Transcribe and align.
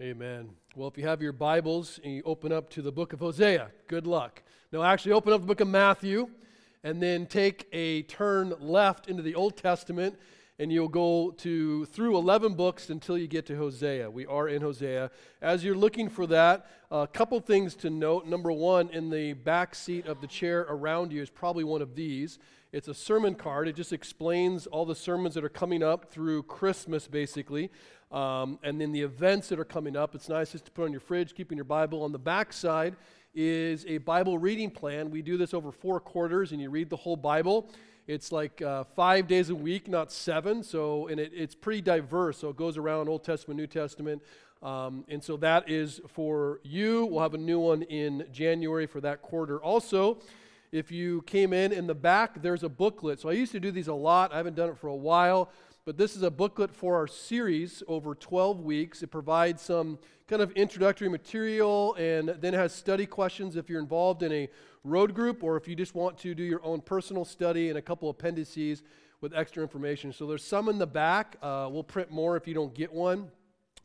Amen. 0.00 0.50
Well, 0.76 0.86
if 0.86 0.96
you 0.96 1.08
have 1.08 1.20
your 1.20 1.32
Bibles 1.32 1.98
and 2.04 2.14
you 2.14 2.22
open 2.24 2.52
up 2.52 2.70
to 2.70 2.82
the 2.82 2.92
book 2.92 3.12
of 3.12 3.18
Hosea, 3.18 3.72
good 3.88 4.06
luck. 4.06 4.44
No, 4.70 4.80
actually, 4.80 5.10
open 5.10 5.32
up 5.32 5.40
the 5.40 5.46
book 5.48 5.58
of 5.58 5.66
Matthew 5.66 6.28
and 6.84 7.02
then 7.02 7.26
take 7.26 7.66
a 7.72 8.02
turn 8.02 8.54
left 8.60 9.08
into 9.08 9.24
the 9.24 9.34
Old 9.34 9.56
Testament 9.56 10.16
and 10.60 10.70
you'll 10.72 10.86
go 10.86 11.32
to 11.38 11.84
through 11.86 12.16
11 12.16 12.54
books 12.54 12.90
until 12.90 13.18
you 13.18 13.26
get 13.26 13.44
to 13.46 13.56
Hosea. 13.56 14.08
We 14.08 14.24
are 14.26 14.48
in 14.48 14.62
Hosea. 14.62 15.10
As 15.42 15.64
you're 15.64 15.74
looking 15.74 16.08
for 16.08 16.28
that, 16.28 16.66
a 16.92 17.08
couple 17.08 17.40
things 17.40 17.74
to 17.76 17.90
note. 17.90 18.24
Number 18.24 18.52
one, 18.52 18.90
in 18.90 19.10
the 19.10 19.32
back 19.32 19.74
seat 19.74 20.06
of 20.06 20.20
the 20.20 20.28
chair 20.28 20.64
around 20.68 21.12
you 21.12 21.22
is 21.22 21.30
probably 21.30 21.64
one 21.64 21.82
of 21.82 21.96
these. 21.96 22.38
It's 22.70 22.86
a 22.86 22.94
sermon 22.94 23.34
card. 23.34 23.66
It 23.66 23.76
just 23.76 23.92
explains 23.92 24.66
all 24.66 24.84
the 24.84 24.94
sermons 24.94 25.34
that 25.34 25.44
are 25.44 25.48
coming 25.48 25.82
up 25.82 26.12
through 26.12 26.42
Christmas, 26.44 27.08
basically. 27.08 27.70
Um, 28.10 28.58
and 28.62 28.80
then 28.80 28.92
the 28.92 29.02
events 29.02 29.48
that 29.48 29.58
are 29.58 29.64
coming 29.64 29.96
up, 29.96 30.14
it's 30.14 30.28
nice 30.28 30.52
just 30.52 30.64
to 30.64 30.70
put 30.70 30.84
on 30.84 30.92
your 30.92 31.00
fridge, 31.00 31.34
keeping 31.34 31.58
your 31.58 31.64
Bible. 31.64 32.02
On 32.02 32.12
the 32.12 32.18
back 32.18 32.52
side 32.52 32.96
is 33.34 33.84
a 33.86 33.98
Bible 33.98 34.38
reading 34.38 34.70
plan. 34.70 35.10
We 35.10 35.22
do 35.22 35.36
this 35.36 35.52
over 35.52 35.70
four 35.70 36.00
quarters, 36.00 36.52
and 36.52 36.60
you 36.60 36.70
read 36.70 36.88
the 36.88 36.96
whole 36.96 37.16
Bible. 37.16 37.70
It's 38.06 38.32
like 38.32 38.62
uh, 38.62 38.84
five 38.96 39.26
days 39.26 39.50
a 39.50 39.54
week, 39.54 39.86
not 39.86 40.10
seven. 40.10 40.62
So, 40.62 41.08
and 41.08 41.20
it, 41.20 41.32
it's 41.34 41.54
pretty 41.54 41.82
diverse. 41.82 42.38
So 42.38 42.48
it 42.48 42.56
goes 42.56 42.78
around 42.78 43.08
Old 43.08 43.22
Testament, 43.22 43.60
New 43.60 43.66
Testament. 43.66 44.22
Um, 44.62 45.04
and 45.08 45.22
so 45.22 45.36
that 45.36 45.68
is 45.68 46.00
for 46.08 46.60
you. 46.64 47.04
We'll 47.04 47.20
have 47.20 47.34
a 47.34 47.38
new 47.38 47.60
one 47.60 47.82
in 47.82 48.26
January 48.32 48.86
for 48.86 49.02
that 49.02 49.20
quarter. 49.20 49.62
Also, 49.62 50.18
if 50.72 50.90
you 50.90 51.22
came 51.22 51.52
in 51.52 51.72
in 51.72 51.86
the 51.86 51.94
back, 51.94 52.42
there's 52.42 52.62
a 52.62 52.68
booklet. 52.68 53.20
So 53.20 53.28
I 53.28 53.32
used 53.32 53.52
to 53.52 53.60
do 53.60 53.70
these 53.70 53.88
a 53.88 53.94
lot. 53.94 54.32
I 54.32 54.38
haven't 54.38 54.56
done 54.56 54.70
it 54.70 54.78
for 54.78 54.88
a 54.88 54.96
while. 54.96 55.50
But 55.88 55.96
this 55.96 56.16
is 56.16 56.22
a 56.22 56.30
booklet 56.30 56.70
for 56.70 56.96
our 56.96 57.06
series 57.06 57.82
over 57.88 58.14
12 58.14 58.60
weeks. 58.60 59.02
It 59.02 59.06
provides 59.06 59.62
some 59.62 59.98
kind 60.26 60.42
of 60.42 60.50
introductory 60.50 61.08
material 61.08 61.94
and 61.94 62.28
then 62.28 62.52
has 62.52 62.74
study 62.74 63.06
questions 63.06 63.56
if 63.56 63.70
you're 63.70 63.80
involved 63.80 64.22
in 64.22 64.30
a 64.30 64.50
road 64.84 65.14
group 65.14 65.42
or 65.42 65.56
if 65.56 65.66
you 65.66 65.74
just 65.74 65.94
want 65.94 66.18
to 66.18 66.34
do 66.34 66.42
your 66.42 66.62
own 66.62 66.82
personal 66.82 67.24
study 67.24 67.70
and 67.70 67.78
a 67.78 67.80
couple 67.80 68.10
appendices 68.10 68.82
with 69.22 69.32
extra 69.34 69.62
information. 69.62 70.12
So 70.12 70.26
there's 70.26 70.44
some 70.44 70.68
in 70.68 70.76
the 70.76 70.86
back. 70.86 71.38
Uh, 71.40 71.70
we'll 71.72 71.84
print 71.84 72.10
more 72.10 72.36
if 72.36 72.46
you 72.46 72.52
don't 72.52 72.74
get 72.74 72.92
one, 72.92 73.30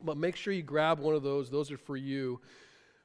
but 0.02 0.18
make 0.18 0.36
sure 0.36 0.52
you 0.52 0.62
grab 0.62 0.98
one 0.98 1.14
of 1.14 1.22
those. 1.22 1.48
Those 1.48 1.72
are 1.72 1.78
for 1.78 1.96
you. 1.96 2.38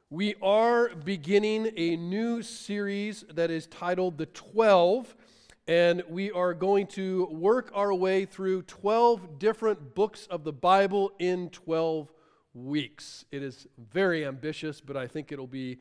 We 0.09 0.35
are 0.41 0.89
beginning 0.89 1.71
a 1.77 1.95
new 1.95 2.41
series 2.41 3.23
that 3.33 3.49
is 3.49 3.65
titled 3.67 4.17
The 4.17 4.25
Twelve. 4.25 5.15
And 5.69 6.01
we 6.09 6.31
are 6.31 6.55
going 6.55 6.87
to 6.87 7.25
work 7.25 7.71
our 7.75 7.93
way 7.93 8.25
through 8.25 8.63
12 8.63 9.37
different 9.37 9.93
books 9.93 10.25
of 10.25 10.43
the 10.43 10.51
Bible 10.51 11.11
in 11.19 11.51
12 11.51 12.11
weeks. 12.55 13.23
It 13.31 13.43
is 13.43 13.67
very 13.77 14.25
ambitious, 14.25 14.81
but 14.81 14.97
I 14.97 15.05
think 15.05 15.31
it'll 15.31 15.45
be 15.45 15.77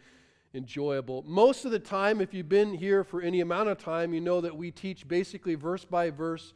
enjoyable. 0.53 1.25
Most 1.27 1.65
of 1.65 1.71
the 1.71 1.79
time, 1.79 2.21
if 2.21 2.35
you've 2.35 2.51
been 2.51 2.75
here 2.75 3.03
for 3.03 3.23
any 3.23 3.41
amount 3.41 3.71
of 3.71 3.79
time, 3.79 4.13
you 4.13 4.21
know 4.21 4.43
that 4.43 4.55
we 4.55 4.71
teach 4.71 5.09
basically 5.09 5.55
verse 5.55 5.87
by 5.87 6.11
verse 6.11 6.53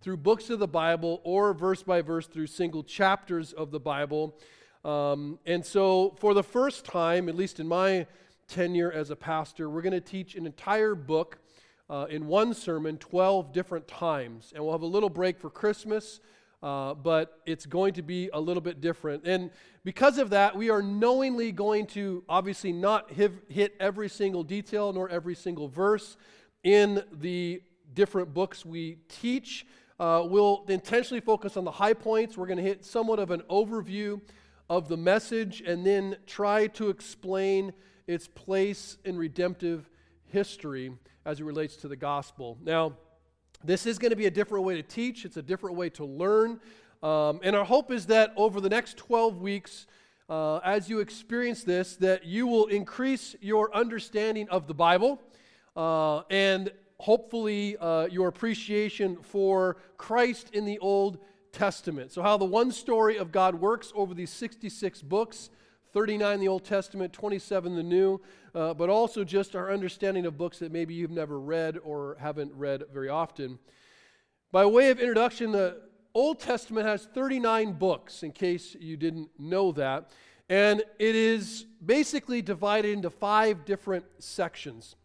through 0.00 0.18
books 0.18 0.48
of 0.48 0.60
the 0.60 0.68
Bible 0.68 1.20
or 1.24 1.54
verse 1.54 1.82
by 1.82 2.02
verse 2.02 2.28
through 2.28 2.46
single 2.46 2.84
chapters 2.84 3.52
of 3.52 3.72
the 3.72 3.80
Bible. 3.80 4.38
Um, 4.84 5.40
and 5.44 5.66
so, 5.66 6.14
for 6.20 6.34
the 6.34 6.44
first 6.44 6.84
time, 6.84 7.28
at 7.28 7.34
least 7.34 7.58
in 7.58 7.66
my 7.66 8.06
tenure 8.46 8.92
as 8.92 9.10
a 9.10 9.16
pastor, 9.16 9.68
we're 9.68 9.82
going 9.82 9.92
to 9.92 10.00
teach 10.00 10.36
an 10.36 10.46
entire 10.46 10.94
book 10.94 11.40
uh, 11.88 12.06
in 12.10 12.26
one 12.26 12.54
sermon 12.54 12.98
12 12.98 13.52
different 13.52 13.86
times. 13.86 14.52
And 14.54 14.62
we'll 14.62 14.72
have 14.72 14.82
a 14.82 14.86
little 14.86 15.10
break 15.10 15.38
for 15.38 15.50
Christmas, 15.50 16.20
uh, 16.62 16.94
but 16.94 17.40
it's 17.46 17.66
going 17.66 17.94
to 17.94 18.02
be 18.02 18.28
a 18.32 18.40
little 18.40 18.60
bit 18.60 18.80
different. 18.80 19.26
And 19.26 19.50
because 19.84 20.18
of 20.18 20.30
that, 20.30 20.56
we 20.56 20.70
are 20.70 20.82
knowingly 20.82 21.52
going 21.52 21.86
to 21.88 22.24
obviously 22.28 22.72
not 22.72 23.10
hit 23.10 23.74
every 23.78 24.08
single 24.08 24.42
detail 24.42 24.92
nor 24.92 25.08
every 25.08 25.34
single 25.34 25.68
verse 25.68 26.16
in 26.64 27.04
the 27.12 27.62
different 27.94 28.34
books 28.34 28.66
we 28.66 28.98
teach. 29.08 29.66
Uh, 29.98 30.22
we'll 30.26 30.64
intentionally 30.68 31.20
focus 31.20 31.56
on 31.56 31.64
the 31.64 31.70
high 31.70 31.94
points. 31.94 32.36
We're 32.36 32.46
going 32.46 32.58
to 32.58 32.62
hit 32.62 32.84
somewhat 32.84 33.18
of 33.18 33.30
an 33.30 33.42
overview 33.48 34.20
of 34.68 34.88
the 34.88 34.96
message 34.96 35.62
and 35.64 35.86
then 35.86 36.16
try 36.26 36.66
to 36.66 36.88
explain 36.88 37.72
its 38.06 38.26
place 38.26 38.98
in 39.04 39.16
redemptive 39.16 39.88
history 40.26 40.92
as 41.26 41.40
it 41.40 41.44
relates 41.44 41.76
to 41.76 41.88
the 41.88 41.96
gospel. 41.96 42.56
Now, 42.62 42.94
this 43.64 43.84
is 43.84 43.98
going 43.98 44.10
to 44.10 44.16
be 44.16 44.26
a 44.26 44.30
different 44.30 44.64
way 44.64 44.76
to 44.76 44.82
teach, 44.82 45.24
it's 45.24 45.36
a 45.36 45.42
different 45.42 45.76
way 45.76 45.90
to 45.90 46.04
learn. 46.04 46.60
Um, 47.02 47.40
and 47.42 47.54
our 47.54 47.64
hope 47.64 47.90
is 47.90 48.06
that 48.06 48.32
over 48.36 48.60
the 48.60 48.70
next 48.70 48.96
12 48.96 49.42
weeks, 49.42 49.86
uh, 50.30 50.58
as 50.58 50.88
you 50.88 51.00
experience 51.00 51.64
this, 51.64 51.96
that 51.96 52.24
you 52.24 52.46
will 52.46 52.66
increase 52.66 53.36
your 53.40 53.74
understanding 53.74 54.48
of 54.48 54.66
the 54.66 54.74
Bible 54.74 55.20
uh, 55.76 56.22
and 56.30 56.70
hopefully 56.98 57.76
uh, 57.78 58.06
your 58.06 58.28
appreciation 58.28 59.18
for 59.22 59.76
Christ 59.98 60.50
in 60.52 60.64
the 60.64 60.78
Old 60.78 61.18
Testament. 61.52 62.12
So, 62.12 62.22
how 62.22 62.36
the 62.36 62.44
one 62.44 62.70
story 62.70 63.18
of 63.18 63.32
God 63.32 63.56
works 63.56 63.92
over 63.94 64.14
these 64.14 64.30
66 64.30 65.02
books 65.02 65.50
39 65.96 66.34
in 66.34 66.40
the 66.40 66.48
Old 66.48 66.62
Testament, 66.62 67.10
27 67.14 67.72
in 67.72 67.74
the 67.78 67.82
New, 67.82 68.20
uh, 68.54 68.74
but 68.74 68.90
also 68.90 69.24
just 69.24 69.56
our 69.56 69.72
understanding 69.72 70.26
of 70.26 70.36
books 70.36 70.58
that 70.58 70.70
maybe 70.70 70.92
you've 70.92 71.10
never 71.10 71.40
read 71.40 71.78
or 71.82 72.18
haven't 72.20 72.52
read 72.52 72.82
very 72.92 73.08
often. 73.08 73.58
By 74.52 74.66
way 74.66 74.90
of 74.90 75.00
introduction, 75.00 75.52
the 75.52 75.80
Old 76.12 76.38
Testament 76.38 76.86
has 76.86 77.06
39 77.06 77.72
books, 77.78 78.22
in 78.22 78.32
case 78.32 78.76
you 78.78 78.98
didn't 78.98 79.30
know 79.38 79.72
that, 79.72 80.10
and 80.50 80.80
it 80.98 81.14
is 81.16 81.64
basically 81.82 82.42
divided 82.42 82.92
into 82.92 83.08
five 83.08 83.64
different 83.64 84.04
sections. 84.18 84.96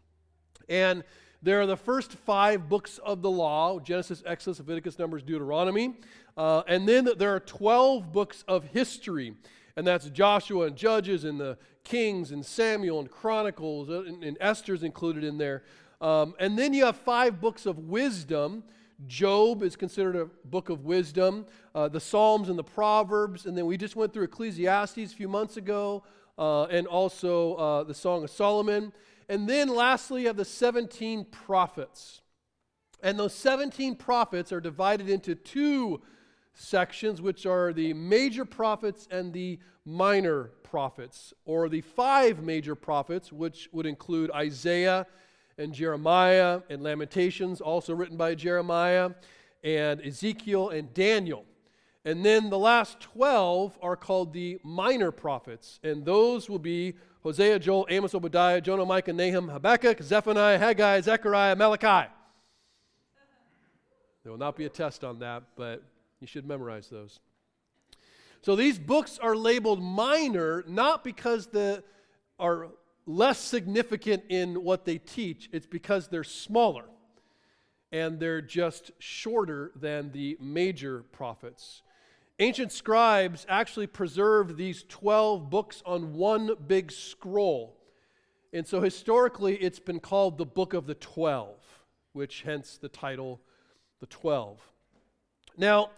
And 0.68 1.04
there 1.40 1.58
are 1.62 1.66
the 1.66 1.74
first 1.74 2.12
five 2.12 2.68
books 2.68 2.98
of 2.98 3.22
the 3.22 3.30
law 3.30 3.80
Genesis, 3.80 4.22
Exodus, 4.26 4.58
Leviticus, 4.58 4.98
Numbers, 4.98 5.22
Deuteronomy. 5.22 5.94
Uh, 6.36 6.62
and 6.68 6.86
then 6.86 7.08
there 7.16 7.34
are 7.34 7.40
12 7.40 8.12
books 8.12 8.44
of 8.46 8.64
history 8.64 9.34
and 9.76 9.86
that's 9.86 10.08
Joshua 10.10 10.66
and 10.66 10.76
Judges 10.76 11.24
and 11.24 11.40
the 11.40 11.56
Kings 11.84 12.30
and 12.30 12.44
Samuel 12.44 13.00
and 13.00 13.10
Chronicles, 13.10 13.90
uh, 13.90 14.02
and, 14.02 14.22
and 14.22 14.36
Esther's 14.40 14.82
included 14.82 15.24
in 15.24 15.38
there. 15.38 15.62
Um, 16.00 16.34
and 16.38 16.58
then 16.58 16.72
you 16.74 16.84
have 16.84 16.96
five 16.96 17.40
books 17.40 17.66
of 17.66 17.78
wisdom. 17.78 18.64
Job 19.06 19.62
is 19.62 19.76
considered 19.76 20.16
a 20.16 20.26
book 20.44 20.68
of 20.68 20.84
wisdom, 20.84 21.46
uh, 21.74 21.88
the 21.88 22.00
Psalms 22.00 22.48
and 22.48 22.58
the 22.58 22.64
Proverbs, 22.64 23.46
and 23.46 23.56
then 23.56 23.66
we 23.66 23.76
just 23.76 23.96
went 23.96 24.12
through 24.12 24.24
Ecclesiastes 24.24 24.98
a 25.12 25.16
few 25.16 25.28
months 25.28 25.56
ago, 25.56 26.04
uh, 26.38 26.64
and 26.64 26.86
also 26.86 27.54
uh, 27.54 27.82
the 27.84 27.94
Song 27.94 28.24
of 28.24 28.30
Solomon. 28.30 28.92
And 29.28 29.48
then 29.48 29.68
lastly, 29.68 30.22
you 30.22 30.26
have 30.28 30.36
the 30.36 30.44
17 30.44 31.24
prophets. 31.26 32.20
And 33.02 33.18
those 33.18 33.34
17 33.34 33.96
prophets 33.96 34.52
are 34.52 34.60
divided 34.60 35.08
into 35.08 35.34
two 35.34 36.02
sections, 36.54 37.20
which 37.20 37.46
are 37.46 37.72
the 37.72 37.92
major 37.94 38.44
prophets 38.44 39.08
and 39.10 39.32
the 39.32 39.58
minor 39.84 40.50
prophets, 40.62 41.34
or 41.44 41.68
the 41.68 41.80
five 41.80 42.42
major 42.42 42.74
prophets, 42.74 43.32
which 43.32 43.68
would 43.72 43.86
include 43.86 44.30
Isaiah 44.30 45.06
and 45.58 45.72
Jeremiah 45.72 46.60
and 46.70 46.82
Lamentations, 46.82 47.60
also 47.60 47.94
written 47.94 48.16
by 48.16 48.34
Jeremiah, 48.34 49.10
and 49.64 50.00
Ezekiel 50.00 50.70
and 50.70 50.92
Daniel. 50.94 51.44
And 52.04 52.24
then 52.24 52.50
the 52.50 52.58
last 52.58 53.00
12 53.00 53.78
are 53.80 53.96
called 53.96 54.32
the 54.32 54.58
minor 54.64 55.12
prophets, 55.12 55.78
and 55.84 56.04
those 56.04 56.50
will 56.50 56.58
be 56.58 56.94
Hosea, 57.22 57.60
Joel, 57.60 57.86
Amos, 57.88 58.14
Obadiah, 58.14 58.60
Jonah, 58.60 58.84
Micah, 58.84 59.12
Nahum, 59.12 59.48
Habakkuk, 59.48 60.02
Zephaniah, 60.02 60.58
Haggai, 60.58 61.00
Zechariah, 61.02 61.54
Malachi. 61.54 62.10
There 64.22 64.32
will 64.32 64.38
not 64.38 64.56
be 64.56 64.64
a 64.64 64.68
test 64.68 65.04
on 65.04 65.20
that, 65.20 65.44
but 65.56 65.82
you 66.22 66.26
should 66.26 66.46
memorize 66.46 66.88
those. 66.88 67.20
So 68.40 68.56
these 68.56 68.78
books 68.78 69.18
are 69.18 69.36
labeled 69.36 69.82
minor 69.82 70.64
not 70.66 71.04
because 71.04 71.48
they 71.48 71.80
are 72.38 72.68
less 73.06 73.38
significant 73.38 74.24
in 74.28 74.64
what 74.64 74.84
they 74.84 74.98
teach, 74.98 75.50
it's 75.52 75.66
because 75.66 76.08
they're 76.08 76.24
smaller 76.24 76.84
and 77.90 78.18
they're 78.18 78.40
just 78.40 78.90
shorter 78.98 79.70
than 79.76 80.12
the 80.12 80.36
major 80.40 81.02
prophets. 81.12 81.82
Ancient 82.38 82.72
scribes 82.72 83.44
actually 83.48 83.86
preserved 83.86 84.56
these 84.56 84.84
12 84.88 85.50
books 85.50 85.82
on 85.84 86.14
one 86.14 86.54
big 86.66 86.90
scroll. 86.90 87.76
And 88.52 88.66
so 88.66 88.80
historically, 88.80 89.56
it's 89.56 89.78
been 89.78 90.00
called 90.00 90.38
the 90.38 90.46
Book 90.46 90.74
of 90.74 90.86
the 90.86 90.94
Twelve, 90.94 91.56
which 92.12 92.42
hence 92.42 92.76
the 92.76 92.88
title, 92.88 93.40
The 94.00 94.06
Twelve. 94.06 94.60
Now, 95.56 95.90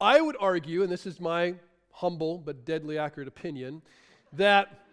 I 0.00 0.20
would 0.20 0.36
argue, 0.38 0.82
and 0.82 0.92
this 0.92 1.06
is 1.06 1.20
my 1.20 1.54
humble 1.90 2.38
but 2.38 2.64
deadly 2.64 2.98
accurate 2.98 3.28
opinion, 3.28 3.82
that 4.32 4.84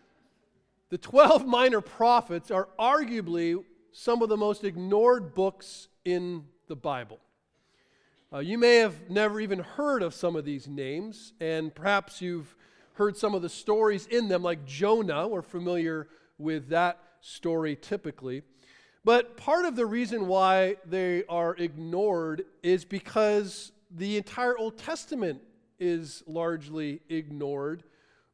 the 0.89 0.97
12 0.97 1.45
minor 1.47 1.81
prophets 1.81 2.51
are 2.51 2.69
arguably 2.79 3.61
some 3.91 4.21
of 4.21 4.29
the 4.29 4.37
most 4.37 4.63
ignored 4.63 5.35
books 5.35 5.87
in 6.05 6.45
the 6.67 6.75
Bible. 6.75 7.19
Uh, 8.31 8.39
you 8.39 8.57
may 8.57 8.77
have 8.77 9.09
never 9.09 9.39
even 9.39 9.59
heard 9.59 10.01
of 10.01 10.13
some 10.13 10.35
of 10.35 10.45
these 10.45 10.67
names, 10.67 11.33
and 11.39 11.75
perhaps 11.75 12.21
you've 12.21 12.55
heard 12.93 13.17
some 13.17 13.35
of 13.35 13.41
the 13.41 13.49
stories 13.49 14.07
in 14.07 14.27
them, 14.27 14.41
like 14.41 14.65
Jonah. 14.65 15.27
We're 15.27 15.41
familiar 15.41 16.07
with 16.37 16.69
that 16.69 16.97
story 17.21 17.75
typically. 17.75 18.41
But 19.05 19.35
part 19.35 19.65
of 19.65 19.75
the 19.75 19.85
reason 19.85 20.27
why 20.27 20.77
they 20.85 21.25
are 21.25 21.55
ignored 21.57 22.45
is 22.63 22.85
because 22.85 23.72
the 23.95 24.17
entire 24.17 24.57
Old 24.57 24.77
Testament 24.77 25.41
is 25.79 26.23
largely 26.25 27.01
ignored, 27.09 27.83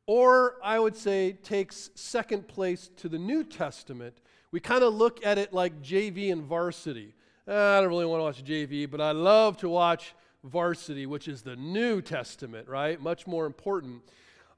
or 0.05 0.55
I 0.63 0.79
would 0.79 0.95
say 0.95 1.33
takes 1.33 1.89
second 1.95 2.47
place 2.47 2.89
to 2.97 3.09
the 3.09 3.19
New 3.19 3.43
Testament. 3.43 4.17
We 4.51 4.59
kind 4.59 4.83
of 4.83 4.93
look 4.93 5.25
at 5.25 5.37
it 5.37 5.53
like 5.53 5.81
JV 5.81 6.31
and 6.31 6.41
varsity. 6.43 7.13
Ah, 7.47 7.77
I 7.77 7.81
don't 7.81 7.89
really 7.89 8.05
want 8.05 8.19
to 8.19 8.23
watch 8.23 8.43
JV, 8.43 8.89
but 8.89 9.01
I 9.01 9.11
love 9.11 9.57
to 9.57 9.69
watch 9.69 10.13
varsity, 10.43 11.05
which 11.05 11.27
is 11.27 11.41
the 11.41 11.55
New 11.55 12.01
Testament, 12.01 12.67
right? 12.67 13.01
Much 13.01 13.27
more 13.27 13.45
important. 13.45 14.01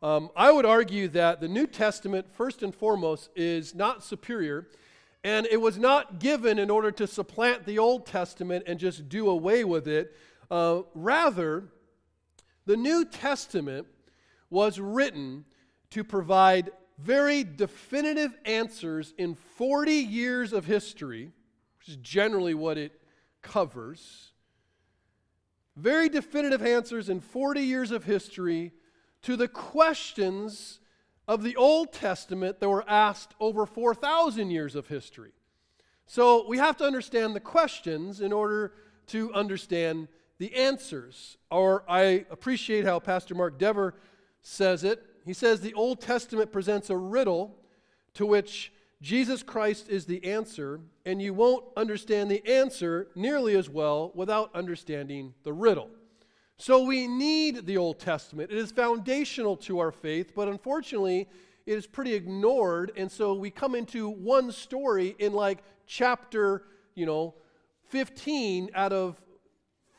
Um, 0.03 0.29
I 0.35 0.51
would 0.51 0.65
argue 0.65 1.07
that 1.09 1.41
the 1.41 1.47
New 1.47 1.67
Testament, 1.67 2.27
first 2.33 2.63
and 2.63 2.73
foremost, 2.73 3.29
is 3.35 3.75
not 3.75 4.03
superior, 4.03 4.67
and 5.23 5.45
it 5.47 5.61
was 5.61 5.77
not 5.77 6.19
given 6.19 6.57
in 6.57 6.69
order 6.69 6.91
to 6.91 7.07
supplant 7.07 7.65
the 7.65 7.77
Old 7.77 8.05
Testament 8.05 8.63
and 8.67 8.79
just 8.79 9.09
do 9.09 9.29
away 9.29 9.63
with 9.63 9.87
it. 9.87 10.15
Uh, 10.51 10.81
rather, 10.93 11.69
the 12.65 12.75
New 12.75 13.05
Testament 13.05 13.87
was 14.49 14.81
written 14.81 15.45
to 15.91 16.03
provide 16.03 16.71
very 16.99 17.45
definitive 17.45 18.37
answers 18.43 19.13
in 19.17 19.33
40 19.33 19.93
years 19.93 20.51
of 20.51 20.65
history, 20.65 21.31
which 21.79 21.87
is 21.87 21.95
generally 21.95 22.53
what 22.53 22.77
it 22.77 22.91
covers. 23.41 24.33
Very 25.77 26.09
definitive 26.09 26.61
answers 26.61 27.07
in 27.07 27.21
40 27.21 27.61
years 27.61 27.91
of 27.91 28.03
history 28.03 28.73
to 29.21 29.37
the 29.37 29.47
questions 29.47 30.81
of 31.29 31.43
the 31.43 31.55
Old 31.55 31.93
Testament 31.93 32.59
that 32.59 32.67
were 32.67 32.87
asked 32.89 33.35
over 33.39 33.65
4,000 33.65 34.51
years 34.51 34.75
of 34.75 34.87
history. 34.87 35.31
So 36.07 36.45
we 36.45 36.57
have 36.57 36.75
to 36.77 36.83
understand 36.83 37.35
the 37.35 37.39
questions 37.39 38.19
in 38.19 38.33
order 38.33 38.73
to 39.07 39.33
understand 39.33 40.09
the 40.41 40.55
answers. 40.55 41.37
Or 41.51 41.83
I 41.87 42.25
appreciate 42.31 42.83
how 42.83 42.99
Pastor 42.99 43.35
Mark 43.35 43.59
Dever 43.59 43.93
says 44.41 44.83
it. 44.83 45.05
He 45.23 45.33
says 45.33 45.61
the 45.61 45.75
Old 45.75 46.01
Testament 46.01 46.51
presents 46.51 46.89
a 46.89 46.97
riddle 46.97 47.55
to 48.15 48.25
which 48.25 48.73
Jesus 49.03 49.43
Christ 49.43 49.87
is 49.87 50.05
the 50.05 50.25
answer, 50.25 50.79
and 51.05 51.21
you 51.21 51.35
won't 51.35 51.65
understand 51.77 52.31
the 52.31 52.43
answer 52.47 53.09
nearly 53.13 53.55
as 53.55 53.69
well 53.69 54.11
without 54.15 54.49
understanding 54.55 55.35
the 55.43 55.53
riddle. 55.53 55.91
So 56.57 56.85
we 56.85 57.05
need 57.07 57.67
the 57.67 57.77
Old 57.77 57.99
Testament. 57.99 58.51
It 58.51 58.57
is 58.57 58.71
foundational 58.71 59.55
to 59.57 59.77
our 59.77 59.91
faith, 59.91 60.33
but 60.35 60.47
unfortunately, 60.47 61.29
it 61.67 61.73
is 61.77 61.85
pretty 61.85 62.15
ignored. 62.15 62.91
And 62.97 63.11
so 63.11 63.35
we 63.35 63.51
come 63.51 63.75
into 63.75 64.09
one 64.09 64.51
story 64.51 65.15
in 65.19 65.33
like 65.33 65.59
chapter, 65.85 66.63
you 66.95 67.05
know, 67.05 67.35
15 67.89 68.71
out 68.73 68.91
of 68.91 69.21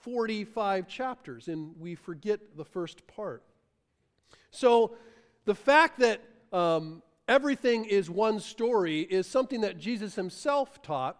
45 0.02 0.88
chapters, 0.88 1.48
and 1.48 1.74
we 1.78 1.94
forget 1.94 2.56
the 2.56 2.64
first 2.64 3.06
part. 3.06 3.42
So 4.50 4.96
the 5.44 5.54
fact 5.54 6.00
that 6.00 6.20
um, 6.52 7.02
everything 7.28 7.84
is 7.84 8.10
one 8.10 8.40
story 8.40 9.00
is 9.00 9.26
something 9.26 9.60
that 9.62 9.78
Jesus 9.78 10.14
himself 10.14 10.82
taught. 10.82 11.18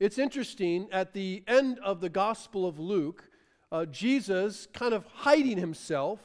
It's 0.00 0.18
interesting, 0.18 0.88
at 0.90 1.12
the 1.12 1.44
end 1.46 1.78
of 1.78 2.00
the 2.00 2.08
Gospel 2.08 2.66
of 2.66 2.78
Luke, 2.78 3.28
uh, 3.70 3.86
Jesus, 3.86 4.66
kind 4.72 4.92
of 4.92 5.06
hiding 5.06 5.58
himself, 5.58 6.18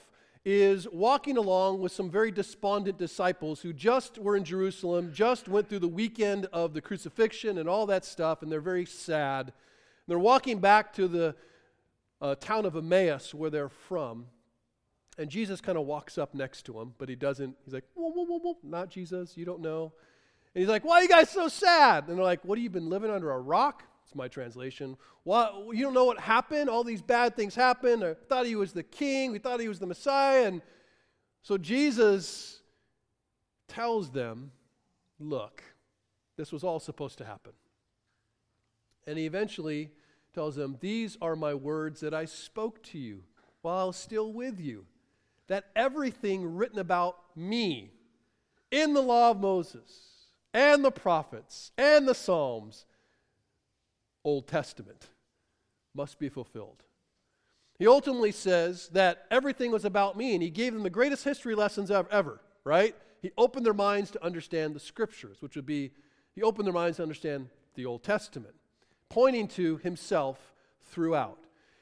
is 0.43 0.87
walking 0.91 1.37
along 1.37 1.79
with 1.79 1.91
some 1.91 2.09
very 2.09 2.31
despondent 2.31 2.97
disciples 2.97 3.61
who 3.61 3.71
just 3.71 4.17
were 4.17 4.35
in 4.35 4.43
Jerusalem, 4.43 5.11
just 5.13 5.47
went 5.47 5.69
through 5.69 5.79
the 5.79 5.87
weekend 5.87 6.45
of 6.47 6.73
the 6.73 6.81
crucifixion 6.81 7.59
and 7.59 7.69
all 7.69 7.85
that 7.85 8.03
stuff, 8.03 8.41
and 8.41 8.51
they're 8.51 8.61
very 8.61 8.85
sad. 8.85 9.47
And 9.47 9.53
they're 10.07 10.17
walking 10.17 10.59
back 10.59 10.91
to 10.93 11.07
the 11.07 11.35
uh, 12.21 12.35
town 12.35 12.65
of 12.65 12.75
Emmaus 12.75 13.33
where 13.33 13.49
they're 13.49 13.69
from. 13.69 14.25
And 15.17 15.29
Jesus 15.29 15.59
kind 15.59 15.77
of 15.77 15.85
walks 15.85 16.17
up 16.17 16.33
next 16.33 16.63
to 16.67 16.73
them, 16.73 16.93
but 16.97 17.09
he 17.09 17.15
doesn't. 17.15 17.55
He's 17.65 17.73
like, 17.73 17.83
whoa, 17.93 18.09
whoa, 18.09 18.23
whoa, 18.23 18.39
whoa, 18.39 18.57
not 18.63 18.89
Jesus, 18.89 19.35
you 19.35 19.45
don't 19.45 19.61
know. 19.61 19.91
And 20.55 20.61
he's 20.61 20.69
like, 20.69 20.85
why 20.85 20.99
are 20.99 21.03
you 21.03 21.09
guys 21.09 21.29
so 21.29 21.47
sad? 21.47 22.07
And 22.07 22.17
they're 22.17 22.23
like, 22.23 22.43
what 22.45 22.57
have 22.57 22.63
you 22.63 22.69
been 22.69 22.89
living 22.89 23.11
under 23.11 23.31
a 23.31 23.39
rock? 23.39 23.83
It's 24.05 24.15
my 24.15 24.27
translation. 24.27 24.97
What, 25.23 25.75
you 25.75 25.83
don't 25.83 25.93
know 25.93 26.05
what 26.05 26.19
happened? 26.19 26.69
All 26.69 26.83
these 26.83 27.01
bad 27.01 27.35
things 27.35 27.53
happened. 27.53 28.03
I 28.03 28.15
thought 28.27 28.45
he 28.47 28.55
was 28.55 28.73
the 28.73 28.81
king. 28.81 29.31
We 29.31 29.39
thought 29.39 29.59
he 29.59 29.67
was 29.67 29.77
the 29.77 29.85
Messiah. 29.85 30.45
And 30.45 30.61
so 31.43 31.57
Jesus 31.57 32.61
tells 33.67 34.09
them, 34.09 34.51
look, 35.19 35.61
this 36.37 36.51
was 36.51 36.63
all 36.63 36.79
supposed 36.79 37.19
to 37.19 37.25
happen. 37.25 37.51
And 39.05 39.17
he 39.17 39.25
eventually 39.25 39.91
tells 40.33 40.55
them, 40.55 40.77
These 40.79 41.17
are 41.21 41.35
my 41.35 41.53
words 41.53 41.99
that 42.01 42.13
I 42.13 42.25
spoke 42.25 42.83
to 42.83 42.97
you 42.97 43.23
while 43.61 43.77
I 43.77 43.83
was 43.85 43.97
still 43.97 44.31
with 44.31 44.59
you. 44.59 44.85
That 45.47 45.65
everything 45.75 46.55
written 46.55 46.79
about 46.79 47.17
me 47.35 47.91
in 48.71 48.93
the 48.93 49.01
law 49.01 49.31
of 49.31 49.39
Moses 49.39 50.09
and 50.53 50.83
the 50.83 50.91
prophets 50.91 51.71
and 51.77 52.07
the 52.07 52.13
Psalms 52.13 52.85
Old 54.23 54.47
Testament 54.47 55.07
must 55.93 56.19
be 56.19 56.29
fulfilled. 56.29 56.83
He 57.77 57.87
ultimately 57.87 58.31
says 58.31 58.89
that 58.89 59.25
everything 59.31 59.71
was 59.71 59.85
about 59.85 60.17
me, 60.17 60.33
and 60.33 60.43
he 60.43 60.49
gave 60.49 60.73
them 60.73 60.83
the 60.83 60.89
greatest 60.89 61.23
history 61.23 61.55
lessons 61.55 61.89
ever, 61.89 62.41
right? 62.65 62.93
He 63.21 63.31
opened 63.37 63.65
their 63.65 63.73
minds 63.73 64.11
to 64.11 64.23
understand 64.23 64.75
the 64.75 64.79
scriptures, 64.79 65.37
which 65.39 65.55
would 65.55 65.65
be, 65.65 65.91
he 66.35 66.43
opened 66.43 66.65
their 66.65 66.73
minds 66.73 66.97
to 66.97 67.03
understand 67.03 67.47
the 67.75 67.85
Old 67.85 68.03
Testament, 68.03 68.53
pointing 69.09 69.47
to 69.49 69.77
himself 69.77 70.53
throughout. 70.91 71.37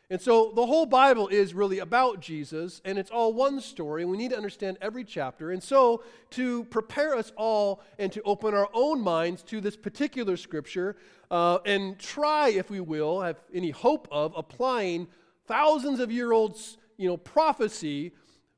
And 0.09 0.21
so 0.21 0.53
the 0.55 0.65
whole 0.65 0.85
Bible 0.85 1.27
is 1.27 1.53
really 1.53 1.79
about 1.79 2.21
Jesus, 2.21 2.81
and 2.85 2.97
it's 2.97 3.11
all 3.11 3.33
one 3.33 3.59
story. 3.59 4.05
We 4.05 4.17
need 4.17 4.29
to 4.29 4.37
understand 4.37 4.77
every 4.81 5.03
chapter. 5.03 5.51
And 5.51 5.61
so, 5.61 6.01
to 6.31 6.63
prepare 6.65 7.13
us 7.13 7.33
all 7.35 7.81
and 7.99 8.09
to 8.13 8.21
open 8.21 8.53
our 8.53 8.69
own 8.73 9.01
minds 9.01 9.43
to 9.43 9.59
this 9.59 9.75
particular 9.75 10.37
scripture, 10.37 10.95
uh, 11.29 11.57
and 11.65 11.99
try, 11.99 12.49
if 12.49 12.69
we 12.69 12.79
will, 12.79 13.19
have 13.19 13.41
any 13.53 13.71
hope 13.71 14.07
of 14.09 14.33
applying 14.37 15.07
thousands 15.45 15.99
of 15.99 16.09
year 16.09 16.31
old 16.31 16.57
you 16.95 17.09
know, 17.09 17.17
prophecy 17.17 18.13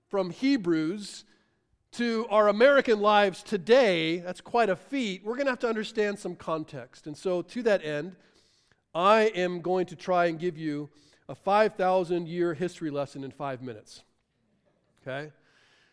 from 0.08 0.30
Hebrews 0.30 1.26
to 1.94 2.28
our 2.30 2.50
American 2.50 3.00
lives 3.00 3.42
today, 3.42 4.20
that's 4.20 4.42
quite 4.42 4.70
a 4.70 4.76
feat. 4.76 5.24
We're 5.24 5.34
going 5.34 5.48
to 5.48 5.52
have 5.52 5.60
to 5.60 5.70
understand 5.70 6.20
some 6.20 6.36
context. 6.36 7.08
And 7.08 7.18
so, 7.18 7.42
to 7.42 7.64
that 7.64 7.84
end, 7.84 8.16
I 8.94 9.32
am 9.36 9.62
going 9.62 9.86
to 9.88 9.96
try 9.96 10.26
and 10.26 10.40
give 10.40 10.58
you 10.58 10.90
a 11.28 11.36
5,000 11.36 12.28
year 12.28 12.54
history 12.54 12.90
lesson 12.90 13.24
in 13.24 13.32
five 13.32 13.62
minutes. 13.62 14.04
Okay? 15.02 15.32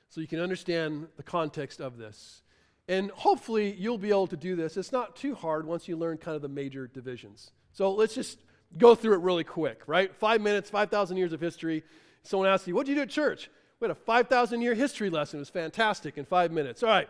So 0.09 0.21
you 0.21 0.26
can 0.26 0.41
understand 0.41 1.09
the 1.17 1.23
context 1.23 1.81
of 1.81 1.99
this. 1.99 2.43
And 2.88 3.11
hopefully 3.11 3.75
you'll 3.79 3.99
be 3.99 4.11
able 4.11 4.29
to 4.29 4.37
do 4.37 4.57
this. 4.57 4.76
It's 4.76 4.93
not 4.93 5.17
too 5.17 5.35
hard 5.35 5.67
once 5.67 5.88
you 5.88 5.97
learn 5.97 6.19
kind 6.19 6.37
of 6.37 6.43
the 6.43 6.49
major 6.49 6.87
divisions. 6.87 7.50
So 7.73 7.93
let's 7.93 8.15
just 8.15 8.38
go 8.79 8.95
through 8.95 9.15
it 9.15 9.21
really 9.21 9.45
quick, 9.45 9.83
right? 9.87 10.15
Five 10.15 10.41
minutes, 10.41 10.71
5,000 10.71 11.17
years 11.17 11.33
of 11.33 11.41
history. 11.41 11.83
Someone 12.23 12.49
asks 12.49 12.67
you, 12.67 12.75
What 12.75 12.87
did 12.87 12.93
you 12.93 12.97
do 12.97 13.03
at 13.03 13.11
church? 13.11 13.50
We 13.81 13.87
had 13.87 13.91
a 13.91 14.00
5,000 14.00 14.62
year 14.62 14.75
history 14.75 15.11
lesson. 15.11 15.38
It 15.38 15.43
was 15.43 15.50
fantastic 15.50 16.17
in 16.17 16.25
five 16.25 16.50
minutes. 16.50 16.83
All 16.83 16.88
right. 16.88 17.09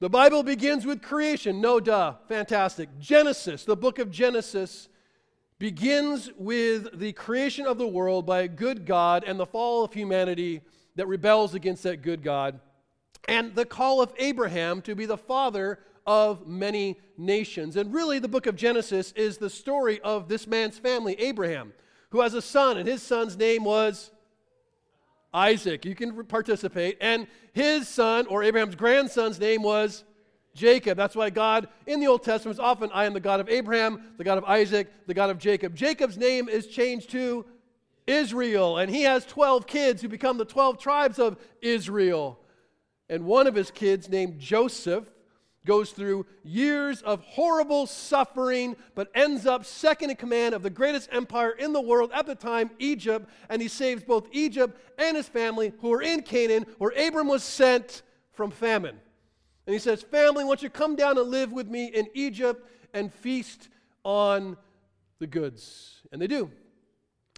The 0.00 0.08
Bible 0.08 0.44
begins 0.44 0.86
with 0.86 1.02
creation. 1.02 1.60
No 1.60 1.80
duh. 1.80 2.14
Fantastic. 2.28 2.88
Genesis, 3.00 3.64
the 3.64 3.76
book 3.76 3.98
of 3.98 4.12
Genesis, 4.12 4.88
begins 5.58 6.30
with 6.38 7.00
the 7.00 7.12
creation 7.14 7.66
of 7.66 7.78
the 7.78 7.88
world 7.88 8.24
by 8.24 8.42
a 8.42 8.48
good 8.48 8.86
God 8.86 9.24
and 9.26 9.40
the 9.40 9.46
fall 9.46 9.84
of 9.84 9.92
humanity 9.92 10.60
that 10.94 11.08
rebels 11.08 11.54
against 11.54 11.82
that 11.82 12.02
good 12.02 12.22
God, 12.22 12.60
and 13.26 13.54
the 13.54 13.64
call 13.64 14.00
of 14.00 14.12
Abraham 14.18 14.82
to 14.82 14.94
be 14.94 15.04
the 15.04 15.16
father 15.16 15.80
of 16.06 16.46
many 16.46 16.98
nations. 17.16 17.76
And 17.76 17.92
really, 17.92 18.20
the 18.20 18.28
book 18.28 18.46
of 18.46 18.54
Genesis 18.56 19.12
is 19.12 19.38
the 19.38 19.50
story 19.50 20.00
of 20.00 20.28
this 20.28 20.46
man's 20.46 20.78
family, 20.78 21.14
Abraham, 21.20 21.72
who 22.10 22.20
has 22.20 22.34
a 22.34 22.42
son, 22.42 22.78
and 22.78 22.88
his 22.88 23.02
son's 23.02 23.36
name 23.36 23.64
was 23.64 24.12
Isaac. 25.32 25.84
You 25.84 25.94
can 25.94 26.24
participate. 26.24 26.98
And 27.00 27.26
his 27.52 27.88
son, 27.88 28.26
or 28.26 28.42
Abraham's 28.42 28.74
grandson's 28.74 29.38
name 29.38 29.62
was 29.62 30.04
Jacob. 30.54 30.96
That's 30.96 31.14
why 31.14 31.30
God 31.30 31.68
in 31.86 32.00
the 32.00 32.06
Old 32.06 32.22
Testament 32.22 32.56
is 32.56 32.60
often, 32.60 32.90
I 32.92 33.04
am 33.04 33.14
the 33.14 33.20
God 33.20 33.40
of 33.40 33.48
Abraham, 33.48 34.14
the 34.16 34.24
God 34.24 34.38
of 34.38 34.44
Isaac, 34.44 34.90
the 35.06 35.14
God 35.14 35.30
of 35.30 35.38
Jacob. 35.38 35.74
Jacob's 35.74 36.16
name 36.16 36.48
is 36.48 36.66
changed 36.66 37.10
to 37.10 37.44
Israel, 38.06 38.78
and 38.78 38.90
he 38.90 39.02
has 39.02 39.24
12 39.26 39.66
kids 39.66 40.02
who 40.02 40.08
become 40.08 40.38
the 40.38 40.44
12 40.44 40.78
tribes 40.78 41.18
of 41.18 41.36
Israel. 41.60 42.40
And 43.08 43.24
one 43.24 43.46
of 43.46 43.54
his 43.54 43.70
kids, 43.70 44.08
named 44.08 44.38
Joseph, 44.38 45.08
goes 45.66 45.90
through 45.90 46.26
years 46.42 47.02
of 47.02 47.20
horrible 47.22 47.86
suffering, 47.86 48.76
but 48.94 49.10
ends 49.14 49.46
up 49.46 49.64
second 49.64 50.10
in 50.10 50.16
command 50.16 50.54
of 50.54 50.62
the 50.62 50.70
greatest 50.70 51.08
empire 51.12 51.50
in 51.50 51.72
the 51.72 51.80
world 51.80 52.10
at 52.14 52.26
the 52.26 52.34
time, 52.34 52.70
Egypt, 52.78 53.28
and 53.48 53.60
he 53.60 53.68
saves 53.68 54.02
both 54.02 54.28
Egypt 54.32 54.80
and 54.98 55.16
his 55.16 55.28
family 55.28 55.72
who 55.80 55.92
are 55.92 56.02
in 56.02 56.22
Canaan, 56.22 56.64
where 56.78 56.92
Abram 56.96 57.28
was 57.28 57.42
sent 57.42 58.02
from 58.32 58.50
famine. 58.50 58.98
And 59.66 59.74
he 59.74 59.78
says, 59.78 60.00
Family, 60.00 60.44
why 60.44 60.50
don't 60.50 60.62
you 60.62 60.70
come 60.70 60.96
down 60.96 61.18
and 61.18 61.28
live 61.28 61.52
with 61.52 61.68
me 61.68 61.86
in 61.86 62.08
Egypt 62.14 62.66
and 62.94 63.12
feast 63.12 63.68
on 64.04 64.56
the 65.18 65.26
goods? 65.26 65.96
And 66.10 66.22
they 66.22 66.26
do. 66.26 66.50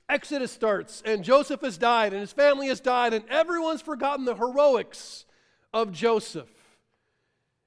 Exodus 0.08 0.52
starts, 0.52 1.02
and 1.04 1.24
Joseph 1.24 1.60
has 1.62 1.78
died, 1.78 2.12
and 2.12 2.20
his 2.20 2.32
family 2.32 2.68
has 2.68 2.80
died, 2.80 3.14
and 3.14 3.24
everyone's 3.28 3.80
forgotten 3.80 4.24
the 4.24 4.34
heroics 4.34 5.24
of 5.72 5.92
Joseph. 5.92 6.48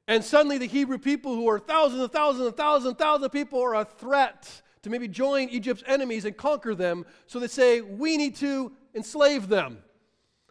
And 0.07 0.23
suddenly, 0.23 0.57
the 0.57 0.67
Hebrew 0.67 0.97
people, 0.97 1.35
who 1.35 1.47
are 1.47 1.59
thousands 1.59 2.01
and 2.01 2.11
thousands 2.11 2.47
and 2.47 2.57
thousands 2.57 2.87
and 2.87 2.97
thousands 2.97 3.25
of 3.25 3.31
people, 3.31 3.61
are 3.61 3.75
a 3.75 3.85
threat 3.85 4.61
to 4.81 4.89
maybe 4.89 5.07
join 5.07 5.47
Egypt's 5.49 5.83
enemies 5.87 6.25
and 6.25 6.35
conquer 6.35 6.75
them. 6.75 7.05
So 7.25 7.39
they 7.39 7.47
say, 7.47 7.81
We 7.81 8.17
need 8.17 8.35
to 8.37 8.73
enslave 8.93 9.47
them. 9.47 9.79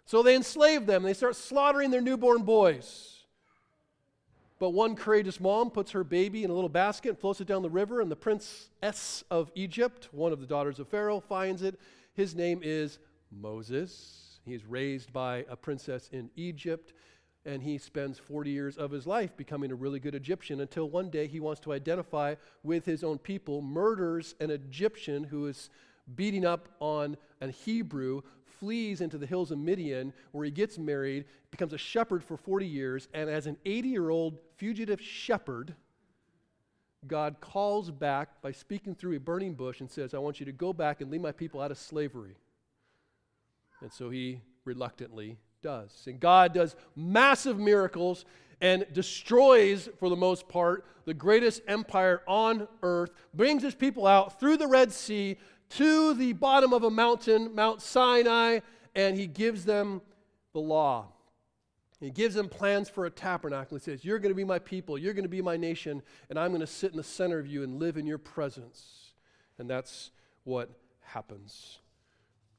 So 0.06 0.22
they 0.22 0.34
enslave 0.34 0.86
them. 0.86 1.02
They 1.02 1.14
start 1.14 1.36
slaughtering 1.36 1.90
their 1.90 2.00
newborn 2.00 2.42
boys. 2.42 3.24
But 4.58 4.70
one 4.70 4.94
courageous 4.94 5.40
mom 5.40 5.70
puts 5.70 5.90
her 5.90 6.04
baby 6.04 6.44
in 6.44 6.50
a 6.50 6.54
little 6.54 6.68
basket 6.68 7.10
and 7.10 7.18
floats 7.18 7.40
it 7.40 7.46
down 7.46 7.62
the 7.62 7.70
river, 7.70 8.00
and 8.00 8.10
the 8.10 8.16
princess 8.16 9.24
of 9.30 9.50
Egypt, 9.54 10.08
one 10.12 10.32
of 10.32 10.40
the 10.40 10.46
daughters 10.46 10.78
of 10.78 10.88
Pharaoh, 10.88 11.20
finds 11.20 11.62
it. 11.62 11.78
His 12.14 12.34
name 12.34 12.60
is 12.62 12.98
Moses. 13.30 14.38
He's 14.44 14.64
raised 14.64 15.12
by 15.12 15.44
a 15.48 15.56
princess 15.56 16.08
in 16.12 16.30
Egypt 16.36 16.92
and 17.44 17.62
he 17.62 17.78
spends 17.78 18.18
40 18.18 18.50
years 18.50 18.76
of 18.76 18.90
his 18.90 19.06
life 19.06 19.36
becoming 19.36 19.72
a 19.72 19.74
really 19.74 19.98
good 19.98 20.14
Egyptian 20.14 20.60
until 20.60 20.88
one 20.88 21.10
day 21.10 21.26
he 21.26 21.40
wants 21.40 21.60
to 21.62 21.72
identify 21.72 22.36
with 22.62 22.84
his 22.84 23.02
own 23.02 23.18
people, 23.18 23.60
murders 23.62 24.34
an 24.40 24.50
Egyptian 24.50 25.24
who 25.24 25.46
is 25.46 25.70
beating 26.14 26.44
up 26.44 26.68
on 26.80 27.16
a 27.40 27.48
Hebrew, 27.48 28.22
flees 28.60 29.00
into 29.00 29.18
the 29.18 29.26
hills 29.26 29.50
of 29.50 29.58
Midian, 29.58 30.12
where 30.30 30.44
he 30.44 30.50
gets 30.50 30.78
married, 30.78 31.24
becomes 31.50 31.72
a 31.72 31.78
shepherd 31.78 32.22
for 32.22 32.36
40 32.36 32.66
years, 32.66 33.08
and 33.12 33.28
as 33.28 33.46
an 33.46 33.56
80 33.64 33.88
year 33.88 34.10
old 34.10 34.38
fugitive 34.56 35.00
shepherd, 35.00 35.74
God 37.08 37.36
calls 37.40 37.90
back 37.90 38.40
by 38.40 38.52
speaking 38.52 38.94
through 38.94 39.16
a 39.16 39.20
burning 39.20 39.54
bush 39.54 39.80
and 39.80 39.90
says, 39.90 40.14
I 40.14 40.18
want 40.18 40.38
you 40.38 40.46
to 40.46 40.52
go 40.52 40.72
back 40.72 41.00
and 41.00 41.10
lead 41.10 41.20
my 41.22 41.32
people 41.32 41.60
out 41.60 41.72
of 41.72 41.78
slavery. 41.78 42.36
And 43.80 43.92
so 43.92 44.10
he 44.10 44.40
reluctantly 44.64 45.38
does. 45.62 46.04
And 46.06 46.20
God 46.20 46.52
does 46.52 46.76
massive 46.96 47.58
miracles 47.58 48.24
and 48.60 48.86
destroys, 48.92 49.88
for 49.98 50.08
the 50.08 50.16
most 50.16 50.48
part, 50.48 50.84
the 51.04 51.14
greatest 51.14 51.62
empire 51.66 52.22
on 52.28 52.68
earth, 52.82 53.10
brings 53.34 53.62
his 53.62 53.74
people 53.74 54.06
out 54.06 54.38
through 54.38 54.56
the 54.56 54.68
Red 54.68 54.92
Sea 54.92 55.36
to 55.70 56.14
the 56.14 56.32
bottom 56.34 56.72
of 56.72 56.84
a 56.84 56.90
mountain, 56.90 57.54
Mount 57.54 57.82
Sinai, 57.82 58.60
and 58.94 59.16
he 59.16 59.26
gives 59.26 59.64
them 59.64 60.02
the 60.52 60.60
law. 60.60 61.08
He 61.98 62.10
gives 62.10 62.34
them 62.34 62.48
plans 62.48 62.88
for 62.88 63.06
a 63.06 63.10
tabernacle. 63.10 63.78
He 63.78 63.82
says, 63.82 64.04
You're 64.04 64.18
going 64.18 64.32
to 64.32 64.36
be 64.36 64.44
my 64.44 64.58
people, 64.58 64.98
you're 64.98 65.14
going 65.14 65.24
to 65.24 65.28
be 65.28 65.42
my 65.42 65.56
nation, 65.56 66.02
and 66.28 66.38
I'm 66.38 66.50
going 66.50 66.60
to 66.60 66.66
sit 66.66 66.90
in 66.90 66.96
the 66.96 67.02
center 67.02 67.38
of 67.38 67.46
you 67.46 67.62
and 67.62 67.78
live 67.78 67.96
in 67.96 68.06
your 68.06 68.18
presence. 68.18 69.12
And 69.58 69.70
that's 69.70 70.10
what 70.44 70.70
happens. 71.00 71.78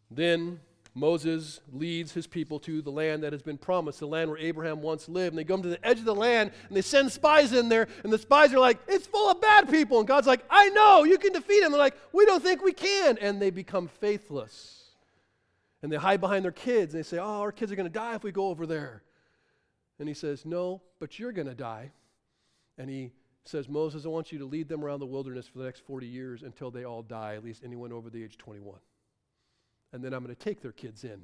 Then 0.09 0.59
Moses 0.95 1.59
leads 1.71 2.11
his 2.11 2.27
people 2.27 2.59
to 2.59 2.81
the 2.81 2.91
land 2.91 3.23
that 3.23 3.33
has 3.33 3.41
been 3.41 3.57
promised, 3.57 3.99
the 3.99 4.07
land 4.07 4.29
where 4.29 4.39
Abraham 4.39 4.81
once 4.81 5.09
lived. 5.09 5.33
And 5.33 5.39
they 5.39 5.43
come 5.43 5.63
to 5.63 5.69
the 5.69 5.83
edge 5.85 5.97
of 5.97 6.05
the 6.05 6.13
land 6.13 6.51
and 6.67 6.77
they 6.77 6.83
send 6.83 7.11
spies 7.11 7.51
in 7.51 7.67
there. 7.67 7.87
And 8.03 8.13
the 8.13 8.19
spies 8.19 8.53
are 8.53 8.59
like, 8.59 8.79
it's 8.87 9.07
full 9.07 9.31
of 9.31 9.41
bad 9.41 9.69
people. 9.71 9.97
And 9.97 10.07
God's 10.07 10.27
like, 10.27 10.45
I 10.51 10.69
know, 10.69 11.03
you 11.03 11.17
can 11.17 11.33
defeat 11.33 11.61
them. 11.61 11.71
They're 11.71 11.81
like, 11.81 11.97
we 12.11 12.25
don't 12.25 12.43
think 12.43 12.63
we 12.63 12.73
can. 12.73 13.17
And 13.17 13.41
they 13.41 13.49
become 13.49 13.87
faithless. 13.87 14.91
And 15.81 15.91
they 15.91 15.97
hide 15.97 16.21
behind 16.21 16.45
their 16.45 16.51
kids. 16.51 16.93
And 16.93 17.03
they 17.03 17.07
say, 17.07 17.17
oh, 17.17 17.41
our 17.41 17.51
kids 17.51 17.71
are 17.71 17.75
going 17.75 17.89
to 17.89 17.93
die 17.93 18.13
if 18.13 18.23
we 18.23 18.31
go 18.31 18.49
over 18.49 18.67
there. 18.67 19.01
And 19.97 20.07
he 20.07 20.13
says, 20.13 20.45
no, 20.45 20.81
but 20.99 21.17
you're 21.17 21.31
going 21.31 21.47
to 21.47 21.55
die. 21.55 21.91
And 22.77 22.87
he 22.87 23.13
says, 23.45 23.67
Moses, 23.67 24.05
I 24.05 24.09
want 24.09 24.31
you 24.31 24.37
to 24.39 24.45
lead 24.45 24.69
them 24.69 24.83
around 24.85 24.99
the 24.99 25.07
wilderness 25.07 25.47
for 25.47 25.57
the 25.57 25.65
next 25.65 25.85
40 25.87 26.05
years 26.05 26.43
until 26.43 26.69
they 26.69 26.83
all 26.83 27.01
die, 27.01 27.33
at 27.33 27.43
least 27.43 27.63
anyone 27.65 27.91
over 27.91 28.11
the 28.11 28.23
age 28.23 28.37
21 28.37 28.75
and 29.93 30.03
then 30.03 30.13
I'm 30.13 30.23
going 30.23 30.35
to 30.35 30.43
take 30.43 30.61
their 30.61 30.71
kids 30.71 31.03
in, 31.03 31.21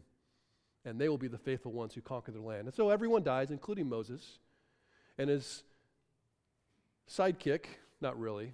and 0.86 1.02
they 1.02 1.10
will 1.10 1.18
be 1.18 1.28
the 1.28 1.38
faithful 1.38 1.72
ones 1.72 1.94
who 1.94 2.02
conquer 2.02 2.32
the 2.32 2.40
land. 2.40 2.68
And 2.68 2.74
so 2.74 2.90
everyone 2.90 3.24
dies, 3.24 3.52
including 3.52 3.90
Moses, 3.90 4.40
and 5.18 5.30
his 5.30 5.64
sidekick, 7.10 7.66
not 8.00 8.18
really, 8.18 8.54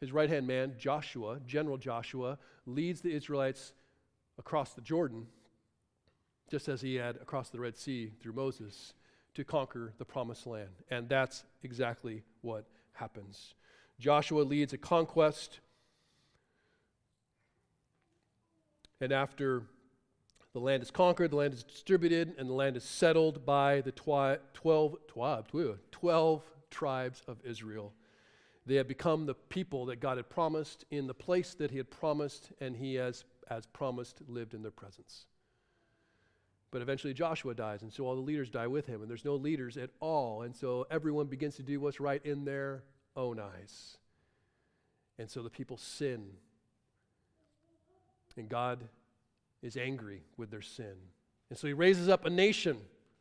his 0.00 0.12
right 0.12 0.30
hand 0.30 0.46
man, 0.46 0.74
Joshua, 0.78 1.40
General 1.46 1.76
Joshua, 1.76 2.38
leads 2.66 3.00
the 3.00 3.12
Israelites 3.12 3.72
across 4.38 4.72
the 4.74 4.80
Jordan, 4.80 5.26
just 6.48 6.68
as 6.68 6.80
he 6.80 6.94
had 6.94 7.16
across 7.16 7.50
the 7.50 7.58
Red 7.58 7.76
Sea 7.76 8.12
through 8.20 8.32
Moses, 8.32 8.94
to 9.34 9.44
conquer 9.44 9.92
the 9.98 10.04
promised 10.04 10.46
land. 10.46 10.70
And 10.90 11.08
that's 11.08 11.44
exactly 11.62 12.22
what 12.42 12.64
happens. 12.92 13.54
Joshua 13.98 14.42
leads 14.42 14.72
a 14.72 14.78
conquest 14.78 15.58
And 19.00 19.12
after 19.12 19.62
the 20.52 20.60
land 20.60 20.82
is 20.82 20.90
conquered, 20.90 21.30
the 21.30 21.36
land 21.36 21.54
is 21.54 21.62
distributed, 21.62 22.34
and 22.38 22.48
the 22.48 22.54
land 22.54 22.76
is 22.76 22.84
settled 22.84 23.46
by 23.46 23.80
the 23.80 23.92
twi- 23.92 24.38
12, 24.54 24.96
12, 25.06 25.50
12 25.90 26.42
tribes 26.70 27.22
of 27.26 27.38
Israel. 27.44 27.92
They 28.66 28.74
have 28.74 28.88
become 28.88 29.26
the 29.26 29.34
people 29.34 29.86
that 29.86 30.00
God 30.00 30.16
had 30.16 30.28
promised 30.28 30.84
in 30.90 31.06
the 31.06 31.14
place 31.14 31.54
that 31.54 31.70
He 31.70 31.76
had 31.76 31.90
promised, 31.90 32.50
and 32.60 32.76
He 32.76 32.94
has, 32.96 33.24
as 33.48 33.66
promised, 33.66 34.20
lived 34.28 34.54
in 34.54 34.62
their 34.62 34.70
presence. 34.70 35.26
But 36.70 36.82
eventually 36.82 37.14
Joshua 37.14 37.54
dies, 37.54 37.82
and 37.82 37.92
so 37.92 38.04
all 38.04 38.14
the 38.14 38.20
leaders 38.20 38.50
die 38.50 38.66
with 38.66 38.86
him, 38.86 39.00
and 39.00 39.08
there's 39.08 39.24
no 39.24 39.36
leaders 39.36 39.76
at 39.76 39.90
all. 40.00 40.42
And 40.42 40.54
so 40.54 40.86
everyone 40.90 41.26
begins 41.26 41.56
to 41.56 41.62
do 41.62 41.80
what's 41.80 41.98
right 41.98 42.24
in 42.24 42.44
their 42.44 42.82
own 43.16 43.40
eyes. 43.40 43.96
And 45.18 45.30
so 45.30 45.42
the 45.42 45.50
people 45.50 45.78
sin 45.78 46.32
and 48.38 48.48
God 48.48 48.84
is 49.62 49.76
angry 49.76 50.22
with 50.36 50.50
their 50.50 50.62
sin. 50.62 50.94
And 51.50 51.58
so 51.58 51.66
he 51.66 51.72
raises 51.72 52.08
up 52.08 52.24
a 52.24 52.30
nation 52.30 52.78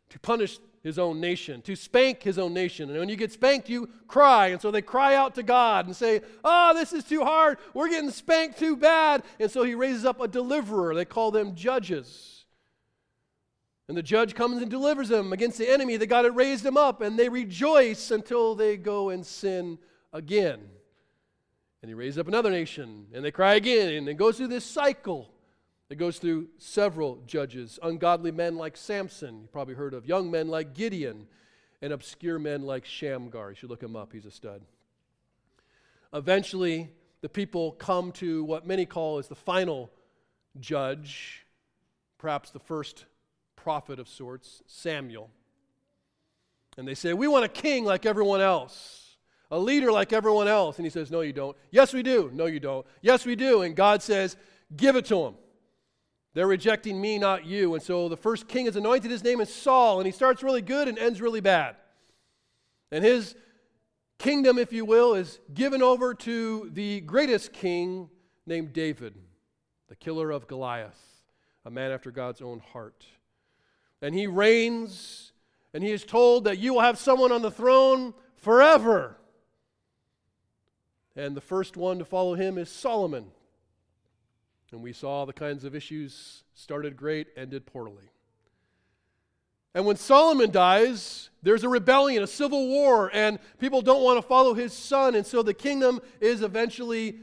to 0.09 0.19
punish 0.19 0.59
his 0.83 0.97
own 0.97 1.19
nation, 1.19 1.61
to 1.63 1.75
spank 1.75 2.23
his 2.23 2.39
own 2.39 2.53
nation. 2.53 2.89
And 2.89 2.97
when 2.97 3.09
you 3.09 3.17
get 3.17 3.31
spanked, 3.31 3.69
you 3.69 3.89
cry. 4.07 4.47
And 4.47 4.61
so 4.61 4.71
they 4.71 4.81
cry 4.81 5.15
out 5.15 5.35
to 5.35 5.43
God 5.43 5.85
and 5.85 5.95
say, 5.95 6.21
Oh, 6.43 6.73
this 6.73 6.93
is 6.93 7.03
too 7.03 7.23
hard. 7.23 7.57
We're 7.73 7.89
getting 7.89 8.11
spanked 8.11 8.57
too 8.57 8.77
bad. 8.77 9.23
And 9.39 9.51
so 9.51 9.63
he 9.63 9.75
raises 9.75 10.05
up 10.05 10.21
a 10.21 10.27
deliverer. 10.27 10.95
They 10.95 11.05
call 11.05 11.31
them 11.31 11.55
judges. 11.55 12.45
And 13.89 13.97
the 13.97 14.03
judge 14.03 14.35
comes 14.35 14.61
and 14.61 14.69
delivers 14.69 15.09
them 15.09 15.33
against 15.33 15.57
the 15.57 15.69
enemy 15.69 15.97
that 15.97 16.07
God 16.07 16.25
had 16.25 16.35
raised 16.35 16.63
them 16.63 16.77
up. 16.77 17.01
And 17.01 17.17
they 17.17 17.29
rejoice 17.29 18.11
until 18.11 18.55
they 18.55 18.77
go 18.77 19.09
and 19.09 19.25
sin 19.25 19.79
again. 20.13 20.59
And 21.81 21.89
he 21.89 21.93
raises 21.93 22.17
up 22.17 22.27
another 22.27 22.49
nation, 22.49 23.07
and 23.13 23.23
they 23.23 23.31
cry 23.31 23.55
again, 23.55 23.93
and 23.93 24.09
it 24.09 24.15
goes 24.15 24.37
through 24.37 24.47
this 24.47 24.65
cycle. 24.65 25.29
It 25.89 25.97
goes 25.97 26.17
through 26.17 26.47
several 26.57 27.21
judges, 27.27 27.79
ungodly 27.81 28.31
men 28.31 28.57
like 28.57 28.75
Samson, 28.75 29.41
you 29.41 29.47
probably 29.51 29.75
heard 29.75 29.93
of, 29.93 30.05
young 30.05 30.31
men 30.31 30.47
like 30.47 30.73
Gideon, 30.73 31.27
and 31.81 31.93
obscure 31.93 32.39
men 32.39 32.63
like 32.63 32.85
Shamgar. 32.85 33.51
You 33.51 33.55
should 33.55 33.69
look 33.69 33.83
him 33.83 33.95
up, 33.95 34.11
he's 34.11 34.25
a 34.25 34.31
stud. 34.31 34.63
Eventually, 36.13 36.89
the 37.21 37.29
people 37.29 37.73
come 37.73 38.11
to 38.13 38.43
what 38.43 38.65
many 38.65 38.85
call 38.85 39.19
as 39.19 39.27
the 39.27 39.35
final 39.35 39.91
judge, 40.59 41.45
perhaps 42.17 42.49
the 42.49 42.59
first 42.59 43.05
prophet 43.55 43.99
of 43.99 44.09
sorts, 44.09 44.63
Samuel. 44.65 45.29
And 46.77 46.87
they 46.87 46.95
say, 46.95 47.13
We 47.13 47.27
want 47.27 47.45
a 47.45 47.49
king 47.49 47.85
like 47.85 48.05
everyone 48.05 48.41
else 48.41 49.06
a 49.49 49.59
leader 49.59 49.91
like 49.91 50.13
everyone 50.13 50.47
else. 50.47 50.77
And 50.77 50.85
he 50.85 50.89
says, 50.89 51.11
No, 51.11 51.21
you 51.21 51.33
don't. 51.33 51.55
Yes, 51.71 51.93
we 51.93 52.03
do. 52.03 52.29
No, 52.33 52.45
you 52.45 52.59
don't. 52.59 52.85
Yes, 53.01 53.25
we 53.25 53.35
do. 53.35 53.61
And 53.61 53.75
God 53.75 54.01
says, 54.01 54.35
Give 54.75 54.95
it 54.95 55.05
to 55.05 55.23
them. 55.23 55.35
They're 56.33 56.47
rejecting 56.47 57.01
me, 57.01 57.17
not 57.17 57.45
you. 57.45 57.73
And 57.73 57.81
so 57.81 58.09
the 58.09 58.17
first 58.17 58.47
king 58.47 58.67
is 58.67 58.75
anointed. 58.75 59.09
His 59.09 59.23
name 59.23 59.41
is 59.41 59.53
Saul. 59.53 59.99
And 59.99 60.05
he 60.05 60.11
starts 60.11 60.43
really 60.43 60.61
good 60.61 60.87
and 60.87 60.99
ends 60.99 61.21
really 61.21 61.41
bad. 61.41 61.75
And 62.91 63.03
his 63.03 63.35
kingdom, 64.19 64.57
if 64.57 64.71
you 64.71 64.85
will, 64.85 65.13
is 65.13 65.39
given 65.53 65.81
over 65.81 66.13
to 66.13 66.69
the 66.73 67.01
greatest 67.01 67.53
king 67.53 68.09
named 68.45 68.73
David, 68.73 69.15
the 69.87 69.95
killer 69.95 70.31
of 70.31 70.47
Goliath, 70.47 70.99
a 71.65 71.71
man 71.71 71.91
after 71.91 72.11
God's 72.11 72.41
own 72.41 72.59
heart. 72.59 73.05
And 74.01 74.13
he 74.13 74.27
reigns, 74.27 75.31
and 75.73 75.83
he 75.83 75.91
is 75.91 76.05
told 76.05 76.43
that 76.43 76.59
you 76.59 76.75
will 76.75 76.81
have 76.81 76.97
someone 76.97 77.31
on 77.31 77.41
the 77.41 77.51
throne 77.51 78.13
forever. 78.35 79.17
And 81.17 81.35
the 81.35 81.41
first 81.41 81.75
one 81.75 81.97
to 81.97 82.05
follow 82.05 82.35
him 82.35 82.59
is 82.59 82.69
Solomon. 82.69 83.25
And 84.71 84.83
we 84.83 84.93
saw 84.93 85.25
the 85.25 85.33
kinds 85.33 85.63
of 85.63 85.73
issues 85.73 86.43
started 86.53 86.95
great, 86.95 87.27
ended 87.35 87.65
poorly. 87.65 88.11
And 89.73 89.85
when 89.85 89.95
Solomon 89.95 90.51
dies, 90.51 91.31
there's 91.41 91.63
a 91.63 91.69
rebellion, 91.69 92.21
a 92.21 92.27
civil 92.27 92.67
war, 92.67 93.09
and 93.13 93.39
people 93.57 93.81
don't 93.81 94.03
want 94.03 94.21
to 94.21 94.27
follow 94.27 94.53
his 94.53 94.73
son, 94.73 95.15
and 95.15 95.25
so 95.25 95.41
the 95.41 95.53
kingdom 95.55 96.01
is 96.21 96.43
eventually 96.43 97.17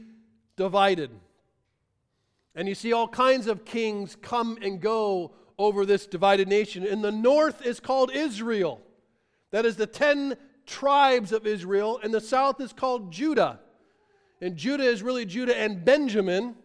divided. 0.57 1.11
And 2.53 2.67
you 2.67 2.75
see 2.75 2.91
all 2.91 3.07
kinds 3.07 3.47
of 3.47 3.63
kings 3.63 4.17
come 4.21 4.57
and 4.61 4.81
go 4.81 5.31
over 5.57 5.85
this 5.85 6.05
divided 6.05 6.49
nation. 6.49 6.85
In 6.85 7.01
the 7.01 7.11
north 7.11 7.65
is 7.65 7.79
called 7.79 8.11
Israel. 8.13 8.81
That 9.51 9.65
is 9.65 9.77
the 9.77 9.87
10 9.87 10.35
tribes 10.65 11.31
of 11.31 11.47
Israel, 11.47 11.99
and 12.03 12.13
the 12.13 12.21
south 12.21 12.59
is 12.59 12.73
called 12.73 13.11
Judah. 13.11 13.59
And 14.41 14.55
Judah 14.57 14.83
is 14.83 15.01
really 15.01 15.25
Judah 15.25 15.57
and 15.57 15.83
Benjamin. 15.83 16.55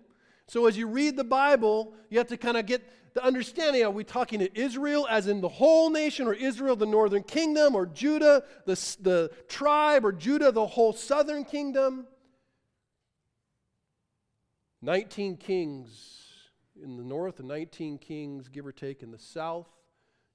So 0.46 0.66
as 0.66 0.76
you 0.76 0.86
read 0.86 1.16
the 1.16 1.24
Bible, 1.24 1.94
you 2.10 2.18
have 2.18 2.28
to 2.28 2.36
kind 2.36 2.56
of 2.56 2.66
get 2.66 2.82
the 3.14 3.24
understanding 3.24 3.82
are 3.82 3.90
we 3.90 4.04
talking 4.04 4.38
to 4.38 4.58
Israel 4.58 5.06
as 5.10 5.26
in 5.26 5.40
the 5.40 5.48
whole 5.48 5.90
nation, 5.90 6.28
or 6.28 6.34
Israel, 6.34 6.76
the 6.76 6.86
northern 6.86 7.24
kingdom, 7.24 7.74
or 7.74 7.86
Judah, 7.86 8.44
the, 8.66 8.74
the 9.00 9.30
tribe, 9.48 10.04
or 10.04 10.12
Judah, 10.12 10.52
the 10.52 10.66
whole 10.66 10.92
southern 10.92 11.44
kingdom? 11.44 12.06
19 14.82 15.38
kings 15.38 16.20
in 16.80 16.96
the 16.96 17.02
north 17.02 17.40
and 17.40 17.48
19 17.48 17.98
kings, 17.98 18.48
give 18.48 18.64
or 18.64 18.72
take, 18.72 19.02
in 19.02 19.10
the 19.10 19.18
south 19.18 19.66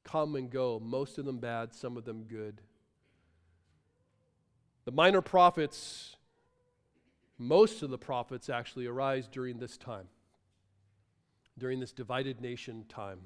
come 0.06 0.36
and 0.36 0.50
go, 0.50 0.80
most 0.80 1.18
of 1.18 1.26
them 1.26 1.40
bad, 1.40 1.74
some 1.74 1.98
of 1.98 2.06
them 2.06 2.24
good. 2.24 2.62
The 4.86 4.92
minor 4.92 5.22
prophets, 5.22 6.15
most 7.38 7.84
of 7.84 7.90
the 7.90 7.98
prophets 7.98 8.50
actually 8.50 8.86
arise 8.86 9.28
during 9.28 9.58
this 9.58 9.78
time, 9.78 10.08
during 11.58 11.80
this 11.80 11.92
divided 11.92 12.42
nation 12.42 12.86
time. 12.88 13.20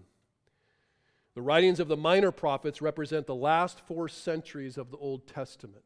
The 1.35 1.41
writings 1.41 1.79
of 1.79 1.87
the 1.87 1.97
minor 1.97 2.31
prophets 2.31 2.81
represent 2.81 3.27
the 3.27 3.35
last 3.35 3.79
four 3.81 4.07
centuries 4.09 4.77
of 4.77 4.91
the 4.91 4.97
Old 4.97 5.27
Testament. 5.27 5.83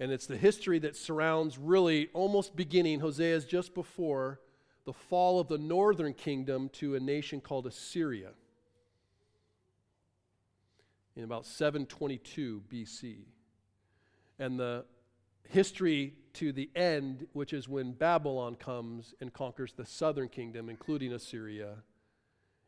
And 0.00 0.10
it's 0.10 0.26
the 0.26 0.36
history 0.36 0.78
that 0.80 0.96
surrounds 0.96 1.58
really 1.58 2.08
almost 2.14 2.56
beginning, 2.56 3.00
Hosea 3.00 3.34
is 3.34 3.44
just 3.44 3.74
before 3.74 4.40
the 4.84 4.92
fall 4.92 5.40
of 5.40 5.48
the 5.48 5.58
northern 5.58 6.12
kingdom 6.12 6.68
to 6.74 6.94
a 6.94 7.00
nation 7.00 7.40
called 7.40 7.66
Assyria 7.66 8.30
in 11.16 11.24
about 11.24 11.46
722 11.46 12.62
BC. 12.70 13.18
And 14.38 14.58
the 14.58 14.84
history 15.48 16.14
to 16.34 16.52
the 16.52 16.70
end, 16.74 17.26
which 17.32 17.52
is 17.52 17.68
when 17.68 17.92
Babylon 17.92 18.56
comes 18.56 19.14
and 19.20 19.32
conquers 19.32 19.72
the 19.72 19.86
southern 19.86 20.28
kingdom, 20.28 20.68
including 20.68 21.12
Assyria, 21.12 21.76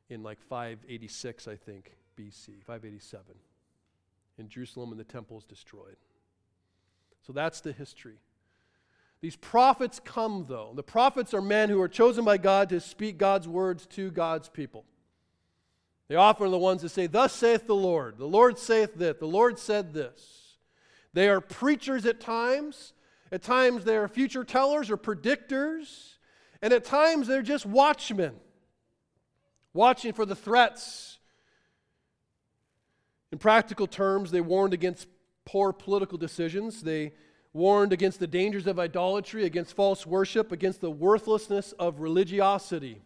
in 0.09 0.23
like 0.23 0.41
586, 0.41 1.49
I 1.49 1.57
think, 1.57 1.97
BC, 2.17 2.63
587. 2.63 3.25
In 4.39 4.49
Jerusalem, 4.49 4.91
and 4.93 5.01
the 5.01 5.05
temple 5.05 5.39
is 5.39 5.45
destroyed. 5.45 5.97
So 7.27 7.33
that's 7.33 7.61
the 7.61 7.73
history. 7.73 8.19
These 9.21 9.37
prophets 9.37 10.01
come, 10.05 10.45
though. 10.49 10.73
The 10.75 10.83
prophets 10.83 11.35
are 11.35 11.41
men 11.41 11.71
who 11.71 11.81
are 11.81 11.89
chosen 11.89 12.25
by 12.25 12.37
God 12.37 12.69
to 12.69 12.81
speak 12.81 13.19
God's 13.19 13.49
words 13.49 13.87
to 13.89 14.11
God's 14.11 14.49
people. 14.49 14.85
They 16.09 16.15
often 16.15 16.47
are 16.47 16.51
the 16.51 16.59
ones 16.59 16.83
that 16.83 16.91
say, 16.91 17.07
Thus 17.07 17.33
saith 17.33 17.67
the 17.67 17.75
Lord. 17.75 18.19
The 18.19 18.27
Lord 18.27 18.59
saith 18.59 18.95
this. 18.95 19.17
The 19.19 19.27
Lord 19.27 19.59
said 19.59 19.93
this. 19.93 20.46
They 21.17 21.31
are 21.31 21.41
preachers 21.41 22.05
at 22.05 22.21
times. 22.21 22.93
At 23.33 23.41
times 23.41 23.85
they 23.85 23.97
are 23.97 24.07
future 24.07 24.45
tellers 24.45 24.91
or 24.91 24.99
predictors. 24.99 26.17
And 26.61 26.75
at 26.75 26.85
times 26.85 27.27
they're 27.27 27.41
just 27.41 27.65
watchmen, 27.65 28.35
watching 29.73 30.13
for 30.13 30.27
the 30.27 30.37
threats. 30.37 31.19
In 33.33 33.39
practical 33.39 33.87
terms, 33.87 34.31
they 34.31 34.43
warned 34.43 34.75
against 34.75 35.09
poor 35.47 35.73
political 35.73 36.19
decisions. 36.19 36.83
They 36.83 37.15
warned 37.55 37.95
against 37.95 38.21
the 38.21 38.27
dangers 38.27 38.67
of 38.67 38.79
idolatry, 38.79 39.47
against 39.47 39.75
false 39.75 40.07
worship, 40.07 40.53
against 40.53 40.83
the 40.83 40.91
worthlessness 40.91 41.73
of 41.79 42.01
religiosity. 42.01 43.01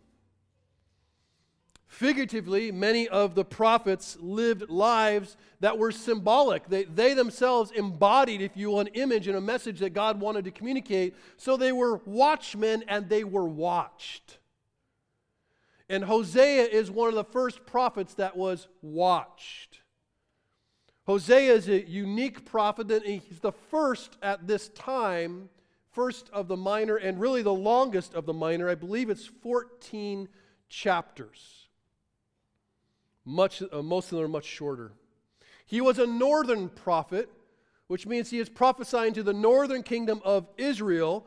Figuratively, 1.91 2.71
many 2.71 3.09
of 3.09 3.35
the 3.35 3.45
prophets 3.45 4.17
lived 4.21 4.71
lives 4.71 5.37
that 5.59 5.77
were 5.77 5.91
symbolic. 5.91 6.69
They, 6.69 6.85
they 6.85 7.15
themselves 7.15 7.73
embodied, 7.73 8.41
if 8.41 8.57
you 8.57 8.71
will, 8.71 8.79
an 8.79 8.87
image 8.95 9.27
and 9.27 9.37
a 9.37 9.41
message 9.41 9.81
that 9.81 9.91
God 9.91 10.21
wanted 10.21 10.45
to 10.45 10.53
communicate. 10.53 11.17
So 11.37 11.57
they 11.57 11.73
were 11.73 11.97
watchmen 12.05 12.85
and 12.87 13.09
they 13.09 13.25
were 13.25 13.45
watched. 13.45 14.39
And 15.89 16.05
Hosea 16.05 16.63
is 16.63 16.93
one 16.93 17.09
of 17.09 17.17
the 17.17 17.25
first 17.25 17.67
prophets 17.67 18.15
that 18.15 18.37
was 18.37 18.69
watched. 18.83 19.81
Hosea 21.07 21.53
is 21.53 21.69
a 21.69 21.91
unique 21.91 22.45
prophet, 22.45 22.89
and 22.93 23.05
he's 23.05 23.41
the 23.41 23.51
first 23.51 24.17
at 24.23 24.47
this 24.47 24.69
time, 24.69 25.49
first 25.91 26.31
of 26.33 26.47
the 26.47 26.57
minor, 26.57 26.95
and 26.95 27.21
really 27.21 27.43
the 27.43 27.53
longest 27.53 28.15
of 28.15 28.27
the 28.27 28.33
minor. 28.33 28.69
I 28.69 28.77
believe 28.77 29.11
it's 29.11 29.27
14 29.27 30.29
chapters. 30.69 31.60
Much, 33.31 33.63
uh, 33.73 33.81
most 33.81 34.11
of 34.11 34.19
them 34.19 34.25
are 34.25 34.29
much 34.29 34.45
shorter. 34.45 34.93
He 35.65 35.81
was 35.81 36.01
a 36.01 36.07
northern 36.07 36.69
prophet, 36.69 37.31
which 37.87 38.05
means 38.05 38.29
he 38.29 38.41
is 38.41 38.49
prophesying 38.49 39.15
to 39.15 39.23
the 39.23 39.33
northern 39.33 39.85
kingdom 39.85 40.21
of 40.25 40.49
Israel, 40.59 41.25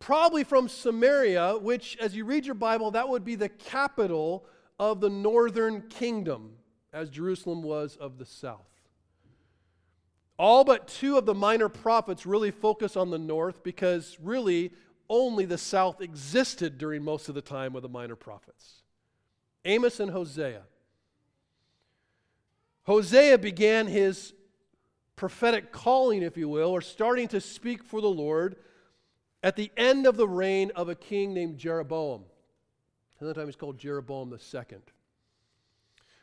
probably 0.00 0.42
from 0.42 0.68
Samaria, 0.68 1.56
which, 1.58 1.96
as 1.98 2.16
you 2.16 2.24
read 2.24 2.44
your 2.44 2.56
Bible, 2.56 2.90
that 2.90 3.08
would 3.08 3.24
be 3.24 3.36
the 3.36 3.48
capital 3.48 4.44
of 4.80 5.00
the 5.00 5.08
northern 5.08 5.82
kingdom, 5.82 6.56
as 6.92 7.08
Jerusalem 7.08 7.62
was 7.62 7.96
of 7.96 8.18
the 8.18 8.26
south. 8.26 8.66
All 10.36 10.64
but 10.64 10.88
two 10.88 11.16
of 11.16 11.24
the 11.24 11.34
minor 11.34 11.68
prophets 11.68 12.26
really 12.26 12.50
focus 12.50 12.96
on 12.96 13.10
the 13.10 13.18
north 13.18 13.62
because 13.62 14.18
really 14.20 14.72
only 15.08 15.44
the 15.44 15.58
south 15.58 16.00
existed 16.00 16.78
during 16.78 17.04
most 17.04 17.28
of 17.28 17.36
the 17.36 17.42
time 17.42 17.76
of 17.76 17.82
the 17.82 17.88
minor 17.88 18.16
prophets 18.16 18.82
Amos 19.64 20.00
and 20.00 20.10
Hosea. 20.10 20.62
Hosea 22.84 23.38
began 23.38 23.86
his 23.86 24.34
prophetic 25.16 25.72
calling, 25.72 26.22
if 26.22 26.36
you 26.36 26.48
will, 26.48 26.70
or 26.70 26.80
starting 26.80 27.28
to 27.28 27.40
speak 27.40 27.82
for 27.82 28.00
the 28.00 28.08
Lord 28.08 28.56
at 29.42 29.56
the 29.56 29.70
end 29.76 30.06
of 30.06 30.16
the 30.16 30.28
reign 30.28 30.70
of 30.74 30.88
a 30.88 30.94
king 30.94 31.34
named 31.34 31.58
Jeroboam. 31.58 32.24
Another 33.20 33.34
time 33.34 33.46
he's 33.46 33.56
called 33.56 33.78
Jeroboam 33.78 34.30
the 34.30 34.38
second. 34.38 34.82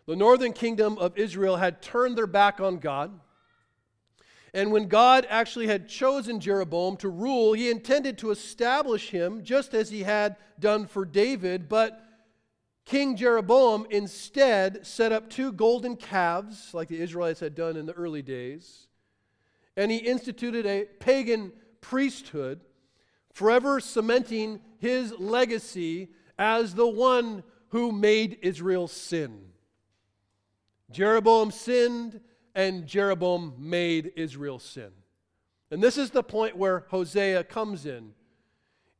The 0.05 0.15
northern 0.15 0.53
kingdom 0.53 0.97
of 0.97 1.17
Israel 1.17 1.57
had 1.57 1.81
turned 1.81 2.17
their 2.17 2.27
back 2.27 2.59
on 2.59 2.77
God. 2.77 3.19
And 4.53 4.71
when 4.71 4.87
God 4.87 5.25
actually 5.29 5.67
had 5.67 5.87
chosen 5.87 6.39
Jeroboam 6.39 6.97
to 6.97 7.09
rule, 7.09 7.53
he 7.53 7.71
intended 7.71 8.17
to 8.17 8.31
establish 8.31 9.09
him 9.09 9.43
just 9.43 9.73
as 9.73 9.89
he 9.89 10.03
had 10.03 10.35
done 10.59 10.85
for 10.85 11.05
David. 11.05 11.69
But 11.69 12.03
King 12.91 13.15
Jeroboam 13.15 13.87
instead 13.89 14.85
set 14.85 15.13
up 15.13 15.29
two 15.29 15.53
golden 15.53 15.95
calves, 15.95 16.73
like 16.73 16.89
the 16.89 16.99
Israelites 16.99 17.39
had 17.39 17.55
done 17.55 17.77
in 17.77 17.85
the 17.85 17.93
early 17.93 18.21
days. 18.21 18.89
And 19.77 19.89
he 19.89 19.95
instituted 19.95 20.65
a 20.65 20.83
pagan 20.99 21.53
priesthood, 21.79 22.59
forever 23.31 23.79
cementing 23.79 24.59
his 24.77 25.13
legacy 25.17 26.09
as 26.37 26.75
the 26.75 26.85
one 26.85 27.45
who 27.69 27.93
made 27.93 28.39
Israel 28.41 28.89
sin. 28.89 29.39
Jeroboam 30.91 31.51
sinned 31.51 32.19
and 32.53 32.85
Jeroboam 32.85 33.53
made 33.57 34.11
Israel 34.17 34.59
sin. 34.59 34.91
And 35.71 35.81
this 35.81 35.97
is 35.97 36.09
the 36.09 36.23
point 36.23 36.57
where 36.57 36.83
Hosea 36.89 37.45
comes 37.45 37.85
in. 37.85 38.11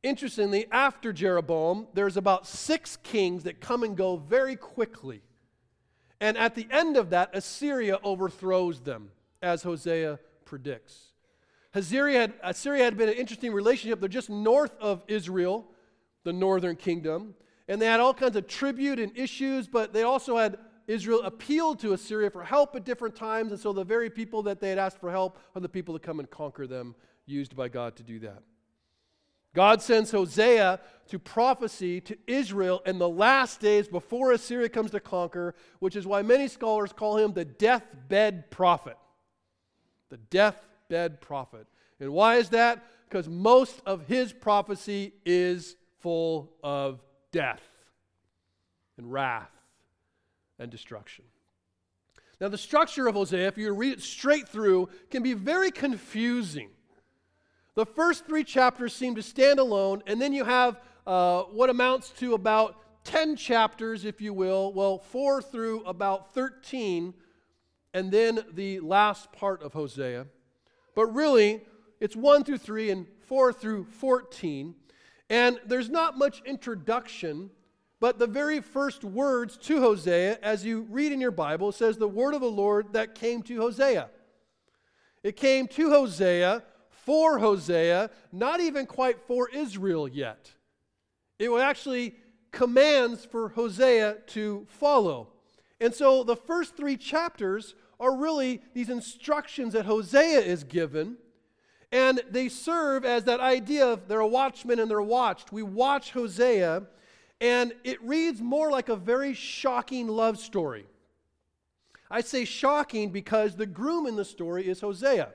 Interestingly, 0.02 0.66
after 0.72 1.12
Jeroboam, 1.12 1.86
there's 1.94 2.16
about 2.16 2.46
six 2.46 2.96
kings 2.96 3.44
that 3.44 3.60
come 3.60 3.84
and 3.84 3.96
go 3.96 4.16
very 4.16 4.56
quickly. 4.56 5.22
And 6.20 6.36
at 6.36 6.54
the 6.54 6.66
end 6.70 6.96
of 6.96 7.10
that, 7.10 7.30
Assyria 7.34 7.98
overthrows 8.02 8.80
them, 8.80 9.10
as 9.40 9.62
Hosea 9.62 10.18
predicts. 10.44 11.12
Assyria 11.74 12.20
had, 12.20 12.34
Assyria 12.42 12.84
had 12.84 12.96
been 12.96 13.08
an 13.08 13.14
interesting 13.14 13.52
relationship. 13.52 14.00
They're 14.00 14.08
just 14.08 14.28
north 14.28 14.76
of 14.80 15.04
Israel, 15.08 15.66
the 16.24 16.32
northern 16.32 16.76
kingdom. 16.76 17.34
And 17.68 17.80
they 17.80 17.86
had 17.86 18.00
all 18.00 18.12
kinds 18.12 18.36
of 18.36 18.46
tribute 18.46 18.98
and 18.98 19.16
issues, 19.16 19.68
but 19.68 19.92
they 19.92 20.02
also 20.02 20.36
had 20.36 20.58
Israel 20.86 21.22
appealed 21.22 21.78
to 21.80 21.92
Assyria 21.92 22.30
for 22.30 22.42
help 22.42 22.74
at 22.74 22.84
different 22.84 23.14
times, 23.14 23.52
and 23.52 23.60
so 23.60 23.72
the 23.72 23.84
very 23.84 24.10
people 24.10 24.42
that 24.42 24.60
they 24.60 24.68
had 24.68 24.78
asked 24.78 24.98
for 24.98 25.10
help 25.10 25.38
are 25.54 25.60
the 25.60 25.68
people 25.68 25.94
that 25.94 26.02
come 26.02 26.18
and 26.18 26.28
conquer 26.28 26.66
them, 26.66 26.94
used 27.24 27.54
by 27.54 27.68
God 27.68 27.96
to 27.96 28.02
do 28.02 28.18
that. 28.20 28.42
God 29.54 29.82
sends 29.82 30.10
Hosea 30.10 30.80
to 31.08 31.18
prophecy 31.18 32.00
to 32.02 32.16
Israel 32.26 32.82
in 32.86 32.98
the 32.98 33.08
last 33.08 33.60
days 33.60 33.86
before 33.86 34.32
Assyria 34.32 34.68
comes 34.68 34.92
to 34.92 35.00
conquer, 35.00 35.54
which 35.78 35.94
is 35.94 36.06
why 36.06 36.22
many 36.22 36.48
scholars 36.48 36.92
call 36.92 37.18
him 37.18 37.32
the 37.32 37.44
deathbed 37.44 38.50
prophet. 38.50 38.96
The 40.08 40.16
deathbed 40.16 41.20
prophet. 41.20 41.66
And 42.00 42.10
why 42.12 42.36
is 42.36 42.48
that? 42.50 42.82
Because 43.08 43.28
most 43.28 43.82
of 43.84 44.06
his 44.06 44.32
prophecy 44.32 45.12
is 45.26 45.76
full 46.00 46.52
of 46.62 47.00
death 47.30 47.62
and 48.96 49.12
wrath 49.12 49.50
and 50.58 50.70
destruction. 50.70 51.24
Now, 52.40 52.48
the 52.48 52.58
structure 52.58 53.06
of 53.06 53.14
Hosea, 53.14 53.46
if 53.46 53.56
you 53.56 53.72
read 53.72 53.92
it 53.92 54.02
straight 54.02 54.48
through, 54.48 54.88
can 55.10 55.22
be 55.22 55.34
very 55.34 55.70
confusing. 55.70 56.70
The 57.74 57.86
first 57.86 58.26
three 58.26 58.44
chapters 58.44 58.94
seem 58.94 59.14
to 59.14 59.22
stand 59.22 59.58
alone, 59.58 60.02
and 60.06 60.20
then 60.20 60.32
you 60.32 60.44
have 60.44 60.80
uh, 61.06 61.42
what 61.44 61.70
amounts 61.70 62.10
to 62.18 62.34
about 62.34 62.76
10 63.04 63.36
chapters, 63.36 64.04
if 64.04 64.20
you 64.20 64.32
will, 64.32 64.72
well, 64.72 64.98
four 64.98 65.42
through 65.42 65.82
about 65.84 66.34
13, 66.34 67.14
and 67.94 68.10
then 68.10 68.40
the 68.52 68.80
last 68.80 69.32
part 69.32 69.62
of 69.62 69.72
Hosea. 69.72 70.26
But 70.94 71.06
really, 71.06 71.62
it's 72.00 72.14
1 72.14 72.44
through 72.44 72.58
3 72.58 72.90
and 72.90 73.06
4 73.26 73.52
through 73.52 73.84
14. 73.84 74.74
And 75.30 75.60
there's 75.66 75.88
not 75.88 76.18
much 76.18 76.42
introduction 76.44 77.50
but 78.02 78.18
the 78.18 78.26
very 78.26 78.58
first 78.58 79.04
words 79.04 79.56
to 79.58 79.78
Hosea, 79.78 80.40
as 80.42 80.64
you 80.64 80.88
read 80.90 81.12
in 81.12 81.20
your 81.20 81.30
Bible, 81.30 81.70
says 81.70 81.96
the 81.96 82.08
word 82.08 82.34
of 82.34 82.40
the 82.40 82.48
Lord 82.48 82.94
that 82.94 83.14
came 83.14 83.44
to 83.44 83.60
Hosea. 83.60 84.10
It 85.22 85.36
came 85.36 85.68
to 85.68 85.88
Hosea, 85.88 86.64
for 87.04 87.38
Hosea, 87.38 88.10
not 88.30 88.60
even 88.60 88.86
quite 88.86 89.20
for 89.26 89.48
Israel 89.50 90.08
yet. 90.08 90.50
It 91.38 91.50
actually 91.50 92.14
commands 92.52 93.24
for 93.24 93.48
Hosea 93.50 94.18
to 94.28 94.66
follow. 94.68 95.28
And 95.80 95.92
so 95.92 96.22
the 96.22 96.36
first 96.36 96.76
three 96.76 96.96
chapters 96.96 97.74
are 97.98 98.16
really 98.16 98.62
these 98.74 98.88
instructions 98.88 99.72
that 99.72 99.86
Hosea 99.86 100.40
is 100.40 100.64
given. 100.64 101.16
And 101.90 102.22
they 102.30 102.48
serve 102.48 103.04
as 103.04 103.24
that 103.24 103.40
idea 103.40 103.86
of 103.86 104.08
they're 104.08 104.20
a 104.20 104.26
watchman 104.26 104.78
and 104.78 104.90
they're 104.90 105.02
watched. 105.02 105.52
We 105.52 105.62
watch 105.62 106.12
Hosea 106.12 106.84
and 107.40 107.72
it 107.82 108.00
reads 108.02 108.40
more 108.40 108.70
like 108.70 108.88
a 108.88 108.96
very 108.96 109.34
shocking 109.34 110.06
love 110.06 110.38
story. 110.38 110.86
I 112.08 112.20
say 112.20 112.44
shocking 112.44 113.10
because 113.10 113.56
the 113.56 113.66
groom 113.66 114.06
in 114.06 114.14
the 114.14 114.24
story 114.24 114.68
is 114.68 114.80
Hosea. 114.80 115.30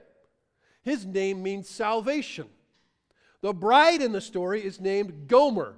His 0.88 1.06
name 1.06 1.44
means 1.44 1.68
salvation. 1.68 2.48
The 3.42 3.52
bride 3.52 4.02
in 4.02 4.14
the 4.14 4.22
story 4.22 4.64
is 4.64 4.80
named 4.80 5.28
Gomer, 5.28 5.76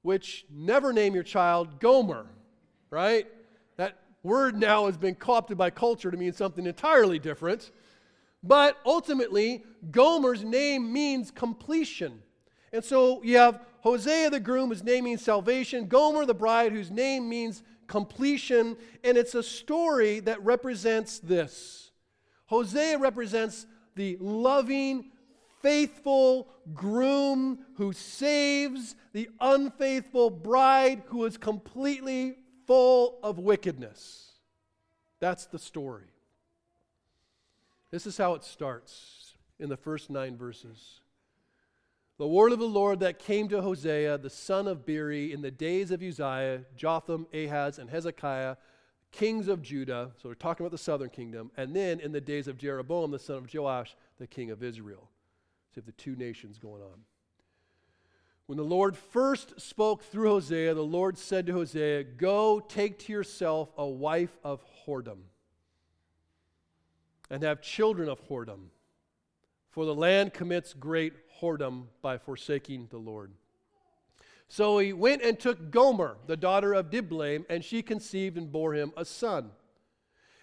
which 0.00 0.46
never 0.50 0.90
name 0.90 1.12
your 1.14 1.22
child 1.22 1.78
Gomer, 1.80 2.24
right? 2.88 3.26
That 3.76 3.98
word 4.22 4.58
now 4.58 4.86
has 4.86 4.96
been 4.96 5.16
co 5.16 5.34
opted 5.34 5.58
by 5.58 5.68
culture 5.68 6.10
to 6.10 6.16
mean 6.16 6.32
something 6.32 6.64
entirely 6.64 7.18
different. 7.18 7.72
But 8.42 8.78
ultimately, 8.86 9.64
Gomer's 9.90 10.42
name 10.42 10.94
means 10.94 11.30
completion. 11.30 12.22
And 12.72 12.82
so 12.82 13.22
you 13.22 13.36
have 13.36 13.60
Hosea 13.80 14.30
the 14.30 14.40
groom, 14.40 14.70
whose 14.70 14.82
name 14.82 15.04
means 15.04 15.20
salvation, 15.20 15.88
Gomer 15.88 16.24
the 16.24 16.32
bride, 16.32 16.72
whose 16.72 16.90
name 16.90 17.28
means 17.28 17.62
completion. 17.86 18.78
And 19.04 19.18
it's 19.18 19.34
a 19.34 19.42
story 19.42 20.20
that 20.20 20.42
represents 20.42 21.18
this 21.18 21.90
Hosea 22.46 22.96
represents 22.96 23.66
the 23.98 24.16
loving, 24.20 25.10
faithful 25.60 26.48
groom 26.72 27.58
who 27.74 27.92
saves 27.92 28.94
the 29.12 29.28
unfaithful 29.40 30.30
bride 30.30 31.02
who 31.06 31.24
is 31.24 31.36
completely 31.36 32.36
full 32.66 33.18
of 33.22 33.38
wickedness. 33.38 34.32
That's 35.20 35.46
the 35.46 35.58
story. 35.58 36.06
This 37.90 38.06
is 38.06 38.16
how 38.16 38.34
it 38.34 38.44
starts 38.44 39.34
in 39.58 39.68
the 39.68 39.76
first 39.76 40.10
nine 40.10 40.36
verses. 40.36 41.00
The 42.18 42.26
word 42.26 42.52
of 42.52 42.60
the 42.60 42.66
Lord 42.66 43.00
that 43.00 43.18
came 43.18 43.48
to 43.48 43.62
Hosea, 43.62 44.18
the 44.18 44.30
son 44.30 44.68
of 44.68 44.86
Beeri, 44.86 45.32
in 45.32 45.42
the 45.42 45.50
days 45.50 45.90
of 45.90 46.02
Uzziah, 46.02 46.62
Jotham, 46.76 47.26
Ahaz, 47.34 47.78
and 47.78 47.90
Hezekiah, 47.90 48.56
kings 49.12 49.48
of 49.48 49.62
Judah. 49.62 50.12
So 50.20 50.28
we're 50.28 50.34
talking 50.34 50.64
about 50.64 50.72
the 50.72 50.78
southern 50.78 51.10
kingdom. 51.10 51.50
And 51.56 51.74
then 51.74 52.00
in 52.00 52.12
the 52.12 52.20
days 52.20 52.48
of 52.48 52.58
Jeroboam, 52.58 53.10
the 53.10 53.18
son 53.18 53.36
of 53.36 53.52
Joash, 53.52 53.96
the 54.18 54.26
king 54.26 54.50
of 54.50 54.62
Israel. 54.62 55.10
So 55.70 55.76
you 55.76 55.82
have 55.82 55.86
the 55.86 55.92
two 55.92 56.16
nations 56.16 56.58
going 56.58 56.82
on. 56.82 57.04
When 58.46 58.56
the 58.56 58.64
Lord 58.64 58.96
first 58.96 59.60
spoke 59.60 60.02
through 60.02 60.28
Hosea, 60.28 60.72
the 60.72 60.80
Lord 60.82 61.18
said 61.18 61.46
to 61.46 61.52
Hosea, 61.52 62.04
Go 62.04 62.60
take 62.60 62.98
to 63.00 63.12
yourself 63.12 63.70
a 63.76 63.86
wife 63.86 64.38
of 64.42 64.64
whoredom 64.86 65.18
and 67.30 67.42
have 67.42 67.60
children 67.60 68.08
of 68.08 68.26
whoredom, 68.26 68.68
for 69.70 69.84
the 69.84 69.94
land 69.94 70.32
commits 70.32 70.72
great 70.72 71.12
whoredom 71.40 71.88
by 72.00 72.16
forsaking 72.16 72.86
the 72.90 72.96
Lord. 72.96 73.32
So 74.48 74.78
he 74.78 74.92
went 74.92 75.22
and 75.22 75.38
took 75.38 75.70
Gomer, 75.70 76.16
the 76.26 76.36
daughter 76.36 76.72
of 76.72 76.90
Diblaim, 76.90 77.44
and 77.50 77.62
she 77.62 77.82
conceived 77.82 78.38
and 78.38 78.50
bore 78.50 78.74
him 78.74 78.92
a 78.96 79.04
son. 79.04 79.50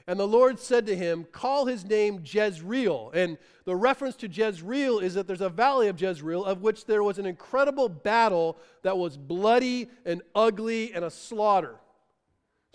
And 0.08 0.20
the 0.20 0.28
Lord 0.28 0.60
said 0.60 0.86
to 0.86 0.96
him, 0.96 1.26
Call 1.32 1.66
his 1.66 1.84
name 1.84 2.22
Jezreel. 2.24 3.12
And 3.16 3.40
the 3.66 3.76
reference 3.76 4.16
to 4.18 4.28
Jezreel 4.28 5.00
is 5.00 5.16
that 5.16 5.26
there's 5.26 5.42
a 5.42 5.50
valley 5.50 5.88
of 5.88 6.00
Jezreel 6.00 6.46
of 6.46 6.62
which 6.62 6.86
there 6.86 7.02
was 7.02 7.18
an 7.18 7.26
incredible 7.26 7.90
battle 7.90 8.60
that 8.84 8.98
was 8.98 9.18
bloody 9.18 9.90
and 10.06 10.22
ugly 10.36 10.94
and 10.94 11.04
a 11.04 11.10
slaughter. 11.10 11.78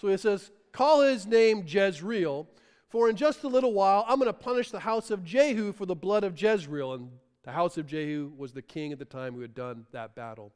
So 0.01 0.09
he 0.09 0.17
says, 0.17 0.51
Call 0.73 1.03
his 1.03 1.27
name 1.27 1.65
Jezreel, 1.67 2.49
for 2.89 3.09
in 3.09 3.15
just 3.15 3.45
a 3.45 3.49
little 3.49 3.73
while 3.73 4.05
I'm 4.09 4.19
going 4.19 4.27
to 4.27 4.33
punish 4.33 4.73
the 4.73 4.81
house 4.81 5.13
of 5.13 5.25
Jehu 5.25 5.73
for 5.73 5.87
the 5.87 5.95
blood 5.95 6.25
of 6.25 6.41
Jezreel. 6.41 6.95
And 6.95 7.11
the 7.45 7.53
house 7.53 7.79
of 7.79 7.87
Jehu 7.87 8.33
was 8.37 8.53
the 8.53 8.63
king 8.63 8.91
at 8.91 8.99
the 8.99 9.05
time 9.05 9.35
who 9.35 9.41
had 9.41 9.55
done 9.55 9.87
that 9.93 10.17
battle. 10.17 10.53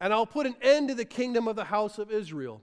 And 0.00 0.12
I'll 0.12 0.26
put 0.26 0.46
an 0.46 0.56
end 0.62 0.88
to 0.88 0.94
the 0.94 1.04
kingdom 1.04 1.46
of 1.46 1.56
the 1.56 1.64
house 1.64 1.98
of 1.98 2.10
Israel. 2.10 2.62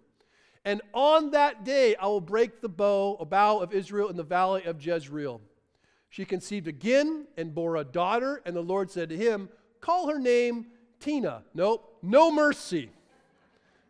And 0.65 0.81
on 0.93 1.31
that 1.31 1.63
day 1.63 1.95
I 1.95 2.07
will 2.07 2.21
break 2.21 2.61
the 2.61 2.69
bow, 2.69 3.15
a 3.19 3.25
bow 3.25 3.59
of 3.59 3.73
Israel 3.73 4.09
in 4.09 4.17
the 4.17 4.23
valley 4.23 4.65
of 4.65 4.85
Jezreel. 4.85 5.41
She 6.09 6.25
conceived 6.25 6.67
again 6.67 7.27
and 7.37 7.53
bore 7.53 7.75
a 7.75 7.83
daughter, 7.83 8.41
and 8.45 8.55
the 8.55 8.61
Lord 8.61 8.89
said 8.89 9.09
to 9.09 9.17
him, 9.17 9.49
Call 9.81 10.09
her 10.09 10.19
name 10.19 10.67
Tina. 10.99 11.43
Nope, 11.53 11.99
no 12.01 12.31
mercy. 12.31 12.89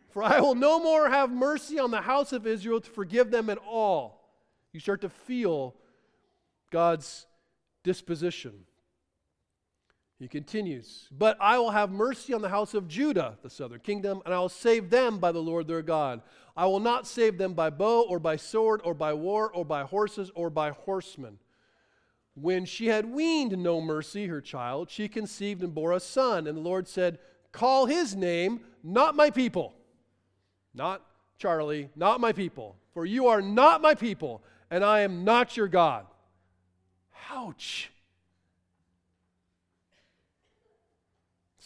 For 0.10 0.24
I 0.24 0.40
will 0.40 0.56
no 0.56 0.80
more 0.80 1.10
have 1.10 1.32
mercy 1.32 1.80
on 1.80 1.92
the 1.92 2.02
house 2.02 2.34
of 2.34 2.48
Israel 2.48 2.82
to 2.82 2.90
forgive 2.90 3.32
them 3.32 3.50
at 3.50 3.60
all. 3.60 4.32
You 4.74 4.80
start 4.80 5.02
to 5.02 5.10
feel 5.10 5.76
God's 6.72 7.28
disposition. 7.84 8.66
He 10.20 10.28
continues, 10.28 11.08
But 11.12 11.38
I 11.40 11.60
will 11.60 11.70
have 11.70 11.92
mercy 11.92 12.34
on 12.34 12.42
the 12.42 12.50
house 12.50 12.74
of 12.74 12.88
Judah, 12.88 13.38
the 13.44 13.50
southern 13.50 13.80
kingdom, 13.82 14.22
and 14.26 14.34
I 14.34 14.40
will 14.40 14.50
save 14.50 14.90
them 14.90 15.20
by 15.20 15.32
the 15.32 15.42
Lord 15.42 15.68
their 15.68 15.84
God. 15.84 16.22
I 16.56 16.66
will 16.66 16.80
not 16.80 17.06
save 17.06 17.38
them 17.38 17.54
by 17.54 17.70
bow 17.70 18.02
or 18.02 18.18
by 18.18 18.36
sword 18.36 18.82
or 18.84 18.96
by 18.96 19.14
war 19.14 19.52
or 19.52 19.64
by 19.64 19.84
horses 19.84 20.32
or 20.34 20.50
by 20.50 20.72
horsemen. 20.72 21.38
When 22.34 22.66
she 22.66 22.88
had 22.88 23.06
weaned 23.06 23.56
no 23.58 23.80
mercy, 23.80 24.26
her 24.26 24.42
child, 24.42 24.90
she 24.90 25.08
conceived 25.08 25.62
and 25.62 25.74
bore 25.74 25.92
a 25.92 26.00
son. 26.00 26.48
And 26.48 26.58
the 26.58 26.62
Lord 26.62 26.88
said, 26.88 27.20
Call 27.52 27.86
his 27.86 28.16
name, 28.16 28.62
not 28.84 29.16
my 29.16 29.30
people. 29.30 29.76
Not 30.74 31.04
Charlie, 31.38 31.90
not 31.96 32.20
my 32.20 32.32
people. 32.32 32.76
For 32.94 33.06
you 33.06 33.28
are 33.28 33.42
not 33.42 33.82
my 33.82 33.94
people, 33.94 34.44
and 34.72 34.84
I 34.84 35.02
am 35.02 35.24
not 35.24 35.56
your 35.58 35.68
God. 35.68 36.08
Ouch. 37.32 37.92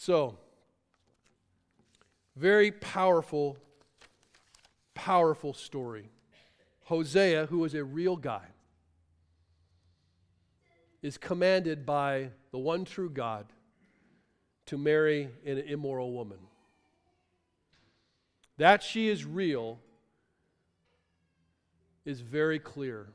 So, 0.04 0.36
very 2.34 2.72
powerful, 2.72 3.56
powerful 4.94 5.54
story. 5.54 6.10
Hosea, 6.86 7.46
who 7.46 7.64
is 7.64 7.74
a 7.74 7.84
real 7.84 8.16
guy, 8.16 8.46
is 11.02 11.18
commanded 11.18 11.86
by 11.86 12.30
the 12.50 12.58
one 12.58 12.84
true 12.84 13.10
God 13.10 13.46
to 14.66 14.76
marry 14.76 15.28
an 15.46 15.58
immoral 15.58 16.10
woman. 16.10 16.38
That 18.56 18.82
she 18.82 19.08
is 19.08 19.24
real 19.24 19.78
is 22.04 22.22
very 22.22 22.58
clear. 22.58 23.06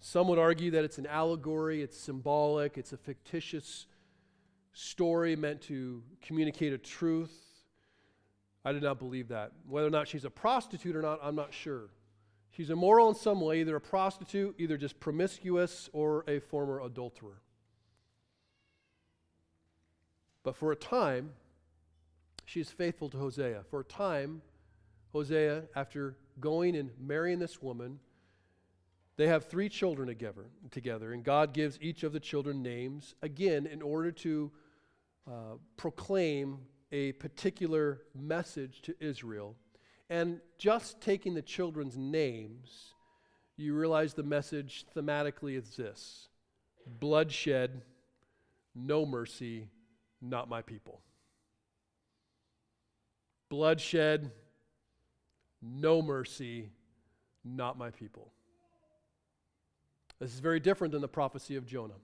Some 0.00 0.28
would 0.28 0.38
argue 0.38 0.70
that 0.70 0.84
it's 0.84 0.96
an 0.96 1.06
allegory, 1.06 1.82
it's 1.82 1.98
symbolic, 1.98 2.78
it's 2.78 2.94
a 2.94 2.96
fictitious 2.96 3.84
story 4.78 5.34
meant 5.34 5.60
to 5.60 6.02
communicate 6.22 6.72
a 6.72 6.78
truth. 6.78 7.34
I 8.64 8.72
did 8.72 8.82
not 8.82 9.00
believe 9.00 9.28
that. 9.28 9.50
Whether 9.66 9.88
or 9.88 9.90
not 9.90 10.06
she's 10.06 10.24
a 10.24 10.30
prostitute 10.30 10.94
or 10.94 11.02
not, 11.02 11.18
I'm 11.20 11.34
not 11.34 11.52
sure. 11.52 11.90
She's 12.50 12.70
immoral 12.70 13.08
in 13.08 13.16
some 13.16 13.40
way, 13.40 13.60
either 13.60 13.74
a 13.74 13.80
prostitute, 13.80 14.54
either 14.58 14.76
just 14.76 15.00
promiscuous, 15.00 15.90
or 15.92 16.24
a 16.28 16.38
former 16.38 16.80
adulterer. 16.80 17.40
But 20.44 20.54
for 20.54 20.70
a 20.70 20.76
time, 20.76 21.32
she's 22.44 22.70
faithful 22.70 23.08
to 23.10 23.18
Hosea. 23.18 23.64
For 23.70 23.80
a 23.80 23.84
time, 23.84 24.42
Hosea, 25.12 25.64
after 25.74 26.16
going 26.38 26.76
and 26.76 26.90
marrying 27.00 27.40
this 27.40 27.60
woman, 27.60 27.98
they 29.16 29.26
have 29.26 29.46
three 29.46 29.68
children 29.68 30.06
together, 30.06 30.46
together, 30.70 31.12
and 31.12 31.24
God 31.24 31.52
gives 31.52 31.78
each 31.80 32.04
of 32.04 32.12
the 32.12 32.20
children 32.20 32.62
names, 32.62 33.16
again, 33.22 33.66
in 33.66 33.82
order 33.82 34.12
to 34.12 34.52
uh, 35.28 35.56
proclaim 35.76 36.58
a 36.90 37.12
particular 37.12 38.02
message 38.14 38.80
to 38.82 38.94
Israel. 38.98 39.56
And 40.08 40.40
just 40.56 41.02
taking 41.02 41.34
the 41.34 41.42
children's 41.42 41.98
names, 41.98 42.94
you 43.56 43.74
realize 43.74 44.14
the 44.14 44.22
message 44.22 44.86
thematically 44.96 45.56
is 45.56 45.76
this 45.76 46.28
bloodshed, 46.86 47.82
no 48.74 49.04
mercy, 49.04 49.68
not 50.22 50.48
my 50.48 50.62
people. 50.62 51.02
Bloodshed, 53.50 54.30
no 55.60 56.00
mercy, 56.00 56.70
not 57.44 57.76
my 57.76 57.90
people. 57.90 58.32
This 60.20 60.32
is 60.32 60.40
very 60.40 60.60
different 60.60 60.92
than 60.92 61.02
the 61.02 61.08
prophecy 61.08 61.56
of 61.56 61.66
Jonah. 61.66 61.94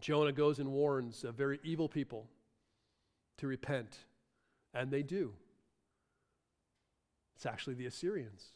Jonah 0.00 0.32
goes 0.32 0.58
and 0.58 0.70
warns 0.70 1.24
a 1.24 1.32
very 1.32 1.60
evil 1.62 1.88
people 1.88 2.26
to 3.38 3.46
repent, 3.46 3.98
and 4.74 4.90
they 4.90 5.02
do. 5.02 5.32
It's 7.36 7.46
actually 7.46 7.74
the 7.74 7.86
Assyrians. 7.86 8.46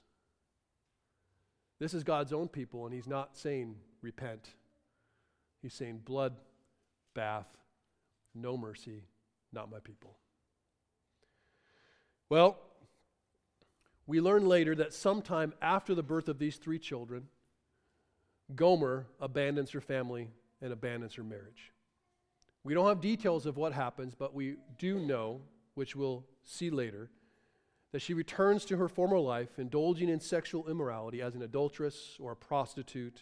This 1.78 1.94
is 1.94 2.04
God's 2.04 2.32
own 2.32 2.48
people, 2.48 2.86
and 2.86 2.94
He's 2.94 3.06
not 3.06 3.36
saying 3.36 3.76
repent. 4.00 4.50
He's 5.60 5.74
saying 5.74 6.02
blood, 6.04 6.34
bath, 7.14 7.48
no 8.34 8.56
mercy, 8.56 9.04
not 9.52 9.70
my 9.70 9.80
people. 9.80 10.16
Well, 12.28 12.58
we 14.06 14.20
learn 14.20 14.46
later 14.46 14.74
that 14.74 14.92
sometime 14.92 15.54
after 15.62 15.94
the 15.94 16.02
birth 16.02 16.28
of 16.28 16.38
these 16.38 16.56
three 16.56 16.78
children, 16.78 17.28
Gomer 18.54 19.06
abandons 19.20 19.70
her 19.70 19.80
family 19.80 20.28
and 20.60 20.72
abandons 20.72 21.14
her 21.14 21.22
marriage. 21.22 21.72
We 22.64 22.74
don't 22.74 22.88
have 22.88 23.00
details 23.00 23.46
of 23.46 23.56
what 23.56 23.72
happens, 23.72 24.14
but 24.14 24.34
we 24.34 24.56
do 24.78 24.98
know, 24.98 25.42
which 25.74 25.94
we'll 25.94 26.24
see 26.44 26.70
later, 26.70 27.10
that 27.92 28.00
she 28.00 28.14
returns 28.14 28.64
to 28.64 28.76
her 28.76 28.88
former 28.88 29.18
life, 29.18 29.58
indulging 29.58 30.08
in 30.08 30.18
sexual 30.18 30.68
immorality 30.68 31.20
as 31.20 31.34
an 31.34 31.42
adulteress 31.42 32.16
or 32.18 32.32
a 32.32 32.36
prostitute. 32.36 33.20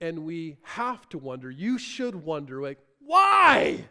And 0.00 0.24
we 0.24 0.58
have 0.62 1.08
to 1.08 1.18
wonder, 1.18 1.50
you 1.50 1.78
should 1.78 2.14
wonder, 2.14 2.60
like, 2.60 2.78
why? 3.00 3.84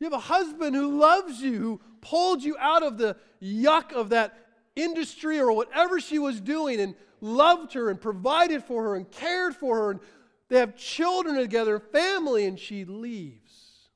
You 0.00 0.06
have 0.06 0.12
a 0.14 0.18
husband 0.18 0.74
who 0.74 0.98
loves 0.98 1.40
you, 1.40 1.58
who 1.58 1.80
pulled 2.00 2.42
you 2.42 2.56
out 2.58 2.82
of 2.82 2.98
the 2.98 3.16
yuck 3.40 3.92
of 3.92 4.08
that 4.08 4.41
industry 4.76 5.38
or 5.38 5.52
whatever 5.52 6.00
she 6.00 6.18
was 6.18 6.40
doing 6.40 6.80
and 6.80 6.94
loved 7.20 7.74
her 7.74 7.90
and 7.90 8.00
provided 8.00 8.64
for 8.64 8.82
her 8.84 8.96
and 8.96 9.10
cared 9.10 9.54
for 9.54 9.76
her. 9.76 9.90
And 9.92 10.00
they 10.48 10.58
have 10.58 10.76
children 10.76 11.36
together, 11.36 11.78
family, 11.78 12.46
and 12.46 12.58
she 12.58 12.84
leaves. 12.84 13.88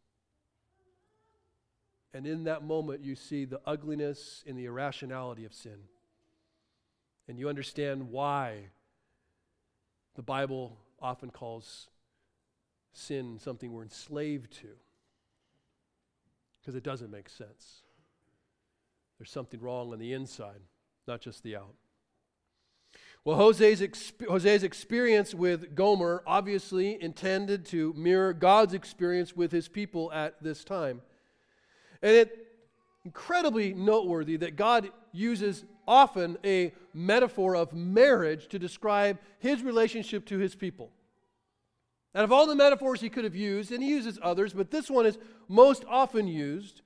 And 2.15 2.27
in 2.27 2.45
that 2.45 2.65
moment, 2.65 3.05
you 3.05 3.15
see 3.15 3.45
the 3.45 3.61
ugliness 3.67 4.43
and 4.47 4.59
the 4.59 4.65
irrationality 4.65 5.45
of 5.45 5.53
sin. 5.53 5.77
And 7.29 7.39
you 7.39 7.49
understand 7.49 8.11
why 8.11 8.71
the 10.15 10.23
Bible 10.23 10.79
often 11.01 11.31
calls 11.31 11.89
sin 12.93 13.39
something 13.39 13.73
we're 13.73 13.83
enslaved 13.83 14.53
to. 14.61 14.69
Because 16.61 16.75
it 16.75 16.83
doesn't 16.83 17.11
make 17.11 17.29
sense. 17.29 17.83
There's 19.19 19.31
something 19.31 19.61
wrong 19.61 19.93
on 19.93 19.99
the 19.99 20.13
inside, 20.13 20.61
not 21.07 21.21
just 21.21 21.43
the 21.43 21.57
out. 21.57 21.75
Well, 23.25 23.37
Jose's, 23.37 23.81
exp- 23.81 24.27
Hosea's 24.27 24.63
experience 24.63 25.35
with 25.35 25.75
Gomer 25.75 26.23
obviously 26.27 27.03
intended 27.03 27.67
to 27.67 27.93
mirror 27.95 28.33
God's 28.33 28.73
experience 28.73 29.35
with 29.35 29.51
his 29.51 29.67
people 29.67 30.13
at 30.13 30.41
this 30.43 30.63
time. 30.63 31.03
And 32.03 32.13
it's 32.13 32.37
incredibly 33.05 33.75
noteworthy 33.75 34.37
that 34.37 34.55
God 34.55 34.91
uses 35.13 35.65
often 35.89 36.39
a 36.45 36.73
metaphor 36.95 37.57
of 37.57 37.73
marriage 37.73 38.49
to 38.49 38.59
describe 38.59 39.19
his 39.39 39.63
relationship 39.63 40.25
to 40.27 40.39
his 40.39 40.55
people. 40.55 40.91
Out 42.15 42.25
of 42.25 42.33
all 42.33 42.47
the 42.47 42.55
metaphors 42.55 43.01
he 43.01 43.09
could 43.09 43.25
have 43.25 43.35
used, 43.35 43.73
and 43.73 43.83
he 43.83 43.91
uses 43.91 44.19
others, 44.23 44.53
but 44.53 44.71
this 44.71 44.89
one 44.89 45.05
is 45.05 45.19
most 45.49 45.85
often 45.89 46.29
used 46.29 46.83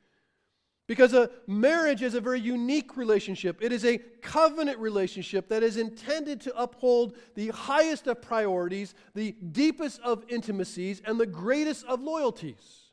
because 0.90 1.14
a 1.14 1.30
marriage 1.46 2.02
is 2.02 2.16
a 2.16 2.20
very 2.20 2.40
unique 2.40 2.96
relationship. 2.96 3.62
It 3.62 3.70
is 3.70 3.84
a 3.84 3.98
covenant 4.22 4.80
relationship 4.80 5.48
that 5.50 5.62
is 5.62 5.76
intended 5.76 6.40
to 6.40 6.60
uphold 6.60 7.16
the 7.36 7.50
highest 7.50 8.08
of 8.08 8.20
priorities, 8.20 8.96
the 9.14 9.36
deepest 9.52 10.00
of 10.00 10.24
intimacies, 10.26 11.00
and 11.04 11.20
the 11.20 11.26
greatest 11.26 11.86
of 11.86 12.00
loyalties. 12.00 12.90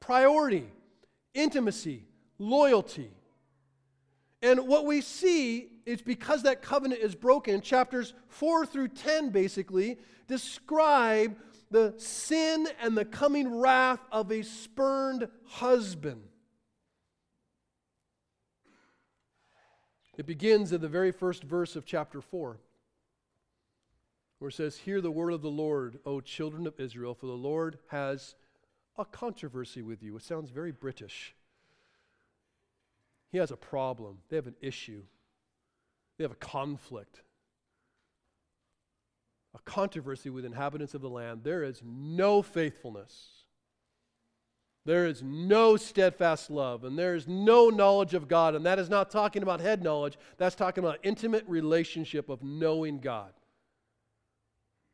Priority, 0.00 0.66
intimacy, 1.32 2.08
loyalty. 2.40 3.12
And 4.42 4.66
what 4.66 4.84
we 4.84 5.00
see 5.00 5.68
is 5.86 6.02
because 6.02 6.42
that 6.42 6.60
covenant 6.60 7.02
is 7.02 7.14
broken, 7.14 7.60
chapters 7.60 8.14
4 8.26 8.66
through 8.66 8.88
10 8.88 9.30
basically 9.30 9.98
describe 10.26 11.36
the 11.70 11.94
sin 11.98 12.66
and 12.82 12.98
the 12.98 13.04
coming 13.04 13.60
wrath 13.60 14.00
of 14.10 14.32
a 14.32 14.42
spurned 14.42 15.28
husband. 15.44 16.22
It 20.18 20.26
begins 20.26 20.72
in 20.72 20.80
the 20.80 20.88
very 20.88 21.12
first 21.12 21.44
verse 21.44 21.76
of 21.76 21.86
chapter 21.86 22.20
4, 22.20 22.58
where 24.40 24.48
it 24.48 24.54
says, 24.54 24.78
Hear 24.78 25.00
the 25.00 25.12
word 25.12 25.30
of 25.30 25.42
the 25.42 25.48
Lord, 25.48 26.00
O 26.04 26.20
children 26.20 26.66
of 26.66 26.78
Israel, 26.80 27.14
for 27.14 27.26
the 27.26 27.32
Lord 27.32 27.78
has 27.86 28.34
a 28.98 29.04
controversy 29.04 29.80
with 29.80 30.02
you. 30.02 30.16
It 30.16 30.24
sounds 30.24 30.50
very 30.50 30.72
British. 30.72 31.36
He 33.30 33.38
has 33.38 33.52
a 33.52 33.56
problem, 33.56 34.18
they 34.28 34.36
have 34.36 34.48
an 34.48 34.56
issue, 34.60 35.02
they 36.16 36.24
have 36.24 36.32
a 36.32 36.36
conflict, 36.36 37.20
a 39.54 39.60
controversy 39.60 40.30
with 40.30 40.44
inhabitants 40.44 40.94
of 40.94 41.00
the 41.00 41.08
land. 41.08 41.44
There 41.44 41.62
is 41.62 41.80
no 41.84 42.42
faithfulness. 42.42 43.37
There 44.88 45.04
is 45.04 45.22
no 45.22 45.76
steadfast 45.76 46.50
love, 46.50 46.82
and 46.82 46.98
there 46.98 47.14
is 47.14 47.28
no 47.28 47.68
knowledge 47.68 48.14
of 48.14 48.26
God. 48.26 48.54
And 48.54 48.64
that 48.64 48.78
is 48.78 48.88
not 48.88 49.10
talking 49.10 49.42
about 49.42 49.60
head 49.60 49.82
knowledge, 49.82 50.16
that's 50.38 50.56
talking 50.56 50.82
about 50.82 51.00
intimate 51.02 51.44
relationship 51.46 52.30
of 52.30 52.42
knowing 52.42 52.98
God. 52.98 53.34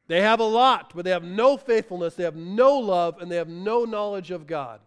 They 0.09 0.21
have 0.21 0.41
a 0.41 0.45
lot, 0.45 0.91
but 0.97 1.05
they 1.05 1.13
have 1.13 1.23
no 1.23 1.57
faithfulness, 1.57 2.17
they 2.17 2.25
have 2.25 2.35
no 2.35 2.77
love, 2.77 3.23
and 3.23 3.31
they 3.31 3.37
have 3.37 3.47
no 3.47 3.85
knowledge 3.85 4.33
of 4.33 4.49
God. 4.49 4.81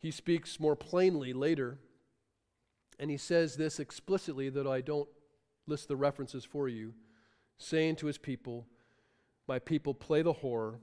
He 0.00 0.10
speaks 0.10 0.58
more 0.58 0.74
plainly 0.74 1.32
later, 1.32 1.78
and 2.98 3.12
he 3.12 3.16
says 3.16 3.54
this 3.54 3.78
explicitly, 3.78 4.48
that 4.48 4.66
I 4.66 4.80
don't 4.80 5.08
list 5.68 5.86
the 5.86 5.94
references 5.94 6.44
for 6.44 6.68
you, 6.68 6.94
saying 7.58 7.94
to 7.94 8.08
his 8.08 8.18
people, 8.18 8.66
my 9.48 9.58
people 9.58 9.94
play 9.94 10.22
the 10.22 10.34
whore. 10.34 10.76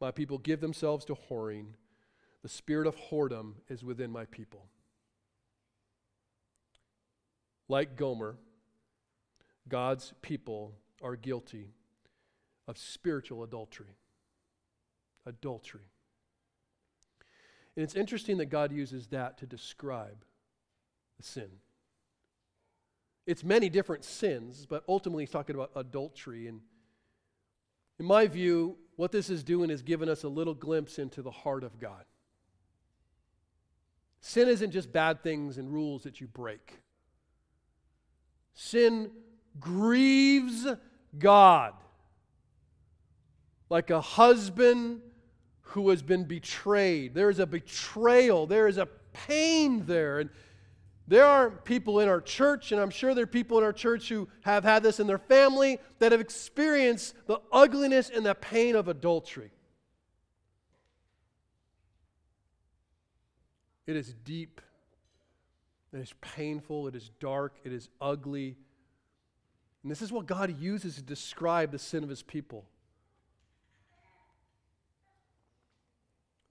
My 0.00 0.10
people 0.10 0.38
give 0.38 0.60
themselves 0.60 1.04
to 1.04 1.14
whoring. 1.14 1.66
The 2.42 2.48
spirit 2.48 2.86
of 2.88 2.96
whoredom 2.96 3.52
is 3.68 3.84
within 3.84 4.10
my 4.10 4.24
people. 4.24 4.66
Like 7.68 7.96
Gomer, 7.96 8.36
God's 9.68 10.12
people 10.22 10.74
are 11.02 11.14
guilty 11.14 11.68
of 12.66 12.78
spiritual 12.78 13.44
adultery. 13.44 13.96
Adultery. 15.24 15.92
And 17.76 17.84
it's 17.84 17.94
interesting 17.94 18.38
that 18.38 18.46
God 18.46 18.72
uses 18.72 19.06
that 19.08 19.38
to 19.38 19.46
describe 19.46 20.24
the 21.16 21.22
sin. 21.22 21.48
It's 23.26 23.44
many 23.44 23.68
different 23.68 24.04
sins, 24.04 24.66
but 24.66 24.82
ultimately 24.88 25.22
he's 25.22 25.30
talking 25.30 25.54
about 25.54 25.70
adultery 25.76 26.48
and 26.48 26.60
in 27.98 28.06
my 28.06 28.26
view, 28.26 28.76
what 28.96 29.12
this 29.12 29.30
is 29.30 29.42
doing 29.42 29.70
is 29.70 29.82
giving 29.82 30.08
us 30.08 30.24
a 30.24 30.28
little 30.28 30.54
glimpse 30.54 30.98
into 30.98 31.22
the 31.22 31.30
heart 31.30 31.64
of 31.64 31.78
God. 31.78 32.04
Sin 34.20 34.48
isn't 34.48 34.70
just 34.70 34.92
bad 34.92 35.22
things 35.22 35.58
and 35.58 35.72
rules 35.72 36.04
that 36.04 36.20
you 36.20 36.28
break. 36.28 36.78
Sin 38.54 39.10
grieves 39.58 40.66
God. 41.18 41.74
Like 43.68 43.90
a 43.90 44.00
husband 44.00 45.00
who 45.62 45.90
has 45.90 46.02
been 46.02 46.24
betrayed. 46.24 47.14
There 47.14 47.30
is 47.30 47.38
a 47.38 47.46
betrayal, 47.46 48.46
there 48.46 48.68
is 48.68 48.78
a 48.78 48.86
pain 49.12 49.86
there. 49.86 50.20
And 50.20 50.30
there 51.12 51.26
are 51.26 51.50
people 51.50 52.00
in 52.00 52.08
our 52.08 52.22
church, 52.22 52.72
and 52.72 52.80
I'm 52.80 52.88
sure 52.88 53.12
there 53.14 53.24
are 53.24 53.26
people 53.26 53.58
in 53.58 53.64
our 53.64 53.72
church 53.74 54.08
who 54.08 54.28
have 54.40 54.64
had 54.64 54.82
this 54.82 54.98
in 54.98 55.06
their 55.06 55.18
family 55.18 55.78
that 55.98 56.10
have 56.10 56.22
experienced 56.22 57.14
the 57.26 57.38
ugliness 57.52 58.08
and 58.08 58.24
the 58.24 58.34
pain 58.34 58.74
of 58.74 58.88
adultery. 58.88 59.50
It 63.86 63.94
is 63.94 64.14
deep, 64.24 64.62
it 65.92 65.98
is 65.98 66.14
painful, 66.22 66.88
it 66.88 66.96
is 66.96 67.10
dark, 67.20 67.58
it 67.62 67.74
is 67.74 67.90
ugly. 68.00 68.56
And 69.82 69.90
this 69.90 70.00
is 70.00 70.10
what 70.10 70.24
God 70.24 70.58
uses 70.58 70.94
to 70.94 71.02
describe 71.02 71.72
the 71.72 71.78
sin 71.78 72.02
of 72.02 72.08
his 72.08 72.22
people. 72.22 72.64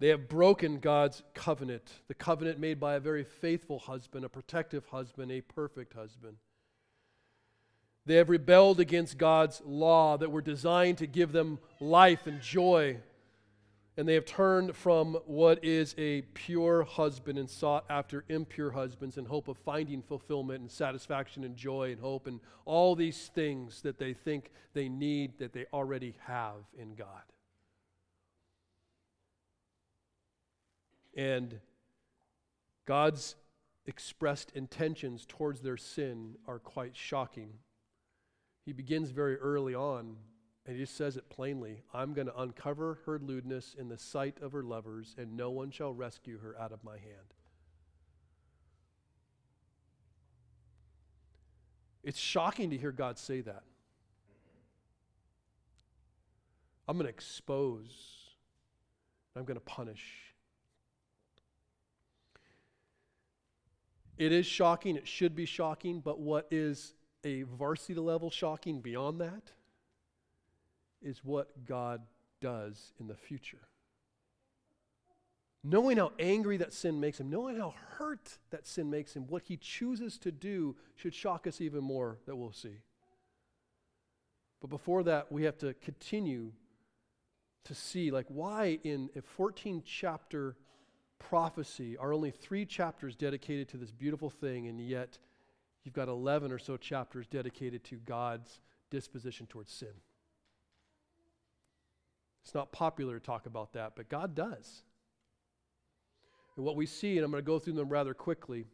They 0.02 0.08
have 0.08 0.28
broken 0.28 0.80
God's 0.80 1.22
covenant, 1.36 1.84
the 2.08 2.16
covenant 2.16 2.58
made 2.60 2.80
by 2.80 2.96
a 2.96 3.00
very 3.00 3.24
faithful 3.24 3.78
husband, 3.78 4.26
a 4.26 4.30
protective 4.30 4.88
husband, 4.88 5.32
a 5.32 5.42
perfect 5.42 5.94
husband. 5.94 6.38
They 8.08 8.16
have 8.16 8.32
rebelled 8.32 8.80
against 8.80 9.20
God's 9.20 9.62
law 9.64 10.18
that 10.18 10.32
were 10.32 10.42
designed 10.42 10.98
to 10.98 11.06
give 11.06 11.32
them 11.32 11.60
life 11.80 12.26
and 12.26 12.42
joy. 12.42 12.98
And 13.96 14.08
they 14.08 14.16
have 14.16 14.26
turned 14.26 14.76
from 14.76 15.20
what 15.28 15.64
is 15.64 15.94
a 16.00 16.24
pure 16.34 16.82
husband 16.82 17.38
and 17.38 17.48
sought 17.48 17.86
after 17.88 18.26
impure 18.28 18.72
husbands 18.72 19.20
in 19.20 19.26
hope 19.26 19.48
of 19.48 19.60
finding 19.60 20.02
fulfillment 20.02 20.62
and 20.62 20.72
satisfaction 20.72 21.44
and 21.44 21.56
joy 21.56 21.92
and 21.92 22.02
hope 22.02 22.26
and 22.26 22.40
all 22.66 22.96
these 22.96 23.30
things 23.36 23.84
that 23.84 24.00
they 24.00 24.16
think 24.16 24.50
they 24.74 24.90
need 24.90 25.38
that 25.38 25.54
they 25.54 25.68
already 25.72 26.16
have 26.26 26.64
in 26.76 26.96
God. 26.96 27.22
And 31.16 31.60
God's 32.86 33.36
expressed 33.86 34.52
intentions 34.52 35.26
towards 35.28 35.62
their 35.62 35.78
sin 35.78 36.36
are 36.48 36.60
quite 36.60 36.96
shocking. 36.96 37.54
He 38.66 38.74
begins 38.74 39.10
very 39.10 39.38
early 39.38 39.74
on, 39.74 40.16
and 40.66 40.76
he 40.76 40.84
just 40.84 40.96
says 40.96 41.18
it 41.18 41.30
plainly 41.30 41.84
I'm 41.94 42.14
going 42.14 42.28
to 42.28 42.40
uncover 42.40 43.00
her 43.06 43.20
lewdness 43.20 43.76
in 43.78 43.90
the 43.90 43.98
sight 43.98 44.38
of 44.42 44.52
her 44.52 44.64
lovers, 44.64 45.16
and 45.18 45.36
no 45.36 45.50
one 45.50 45.72
shall 45.72 45.94
rescue 45.94 46.40
her 46.40 46.56
out 46.60 46.72
of 46.72 46.84
my 46.84 46.98
hand. 46.98 47.34
It's 52.04 52.20
shocking 52.20 52.72
to 52.72 52.78
hear 52.78 52.92
God 52.92 53.18
say 53.20 53.42
that. 53.42 53.64
I'm 56.88 56.98
going 56.98 57.06
to 57.06 57.14
expose, 57.14 57.94
I'm 59.36 59.46
going 59.46 59.60
to 59.60 59.66
punish. 59.66 60.31
It 64.22 64.32
is 64.32 64.46
shocking, 64.46 64.98
it 64.98 65.08
should 65.08 65.36
be 65.36 65.48
shocking, 65.48 66.00
but 66.00 66.20
what 66.20 66.46
is 66.52 66.94
a 67.24 67.42
varsity 67.42 68.00
level 68.00 68.30
shocking 68.30 68.80
beyond 68.80 69.20
that 69.20 69.52
is 71.02 71.26
what 71.26 71.66
God 71.66 72.04
does 72.40 72.94
in 73.00 73.08
the 73.08 73.16
future. 73.16 73.68
Knowing 75.64 75.98
how 75.98 76.12
angry 76.20 76.58
that 76.58 76.72
sin 76.72 77.00
makes 77.00 77.20
him, 77.20 77.32
knowing 77.32 77.58
how 77.58 77.74
hurt 77.98 78.38
that 78.52 78.68
sin 78.68 78.92
makes 78.92 79.16
him, 79.16 79.26
what 79.26 79.42
he 79.42 79.58
chooses 79.58 80.20
to 80.20 80.32
do 80.32 80.76
should 80.96 81.16
shock 81.16 81.48
us 81.48 81.60
even 81.60 81.84
more 81.84 82.20
that 82.28 82.36
we'll 82.36 82.54
see. 82.54 82.78
But 84.62 84.70
before 84.70 85.02
that, 85.02 85.32
we 85.32 85.46
have 85.46 85.58
to 85.58 85.74
continue 85.74 86.52
to 87.64 87.74
see 87.74 88.12
like 88.12 88.28
why 88.28 88.78
in 88.84 89.10
a 89.16 89.24
14 89.24 89.82
chapter 89.84 90.58
prophecy 91.30 91.98
are 91.98 92.14
only 92.14 92.32
three 92.32 92.66
chapters 92.66 93.16
dedicated 93.16 93.70
to 93.70 93.78
this 93.78 93.92
beautiful 93.92 94.30
thing, 94.30 94.68
and 94.68 94.80
yet 94.82 95.18
you've 95.84 95.94
got 95.94 96.08
11 96.08 96.52
or 96.52 96.60
so 96.60 96.78
chapters 96.78 97.28
dedicated 97.28 97.84
to 97.86 97.96
God's 97.98 98.60
disposition 98.90 99.48
towards 99.48 99.72
sin. 99.72 99.94
It's 102.44 102.56
not 102.56 102.72
popular 102.72 103.20
to 103.20 103.26
talk 103.26 103.46
about 103.46 103.74
that, 103.74 103.94
but 103.96 104.10
God 104.10 104.36
does. 104.36 104.84
And 106.56 106.66
what 106.66 106.76
we 106.76 106.86
see, 106.86 107.18
and 107.18 107.26
I'm 107.26 107.32
going 107.32 107.44
to 107.44 107.48
go 107.48 107.60
through 107.60 107.74
them 107.74 107.90
rather 107.90 108.14
quickly, 108.14 108.68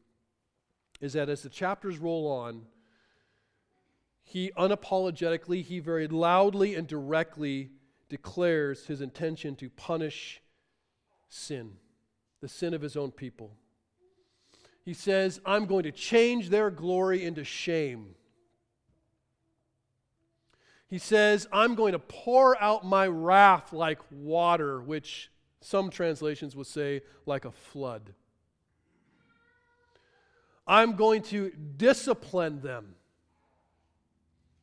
is 1.01 1.13
that 1.13 1.29
as 1.29 1.43
the 1.43 1.49
chapters 1.49 1.97
roll 1.97 2.27
on, 2.27 2.63
he 4.23 4.51
unapologetically, 4.57 5.63
he 5.63 5.79
very 5.79 6.07
loudly 6.07 6.75
and 6.75 6.87
directly 6.87 7.69
declares 8.09 8.85
his 8.85 9.01
intention 9.01 9.55
to 9.57 9.69
punish 9.69 10.41
sin, 11.29 11.73
the 12.41 12.47
sin 12.47 12.73
of 12.73 12.81
his 12.81 12.95
own 12.95 13.11
people 13.11 13.51
he 14.87 14.93
says, 14.93 15.41
I'm 15.45 15.65
going 15.65 15.83
to 15.83 15.91
change 15.91 16.47
their 16.47 16.71
glory 16.71 17.25
into 17.25 17.43
shame. 17.43 18.15
He 20.87 20.97
says, 20.97 21.45
I'm 21.51 21.75
going 21.75 21.91
to 21.91 21.99
pour 21.99 22.57
out 22.63 22.85
my 22.85 23.05
wrath 23.05 23.73
like 23.73 23.99
water, 24.09 24.81
which 24.81 25.29
some 25.59 25.89
translations 25.89 26.55
would 26.55 26.67
say 26.67 27.01
like 27.25 27.43
a 27.43 27.51
flood. 27.51 28.13
I'm 30.65 30.95
going 30.95 31.21
to 31.23 31.51
discipline 31.75 32.61
them. 32.61 32.95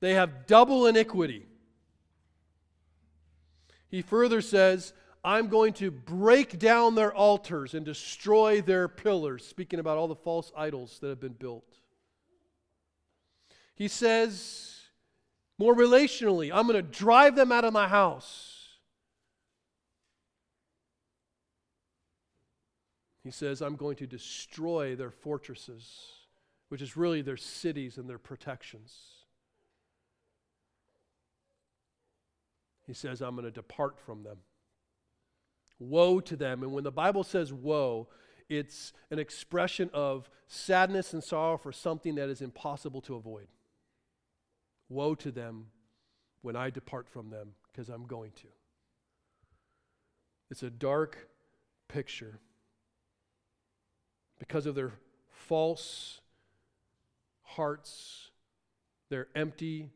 They 0.00 0.14
have 0.14 0.46
double 0.46 0.86
iniquity. 0.86 1.44
He 3.90 4.00
further 4.00 4.40
says, 4.40 4.94
I'm 5.24 5.48
going 5.48 5.72
to 5.74 5.90
break 5.90 6.58
down 6.58 6.94
their 6.94 7.14
altars 7.14 7.72
and 7.72 7.84
destroy 7.84 8.60
their 8.60 8.88
pillars, 8.88 9.46
speaking 9.46 9.80
about 9.80 9.96
all 9.96 10.06
the 10.06 10.14
false 10.14 10.52
idols 10.54 10.98
that 11.00 11.08
have 11.08 11.20
been 11.20 11.32
built. 11.32 11.78
He 13.74 13.88
says, 13.88 14.82
more 15.58 15.74
relationally, 15.74 16.50
I'm 16.52 16.66
going 16.66 16.76
to 16.76 16.82
drive 16.82 17.36
them 17.36 17.52
out 17.52 17.64
of 17.64 17.72
my 17.72 17.88
house. 17.88 18.50
He 23.22 23.30
says, 23.30 23.62
I'm 23.62 23.76
going 23.76 23.96
to 23.96 24.06
destroy 24.06 24.94
their 24.94 25.10
fortresses, 25.10 25.98
which 26.68 26.82
is 26.82 26.98
really 26.98 27.22
their 27.22 27.38
cities 27.38 27.96
and 27.96 28.06
their 28.06 28.18
protections. 28.18 28.94
He 32.86 32.92
says, 32.92 33.22
I'm 33.22 33.34
going 33.34 33.46
to 33.46 33.50
depart 33.50 33.98
from 33.98 34.22
them. 34.24 34.36
Woe 35.78 36.20
to 36.20 36.36
them. 36.36 36.62
And 36.62 36.72
when 36.72 36.84
the 36.84 36.92
Bible 36.92 37.24
says 37.24 37.52
woe, 37.52 38.08
it's 38.48 38.92
an 39.10 39.18
expression 39.18 39.90
of 39.92 40.28
sadness 40.46 41.12
and 41.12 41.22
sorrow 41.22 41.56
for 41.56 41.72
something 41.72 42.14
that 42.16 42.28
is 42.28 42.40
impossible 42.40 43.00
to 43.02 43.14
avoid. 43.14 43.48
Woe 44.88 45.14
to 45.16 45.30
them 45.30 45.66
when 46.42 46.56
I 46.56 46.70
depart 46.70 47.08
from 47.08 47.30
them, 47.30 47.54
because 47.72 47.88
I'm 47.88 48.06
going 48.06 48.32
to. 48.32 48.48
It's 50.50 50.62
a 50.62 50.70
dark 50.70 51.28
picture. 51.88 52.38
Because 54.38 54.66
of 54.66 54.74
their 54.74 54.92
false 55.28 56.20
hearts, 57.42 58.30
their 59.08 59.28
empty 59.34 59.90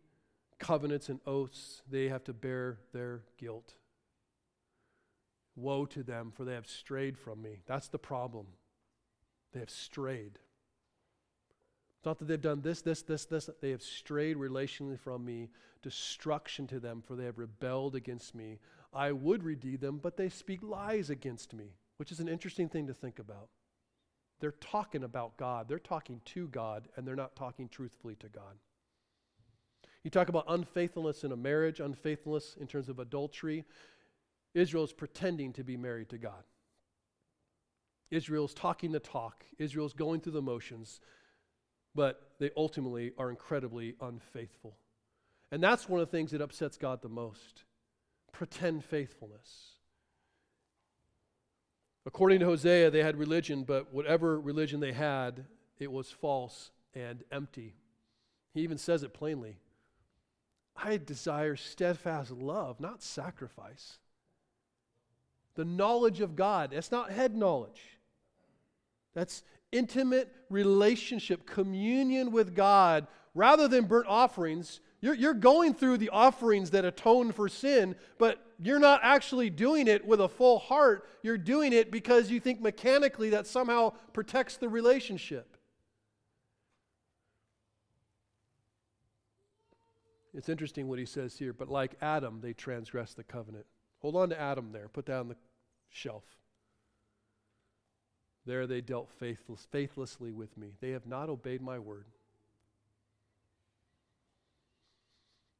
covenants 0.58 1.08
and 1.08 1.20
oaths, 1.26 1.82
they 1.90 2.08
have 2.08 2.24
to 2.24 2.32
bear 2.32 2.78
their 2.92 3.22
guilt. 3.36 3.74
Woe 5.58 5.86
to 5.86 6.02
them, 6.02 6.32
for 6.34 6.44
they 6.44 6.54
have 6.54 6.66
strayed 6.66 7.18
from 7.18 7.42
me. 7.42 7.60
That's 7.66 7.88
the 7.88 7.98
problem. 7.98 8.46
They 9.52 9.60
have 9.60 9.70
strayed. 9.70 10.38
It's 11.98 12.06
not 12.06 12.18
that 12.20 12.28
they've 12.28 12.40
done 12.40 12.60
this, 12.60 12.80
this, 12.80 13.02
this, 13.02 13.24
this. 13.24 13.50
They 13.60 13.70
have 13.70 13.82
strayed 13.82 14.36
relationally 14.36 14.98
from 14.98 15.24
me. 15.24 15.48
Destruction 15.82 16.66
to 16.68 16.78
them, 16.78 17.02
for 17.04 17.16
they 17.16 17.24
have 17.24 17.38
rebelled 17.38 17.94
against 17.94 18.34
me. 18.34 18.58
I 18.92 19.12
would 19.12 19.42
redeem 19.42 19.78
them, 19.78 19.98
but 20.02 20.16
they 20.16 20.28
speak 20.28 20.60
lies 20.62 21.10
against 21.10 21.52
me, 21.52 21.74
which 21.96 22.12
is 22.12 22.20
an 22.20 22.28
interesting 22.28 22.68
thing 22.68 22.86
to 22.86 22.94
think 22.94 23.18
about. 23.18 23.48
They're 24.40 24.52
talking 24.52 25.02
about 25.02 25.36
God, 25.36 25.68
they're 25.68 25.78
talking 25.78 26.20
to 26.26 26.48
God, 26.48 26.88
and 26.96 27.06
they're 27.06 27.16
not 27.16 27.34
talking 27.34 27.68
truthfully 27.68 28.14
to 28.16 28.28
God. 28.28 28.58
You 30.04 30.10
talk 30.10 30.28
about 30.28 30.44
unfaithfulness 30.48 31.24
in 31.24 31.32
a 31.32 31.36
marriage, 31.36 31.80
unfaithfulness 31.80 32.56
in 32.60 32.66
terms 32.66 32.88
of 32.88 32.98
adultery. 32.98 33.64
Israel 34.58 34.84
is 34.84 34.92
pretending 34.92 35.52
to 35.54 35.64
be 35.64 35.76
married 35.76 36.10
to 36.10 36.18
God. 36.18 36.44
Israel's 38.10 38.54
talking 38.54 38.92
the 38.92 39.00
talk, 39.00 39.44
Israel's 39.58 39.92
going 39.92 40.20
through 40.20 40.32
the 40.32 40.42
motions, 40.42 41.00
but 41.94 42.32
they 42.38 42.50
ultimately 42.56 43.12
are 43.18 43.30
incredibly 43.30 43.94
unfaithful. 44.00 44.76
And 45.50 45.62
that's 45.62 45.88
one 45.88 46.00
of 46.00 46.10
the 46.10 46.16
things 46.16 46.30
that 46.30 46.40
upsets 46.40 46.76
God 46.76 47.02
the 47.02 47.08
most 47.08 47.64
pretend 48.32 48.84
faithfulness. 48.84 49.72
According 52.06 52.40
to 52.40 52.46
Hosea, 52.46 52.90
they 52.90 53.02
had 53.02 53.16
religion, 53.16 53.64
but 53.64 53.92
whatever 53.92 54.40
religion 54.40 54.80
they 54.80 54.92
had, 54.92 55.44
it 55.78 55.92
was 55.92 56.10
false 56.10 56.70
and 56.94 57.22
empty. 57.30 57.74
He 58.54 58.62
even 58.62 58.78
says 58.78 59.02
it 59.02 59.12
plainly 59.12 59.58
I 60.76 60.96
desire 60.96 61.56
steadfast 61.56 62.30
love, 62.30 62.80
not 62.80 63.02
sacrifice 63.02 63.98
the 65.58 65.64
knowledge 65.64 66.20
of 66.20 66.36
God. 66.36 66.70
That's 66.70 66.92
not 66.92 67.10
head 67.10 67.34
knowledge, 67.36 67.82
that's 69.12 69.42
intimate 69.72 70.32
relationship, 70.48 71.46
communion 71.46 72.30
with 72.30 72.54
God, 72.54 73.08
rather 73.34 73.66
than 73.66 73.84
burnt 73.84 74.06
offerings. 74.06 74.80
You're, 75.00 75.14
you're 75.14 75.34
going 75.34 75.74
through 75.74 75.98
the 75.98 76.10
offerings 76.10 76.70
that 76.70 76.84
atone 76.84 77.32
for 77.32 77.48
sin, 77.48 77.96
but 78.18 78.40
you're 78.60 78.78
not 78.78 79.00
actually 79.02 79.50
doing 79.50 79.88
it 79.88 80.06
with 80.06 80.20
a 80.20 80.28
full 80.28 80.60
heart. 80.60 81.08
You're 81.22 81.36
doing 81.36 81.72
it 81.72 81.90
because 81.90 82.30
you 82.30 82.38
think 82.38 82.60
mechanically 82.60 83.30
that 83.30 83.46
somehow 83.46 83.94
protects 84.12 84.56
the 84.56 84.68
relationship. 84.68 85.56
It's 90.34 90.48
interesting 90.48 90.86
what 90.86 91.00
he 91.00 91.04
says 91.04 91.36
here, 91.36 91.52
but 91.52 91.68
like 91.68 91.96
Adam, 92.00 92.40
they 92.40 92.52
transgressed 92.52 93.16
the 93.16 93.24
covenant. 93.24 93.66
Hold 94.00 94.14
on 94.14 94.28
to 94.30 94.40
Adam 94.40 94.70
there. 94.72 94.88
Put 94.88 95.10
on 95.10 95.28
the 95.28 95.36
shelf. 95.90 96.24
There 98.46 98.66
they 98.66 98.80
dealt 98.80 99.10
faithless, 99.10 99.66
faithlessly 99.70 100.32
with 100.32 100.56
me. 100.56 100.72
They 100.80 100.90
have 100.90 101.06
not 101.06 101.28
obeyed 101.28 101.60
my 101.60 101.78
word. 101.78 102.06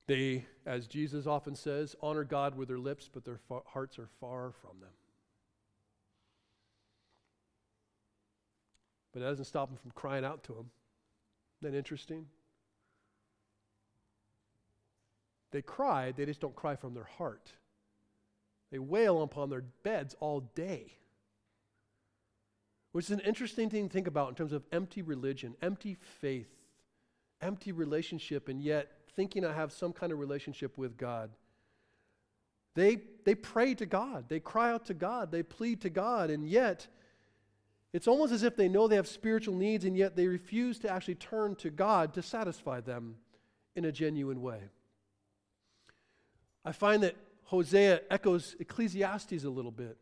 They, 0.07 0.47
as 0.65 0.87
Jesus 0.87 1.27
often 1.27 1.55
says, 1.55 1.95
honor 2.01 2.25
God 2.25 2.57
with 2.57 2.69
their 2.69 2.79
lips, 2.79 3.11
but 3.13 3.27
their 3.27 3.41
fa- 3.47 3.61
hearts 3.67 3.99
are 3.99 4.09
far 4.21 4.53
from 4.63 4.81
them. 4.81 4.89
But 9.13 9.21
that 9.21 9.27
doesn't 9.27 9.45
stop 9.45 9.69
them 9.69 9.77
from 9.77 9.91
crying 9.91 10.25
out 10.25 10.43
to 10.45 10.55
him. 10.55 10.71
Isn't 11.61 11.73
that 11.73 11.79
interesting? 11.79 12.25
They 15.51 15.61
cry, 15.61 16.13
they 16.13 16.25
just 16.25 16.41
don't 16.41 16.57
cry 16.57 16.75
from 16.77 16.95
their 16.95 17.09
heart. 17.19 17.53
They 18.71 18.79
wail 18.79 19.23
upon 19.23 19.51
their 19.51 19.65
beds 19.83 20.15
all 20.21 20.41
day. 20.41 20.95
Which 22.93 23.07
is 23.07 23.11
an 23.11 23.21
interesting 23.21 23.71
thing 23.71 23.89
to 23.89 23.93
think 23.93 24.07
about 24.07 24.31
in 24.31 24.35
terms 24.35 24.53
of 24.53 24.65
empty 24.73 25.03
religion, 25.03 25.55
empty 25.63 25.97
faith, 26.21 26.49
empty 27.41 27.73
relationship, 27.73 28.49
and 28.49 28.61
yet 28.61 28.91
thinking 29.15 29.45
I 29.45 29.53
have 29.53 29.73
some 29.73 29.93
kind 29.93 30.13
of 30.13 30.19
relationship 30.19 30.77
with 30.79 30.97
God. 30.97 31.31
They, 32.75 32.99
they 33.25 33.35
pray 33.35 33.75
to 33.75 33.87
God, 33.87 34.29
they 34.29 34.41
cry 34.41 34.71
out 34.71 34.87
to 34.87 34.95
God, 34.95 35.33
they 35.33 35.43
plead 35.43 35.81
to 35.83 35.91
God, 35.91 36.31
and 36.31 36.49
yet 36.49 36.87
it's 37.93 38.07
almost 38.07 38.33
as 38.33 38.43
if 38.43 38.57
they 38.57 38.69
know 38.69 38.87
they 38.87 38.97
have 38.97 39.09
spiritual 39.09 39.55
needs, 39.55 39.85
and 39.85 39.97
yet 39.97 40.15
they 40.15 40.27
refuse 40.27 40.79
to 40.81 40.91
actually 40.91 41.17
turn 41.17 41.57
to 41.57 41.71
God 41.71 42.15
to 42.15 42.23
satisfy 42.23 42.81
them 42.81 43.17
in 43.75 43.85
a 43.85 43.93
genuine 43.93 44.43
way. 44.43 44.61
I 46.65 46.73
find 46.73 47.03
that 47.03 47.17
Hosea 47.49 48.03
echoes 48.11 48.55
Ecclesiastes 48.61 49.45
a 49.45 49.49
little 49.49 49.71
bit. 49.71 49.97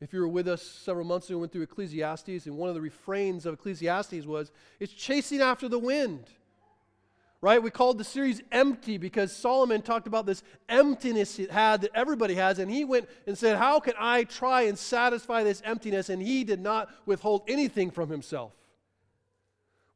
If 0.00 0.14
you 0.14 0.20
were 0.20 0.28
with 0.28 0.48
us 0.48 0.62
several 0.62 1.04
months 1.04 1.28
ago, 1.28 1.36
we 1.36 1.40
went 1.42 1.52
through 1.52 1.62
Ecclesiastes, 1.62 2.46
and 2.46 2.56
one 2.56 2.70
of 2.70 2.74
the 2.74 2.80
refrains 2.80 3.44
of 3.44 3.52
Ecclesiastes 3.52 4.24
was, 4.24 4.50
It's 4.78 4.92
chasing 4.92 5.42
after 5.42 5.68
the 5.68 5.78
wind. 5.78 6.24
Right? 7.42 7.62
We 7.62 7.70
called 7.70 7.98
the 7.98 8.04
series 8.04 8.42
Empty 8.50 8.96
because 8.96 9.36
Solomon 9.36 9.82
talked 9.82 10.06
about 10.06 10.24
this 10.24 10.42
emptiness 10.70 11.38
it 11.38 11.50
had 11.50 11.82
that 11.82 11.90
everybody 11.94 12.34
has, 12.36 12.58
and 12.58 12.70
he 12.70 12.86
went 12.86 13.10
and 13.26 13.36
said, 13.36 13.58
How 13.58 13.78
can 13.78 13.94
I 13.98 14.24
try 14.24 14.62
and 14.62 14.78
satisfy 14.78 15.44
this 15.44 15.60
emptiness? 15.66 16.08
And 16.08 16.22
he 16.22 16.44
did 16.44 16.60
not 16.60 16.88
withhold 17.04 17.42
anything 17.46 17.90
from 17.90 18.08
himself. 18.08 18.52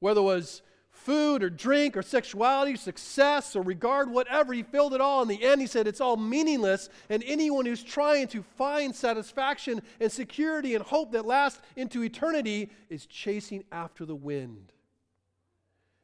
Whether 0.00 0.20
it 0.20 0.24
was 0.24 0.60
food 0.94 1.42
or 1.42 1.50
drink 1.50 1.96
or 1.96 2.02
sexuality, 2.02 2.76
success 2.76 3.54
or 3.54 3.62
regard, 3.62 4.10
whatever. 4.10 4.52
He 4.52 4.62
filled 4.62 4.94
it 4.94 5.00
all. 5.00 5.22
In 5.22 5.28
the 5.28 5.42
end, 5.42 5.60
he 5.60 5.66
said 5.66 5.86
it's 5.86 6.00
all 6.00 6.16
meaningless. 6.16 6.88
And 7.10 7.22
anyone 7.26 7.66
who's 7.66 7.82
trying 7.82 8.28
to 8.28 8.42
find 8.42 8.94
satisfaction 8.94 9.82
and 10.00 10.10
security 10.10 10.74
and 10.74 10.82
hope 10.84 11.12
that 11.12 11.26
lasts 11.26 11.60
into 11.76 12.02
eternity 12.02 12.70
is 12.88 13.06
chasing 13.06 13.64
after 13.70 14.06
the 14.06 14.14
wind. 14.14 14.72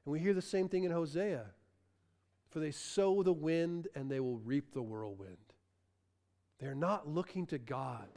And 0.04 0.12
we 0.12 0.18
hear 0.20 0.34
the 0.34 0.42
same 0.42 0.68
thing 0.68 0.84
in 0.84 0.92
Hosea. 0.92 1.46
For 2.50 2.58
they 2.58 2.72
sow 2.72 3.22
the 3.22 3.32
wind 3.32 3.88
and 3.94 4.10
they 4.10 4.20
will 4.20 4.38
reap 4.38 4.74
the 4.74 4.82
whirlwind. 4.82 5.36
They're 6.58 6.74
not 6.74 7.08
looking 7.08 7.46
to 7.46 7.58
God. 7.58 8.08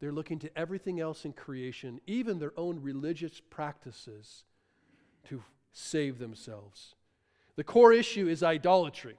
They're 0.00 0.12
looking 0.12 0.38
to 0.40 0.58
everything 0.58 0.98
else 0.98 1.26
in 1.26 1.34
creation, 1.34 2.00
even 2.06 2.38
their 2.38 2.54
own 2.56 2.80
religious 2.80 3.38
practices, 3.50 4.44
to 5.28 5.42
save 5.72 6.18
themselves. 6.18 6.94
The 7.56 7.64
core 7.64 7.92
issue 7.92 8.28
is 8.28 8.42
idolatry. 8.42 9.16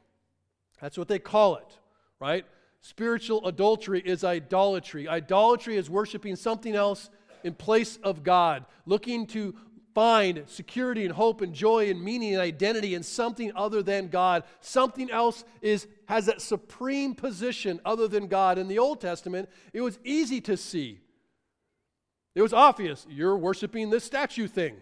That's 0.81 0.97
what 0.97 1.07
they 1.07 1.19
call 1.19 1.57
it, 1.57 1.79
right? 2.19 2.45
Spiritual 2.81 3.45
adultery 3.47 4.01
is 4.03 4.23
idolatry. 4.23 5.07
Idolatry 5.07 5.75
is 5.75 5.89
worshiping 5.89 6.35
something 6.35 6.75
else 6.75 7.09
in 7.43 7.53
place 7.53 7.97
of 8.03 8.23
God, 8.23 8.65
looking 8.85 9.27
to 9.27 9.55
find 9.93 10.43
security 10.47 11.03
and 11.03 11.13
hope 11.13 11.41
and 11.41 11.53
joy 11.53 11.89
and 11.89 12.01
meaning 12.01 12.33
and 12.33 12.41
identity 12.41 12.95
in 12.95 13.03
something 13.03 13.51
other 13.55 13.83
than 13.83 14.07
God. 14.07 14.43
Something 14.61 15.11
else 15.11 15.43
is 15.61 15.87
has 16.05 16.25
that 16.25 16.41
supreme 16.41 17.13
position 17.13 17.79
other 17.85 18.07
than 18.07 18.27
God. 18.27 18.57
In 18.57 18.67
the 18.67 18.79
Old 18.79 19.01
Testament, 19.01 19.49
it 19.73 19.81
was 19.81 19.99
easy 20.03 20.41
to 20.41 20.57
see. 20.57 21.01
It 22.33 22.41
was 22.41 22.53
obvious. 22.53 23.05
You're 23.09 23.37
worshiping 23.37 23.89
this 23.89 24.03
statue 24.03 24.47
thing. 24.47 24.77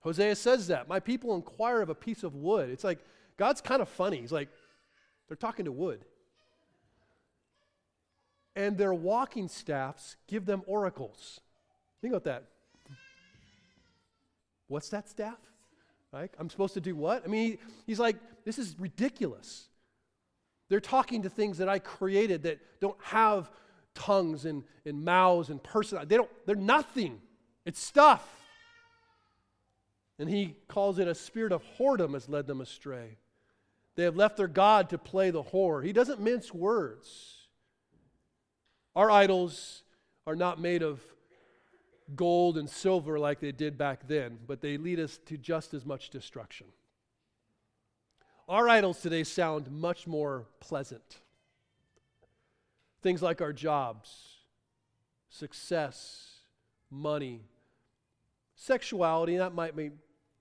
Hosea 0.00 0.36
says 0.36 0.68
that. 0.68 0.88
My 0.88 1.00
people 1.00 1.34
inquire 1.34 1.82
of 1.82 1.88
a 1.88 1.94
piece 1.94 2.22
of 2.22 2.34
wood. 2.34 2.70
It's 2.70 2.84
like, 2.84 2.98
God's 3.36 3.60
kind 3.60 3.82
of 3.82 3.88
funny. 3.88 4.20
He's 4.20 4.32
like, 4.32 4.48
they're 5.26 5.36
talking 5.36 5.64
to 5.64 5.72
wood. 5.72 6.04
And 8.56 8.76
their 8.76 8.94
walking 8.94 9.48
staffs 9.48 10.16
give 10.26 10.46
them 10.46 10.62
oracles. 10.66 11.40
Think 12.00 12.12
about 12.12 12.24
that. 12.24 12.44
What's 14.66 14.88
that 14.90 15.08
staff? 15.08 15.38
Like, 16.12 16.32
I'm 16.38 16.50
supposed 16.50 16.74
to 16.74 16.80
do 16.80 16.96
what? 16.96 17.24
I 17.24 17.28
mean, 17.28 17.58
he's 17.86 18.00
like, 18.00 18.16
this 18.44 18.58
is 18.58 18.74
ridiculous. 18.78 19.68
They're 20.68 20.80
talking 20.80 21.22
to 21.22 21.30
things 21.30 21.58
that 21.58 21.68
I 21.68 21.78
created 21.78 22.42
that 22.44 22.58
don't 22.80 22.96
have 23.02 23.50
tongues 23.94 24.44
and, 24.44 24.64
and 24.84 25.04
mouths 25.04 25.50
and 25.50 25.62
person. 25.62 25.98
They 26.06 26.16
don't, 26.16 26.30
they're 26.46 26.56
nothing. 26.56 27.20
It's 27.64 27.80
stuff. 27.80 28.26
And 30.18 30.28
he 30.28 30.56
calls 30.66 30.98
it 30.98 31.06
a 31.06 31.14
spirit 31.14 31.52
of 31.52 31.62
whoredom 31.78 32.14
has 32.14 32.28
led 32.28 32.46
them 32.46 32.60
astray. 32.60 33.18
They 33.94 34.04
have 34.04 34.16
left 34.16 34.36
their 34.36 34.48
God 34.48 34.90
to 34.90 34.98
play 34.98 35.30
the 35.30 35.42
whore. 35.42 35.84
He 35.84 35.92
doesn't 35.92 36.20
mince 36.20 36.52
words. 36.52 37.48
Our 38.96 39.10
idols 39.10 39.82
are 40.26 40.36
not 40.36 40.60
made 40.60 40.82
of 40.82 41.00
gold 42.16 42.58
and 42.58 42.68
silver 42.68 43.18
like 43.18 43.40
they 43.40 43.52
did 43.52 43.76
back 43.76 44.08
then, 44.08 44.38
but 44.46 44.60
they 44.60 44.76
lead 44.76 44.98
us 44.98 45.18
to 45.26 45.36
just 45.36 45.74
as 45.74 45.84
much 45.84 46.10
destruction. 46.10 46.66
Our 48.48 48.68
idols 48.68 49.00
today 49.00 49.24
sound 49.24 49.70
much 49.70 50.06
more 50.06 50.46
pleasant. 50.60 51.18
Things 53.02 53.22
like 53.22 53.40
our 53.40 53.52
jobs, 53.52 54.38
success, 55.28 56.38
money, 56.90 57.42
sexuality, 58.56 59.36
that 59.36 59.54
might 59.54 59.76
be 59.76 59.90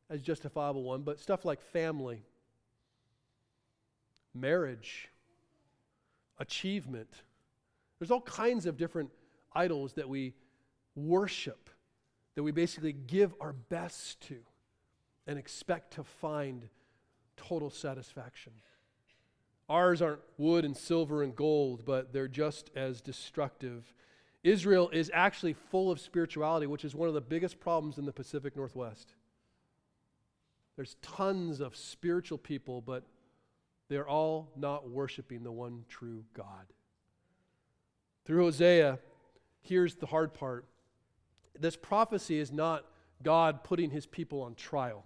as 0.10 0.22
justifiable 0.22 0.84
one, 0.84 1.02
but 1.02 1.20
stuff 1.20 1.46
like 1.46 1.62
family, 1.62 2.24
marriage, 4.34 5.10
achievement. 6.40 7.10
There's 8.00 8.12
all 8.12 8.22
kinds 8.22 8.66
of 8.66 8.78
different 8.78 9.10
idols 9.54 9.94
that 9.94 10.08
we 10.08 10.34
worship, 10.96 11.70
that 12.36 12.44
we 12.44 12.52
basically 12.52 12.94
give 12.94 13.34
our 13.42 13.54
best 13.54 14.22
to 14.28 14.38
and 15.26 15.38
expect 15.38 15.94
to 15.96 16.04
find 16.04 16.70
total 17.36 17.70
satisfaction. 17.70 18.54
Ours 19.70 20.02
aren't 20.02 20.22
wood 20.38 20.64
and 20.64 20.78
silver 20.78 21.24
and 21.24 21.36
gold, 21.36 21.84
but 21.86 22.14
they're 22.14 22.30
just 22.30 22.72
as 22.76 23.02
destructive. 23.02 23.94
Israel 24.44 24.90
is 24.94 25.12
actually 25.14 25.54
full 25.54 25.92
of 25.92 26.00
spirituality, 26.00 26.68
which 26.68 26.86
is 26.86 26.96
one 26.96 27.10
of 27.10 27.14
the 27.14 27.22
biggest 27.22 27.60
problems 27.60 27.98
in 27.98 28.06
the 28.06 28.14
Pacific 28.14 28.56
Northwest. 28.56 29.14
There's 30.78 30.96
tons 31.02 31.60
of 31.60 31.76
spiritual 31.76 32.38
people, 32.38 32.82
but 32.82 33.04
they're 33.90 34.08
all 34.08 34.52
not 34.56 34.90
worshiping 34.90 35.44
the 35.44 35.52
one 35.52 35.84
true 35.90 36.24
God. 36.34 36.72
Through 38.26 38.44
Hosea, 38.44 39.00
here's 39.62 39.96
the 39.96 40.06
hard 40.06 40.34
part 40.34 40.66
this 41.60 41.76
prophecy 41.76 42.38
is 42.38 42.52
not 42.52 42.86
God 43.24 43.64
putting 43.64 43.90
his 43.90 44.06
people 44.06 44.44
on 44.44 44.54
trial. 44.54 45.04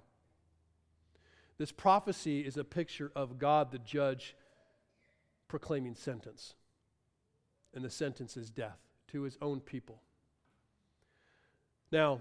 This 1.57 1.71
prophecy 1.71 2.41
is 2.41 2.57
a 2.57 2.63
picture 2.63 3.11
of 3.15 3.39
God, 3.39 3.71
the 3.71 3.79
judge, 3.79 4.35
proclaiming 5.47 5.95
sentence. 5.95 6.55
And 7.73 7.85
the 7.85 7.89
sentence 7.89 8.35
is 8.35 8.49
death 8.49 8.79
to 9.09 9.21
his 9.21 9.37
own 9.41 9.61
people. 9.61 10.01
Now, 11.91 12.19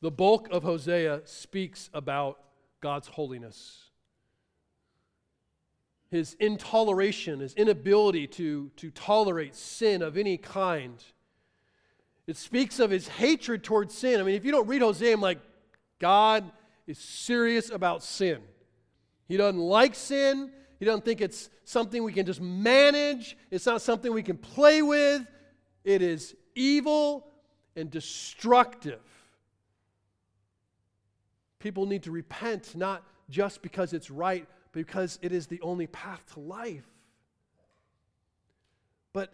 the 0.00 0.10
bulk 0.10 0.48
of 0.50 0.62
Hosea 0.62 1.22
speaks 1.24 1.90
about 1.92 2.38
God's 2.80 3.08
holiness. 3.08 3.84
His 6.10 6.36
intoleration, 6.40 7.40
his 7.40 7.54
inability 7.54 8.26
to, 8.28 8.70
to 8.76 8.90
tolerate 8.90 9.54
sin 9.54 10.02
of 10.02 10.16
any 10.16 10.38
kind. 10.38 11.02
It 12.26 12.36
speaks 12.36 12.78
of 12.78 12.90
his 12.90 13.08
hatred 13.08 13.64
towards 13.64 13.94
sin. 13.94 14.20
I 14.20 14.22
mean, 14.22 14.34
if 14.34 14.44
you 14.44 14.52
don't 14.52 14.66
read 14.68 14.82
Hosea, 14.82 15.14
I'm 15.14 15.20
like, 15.20 15.40
God 15.98 16.50
is 16.86 16.98
serious 16.98 17.70
about 17.70 18.02
sin. 18.02 18.38
He 19.26 19.36
doesn't 19.36 19.60
like 19.60 19.94
sin. 19.94 20.50
He 20.78 20.86
doesn't 20.86 21.04
think 21.04 21.20
it's 21.20 21.50
something 21.64 22.02
we 22.02 22.12
can 22.12 22.24
just 22.24 22.40
manage. 22.40 23.36
It's 23.50 23.66
not 23.66 23.82
something 23.82 24.12
we 24.12 24.22
can 24.22 24.38
play 24.38 24.80
with. 24.80 25.26
It 25.84 26.02
is 26.02 26.34
evil 26.54 27.26
and 27.76 27.90
destructive. 27.90 29.00
People 31.58 31.86
need 31.86 32.04
to 32.04 32.10
repent 32.10 32.76
not 32.76 33.02
just 33.28 33.62
because 33.62 33.92
it's 33.92 34.10
right, 34.10 34.46
but 34.72 34.86
because 34.86 35.18
it 35.22 35.32
is 35.32 35.46
the 35.46 35.60
only 35.60 35.86
path 35.86 36.22
to 36.34 36.40
life. 36.40 36.86
But 39.12 39.32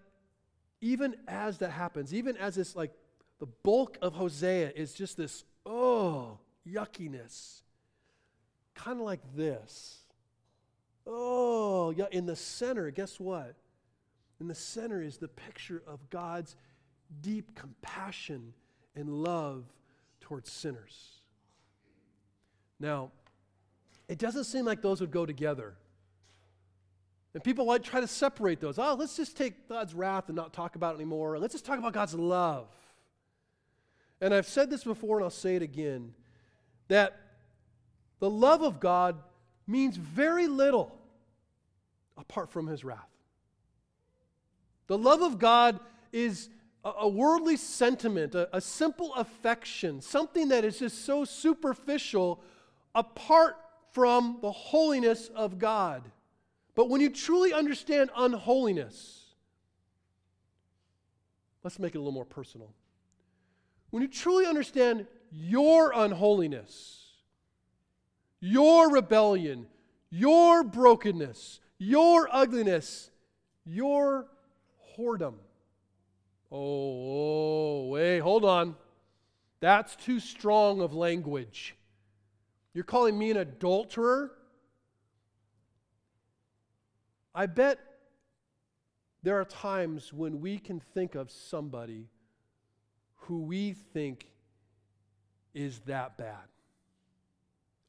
even 0.81 1.17
as 1.29 1.59
that 1.59 1.71
happens, 1.71 2.15
even 2.15 2.37
as 2.37 2.55
this 2.55 2.75
like 2.75 2.93
the 3.41 3.47
bulk 3.47 3.99
of 4.01 4.15
Hosea 4.15 4.73
is 4.75 4.95
just 4.95 5.17
this, 5.17 5.45
oh, 5.67 6.39
yuckiness. 6.67 7.63
Kind 8.75 9.01
of 9.01 9.05
like 9.05 9.21
this. 9.37 9.99
Oh, 11.07 11.91
yeah, 11.91 12.07
in 12.11 12.27
the 12.27 12.37
center, 12.37 12.91
guess 12.91 13.21
what? 13.21 13.55
In 14.41 14.49
the 14.49 14.55
center 14.55 15.03
is 15.03 15.19
the 15.19 15.29
picture 15.29 15.83
of 15.87 16.09
God's 16.11 16.57
deep 17.21 17.55
compassion 17.55 18.55
and 18.97 19.09
love 19.23 19.65
towards 20.21 20.51
sinners. 20.51 21.21
Now, 22.85 23.13
it 24.09 24.19
doesn't 24.19 24.45
seem 24.45 24.67
like 24.67 24.83
those 24.83 25.01
would 25.01 25.11
go 25.11 25.25
together. 25.25 25.73
And 27.33 27.43
people 27.43 27.65
like 27.65 27.83
try 27.83 28.01
to 28.01 28.07
separate 28.07 28.61
those. 28.61 28.79
Oh, 28.79 28.95
let's 28.95 29.17
just 29.17 29.39
take 29.39 29.71
God's 29.71 29.95
wrath 29.95 30.25
and 30.29 30.37
not 30.37 30.53
talk 30.53 30.77
about 30.77 30.93
it 30.93 30.97
anymore. 30.97 31.39
Let's 31.39 31.55
just 31.55 31.65
talk 31.65 31.79
about 31.79 31.95
God's 31.95 32.15
love. 32.15 32.69
And 34.21 34.35
I've 34.35 34.47
said 34.47 34.69
this 34.69 34.85
before 34.85 35.17
and 35.17 35.25
I'll 35.25 35.31
say 35.31 35.57
it 35.57 35.63
again 35.63 36.13
that 36.89 37.19
the 38.21 38.29
love 38.29 38.63
of 38.63 38.81
God 38.81 39.17
means 39.67 39.97
very 39.97 40.47
little 40.47 40.95
apart 42.19 42.51
from 42.51 42.67
his 42.67 42.85
wrath. 42.85 43.09
The 44.89 44.99
love 44.99 45.23
of 45.23 45.39
God 45.39 45.81
is 46.13 46.51
a, 46.85 47.09
worldly 47.09 47.57
sentiment, 47.57 48.35
a, 48.35 48.55
a 48.55 48.61
simple 48.61 49.15
affection, 49.15 50.03
something 50.03 50.49
that 50.49 50.67
is 50.67 50.79
just 50.79 51.07
so 51.07 51.25
superficial 51.25 52.43
apart 52.95 53.57
from 53.93 54.39
the 54.43 54.53
holiness 54.53 55.31
of 55.35 55.59
God. 55.59 56.03
But 56.75 56.89
when 56.89 57.01
you 57.01 57.11
truly 57.11 57.53
understand 57.53 58.11
unholiness, 58.17 59.27
let's 61.63 61.79
make 61.79 61.95
it 61.95 61.99
a 61.99 62.01
little 62.01 62.13
more 62.13 62.25
personal. 62.25 62.73
When 63.91 64.03
you 64.03 64.09
truly 64.09 64.47
understand 64.47 65.07
your 65.31 65.93
unholiness, 65.95 67.13
your 68.41 68.91
rebellion, 68.91 69.67
your 70.11 70.65
brokenness, 70.65 71.61
your 71.79 72.29
ugliness, 72.33 73.11
your 73.65 74.27
whoredom. 74.97 75.35
Oh, 76.51 76.59
oh, 76.59 77.87
wait, 77.89 78.21
hold 78.21 78.45
on. 78.45 78.77
That's 79.61 79.97
too 79.97 80.21
strong 80.21 80.81
of 80.81 80.93
language. 80.93 81.77
You're 82.75 82.85
calling 82.85 83.17
me 83.17 83.31
an 83.31 83.37
adulterer? 83.37 84.33
I 87.35 87.47
bet 87.47 87.79
there 89.23 89.41
are 89.41 89.45
times 89.45 90.13
when 90.13 90.41
we 90.41 90.59
can 90.59 90.81
think 90.81 91.15
of 91.15 91.31
somebody 91.31 92.09
who 93.15 93.43
we 93.43 93.73
think 93.73 94.31
is 95.55 95.79
that 95.87 96.19
bad. 96.19 96.49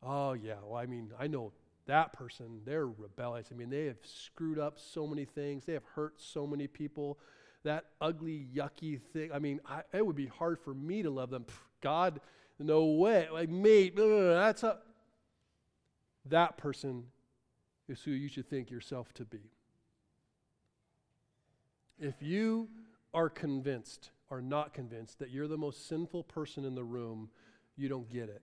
Oh, 0.02 0.34
yeah, 0.34 0.56
well, 0.64 0.80
I 0.80 0.86
mean, 0.86 1.12
I 1.20 1.28
know 1.28 1.52
that 1.88 2.14
person, 2.14 2.62
they're 2.64 2.88
rebellious. 2.88 3.50
I 3.52 3.56
mean, 3.56 3.70
they 3.70 3.86
have 3.86 3.98
screwed 4.04 4.60
up 4.60 4.80
so 4.80 5.08
many 5.08 5.26
things, 5.26 5.66
they 5.66 5.74
have 5.74 5.84
hurt 5.96 6.22
so 6.22 6.46
many 6.48 6.68
people. 6.68 7.20
That 7.64 7.86
ugly, 8.00 8.48
yucky 8.56 9.02
thing, 9.02 9.32
I 9.34 9.40
mean, 9.40 9.60
I, 9.66 9.82
it 9.92 10.06
would 10.06 10.16
be 10.16 10.28
hard 10.28 10.60
for 10.60 10.76
me 10.76 11.02
to 11.02 11.10
love 11.10 11.32
them. 11.32 11.46
Pff, 11.46 11.58
God, 11.82 12.20
no 12.60 12.86
way. 12.86 13.28
Like, 13.32 13.50
mate, 13.50 13.96
that's 13.96 14.64
a. 14.64 14.80
That 16.28 16.58
person 16.58 17.06
is 17.88 18.02
who 18.02 18.12
you 18.12 18.28
should 18.28 18.50
think 18.50 18.72
yourself 18.72 19.14
to 19.16 19.26
be. 19.26 19.52
If 22.00 22.16
you 22.22 22.70
are 23.14 23.30
convinced 23.30 24.10
or 24.30 24.42
not 24.42 24.74
convinced 24.74 25.20
that 25.20 25.30
you're 25.30 25.48
the 25.48 25.58
most 25.58 25.88
sinful 25.88 26.24
person 26.24 26.66
in 26.66 26.76
the 26.76 26.84
room, 26.84 27.30
you 27.78 27.88
don't 27.88 28.10
get 28.10 28.30
it. 28.30 28.42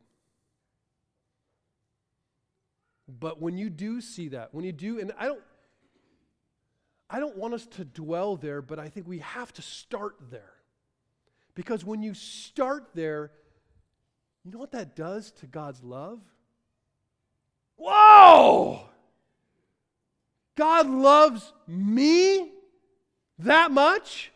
But 3.09 3.41
when 3.41 3.59
you 3.59 3.69
do 3.69 4.01
see 4.01 4.29
that, 4.29 4.55
when 4.55 4.65
you 4.65 4.73
do, 4.73 5.01
and 5.01 5.13
I 5.19 5.27
don't, 5.27 5.43
I 7.11 7.21
don't 7.21 7.37
want 7.37 7.53
us 7.53 7.67
to 7.67 7.85
dwell 7.85 8.37
there, 8.37 8.63
but 8.63 8.79
I 8.79 8.89
think 8.89 9.07
we 9.07 9.19
have 9.19 9.53
to 9.55 9.63
start 9.63 10.17
there. 10.31 10.55
Because 11.55 11.85
when 11.85 12.03
you 12.03 12.15
start 12.15 12.91
there, 12.95 13.33
you 14.45 14.51
know 14.51 14.59
what 14.59 14.72
that 14.72 14.97
does 14.97 15.30
to 15.32 15.47
God's 15.47 15.82
love? 15.82 16.20
Whoa! 17.76 18.80
God 20.57 20.88
loves 20.88 21.53
me 21.66 22.51
that 23.38 23.70
much? 23.70 24.32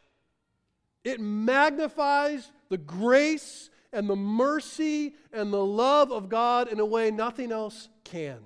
It 1.04 1.20
magnifies 1.20 2.50
the 2.68 2.78
grace 2.78 3.70
and 3.92 4.08
the 4.08 4.16
mercy 4.16 5.14
and 5.32 5.52
the 5.52 5.64
love 5.64 6.10
of 6.10 6.28
God 6.28 6.68
in 6.68 6.80
a 6.80 6.86
way 6.86 7.10
nothing 7.10 7.52
else 7.52 7.88
can. 8.04 8.38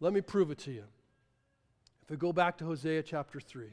Let 0.00 0.12
me 0.12 0.20
prove 0.20 0.50
it 0.50 0.58
to 0.60 0.72
you. 0.72 0.84
If 2.02 2.10
we 2.10 2.16
go 2.16 2.32
back 2.32 2.58
to 2.58 2.64
Hosea 2.64 3.02
chapter 3.02 3.40
3, 3.40 3.66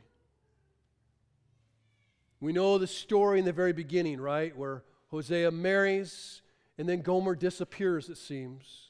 we 2.40 2.52
know 2.52 2.78
the 2.78 2.88
story 2.88 3.40
in 3.40 3.46
the 3.46 3.54
very 3.54 3.74
beginning, 3.74 4.20
right? 4.20 4.56
Where 4.56 4.84
Hosea 5.16 5.50
marries 5.50 6.42
and 6.78 6.90
then 6.90 7.02
Gomer 7.02 7.36
disappears, 7.36 8.10
it 8.10 8.18
seems. 8.18 8.90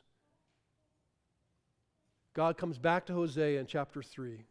God 2.34 2.58
comes 2.58 2.80
back 2.80 3.06
to 3.06 3.14
Hosea 3.14 3.60
in 3.60 3.68
chapter 3.68 4.02
3. 4.02 4.44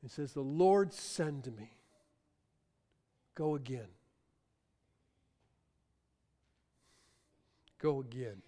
He 0.00 0.08
says, 0.08 0.32
The 0.32 0.40
Lord 0.40 0.94
send 0.94 1.54
me. 1.58 1.74
Go 3.34 3.54
again. 3.54 3.88
Go 7.78 8.00
again. 8.00 8.40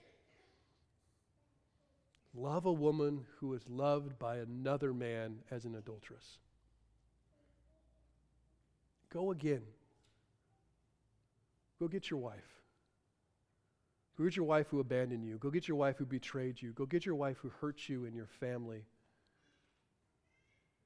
Love 2.34 2.64
a 2.64 2.72
woman 2.72 3.26
who 3.38 3.52
is 3.52 3.68
loved 3.68 4.18
by 4.18 4.38
another 4.38 4.94
man 4.94 5.40
as 5.50 5.66
an 5.66 5.74
adulteress. 5.74 6.38
Go 9.10 9.30
again. 9.30 9.60
Go 11.82 11.88
get 11.88 12.10
your 12.10 12.20
wife. 12.20 12.60
Go 14.16 14.22
get 14.22 14.36
your 14.36 14.44
wife 14.44 14.68
who 14.70 14.78
abandoned 14.78 15.24
you. 15.24 15.36
Go 15.38 15.50
get 15.50 15.66
your 15.66 15.76
wife 15.76 15.96
who 15.98 16.06
betrayed 16.06 16.62
you. 16.62 16.70
Go 16.70 16.86
get 16.86 17.04
your 17.04 17.16
wife 17.16 17.38
who 17.38 17.50
hurt 17.60 17.88
you 17.88 18.04
and 18.04 18.14
your 18.14 18.28
family. 18.38 18.84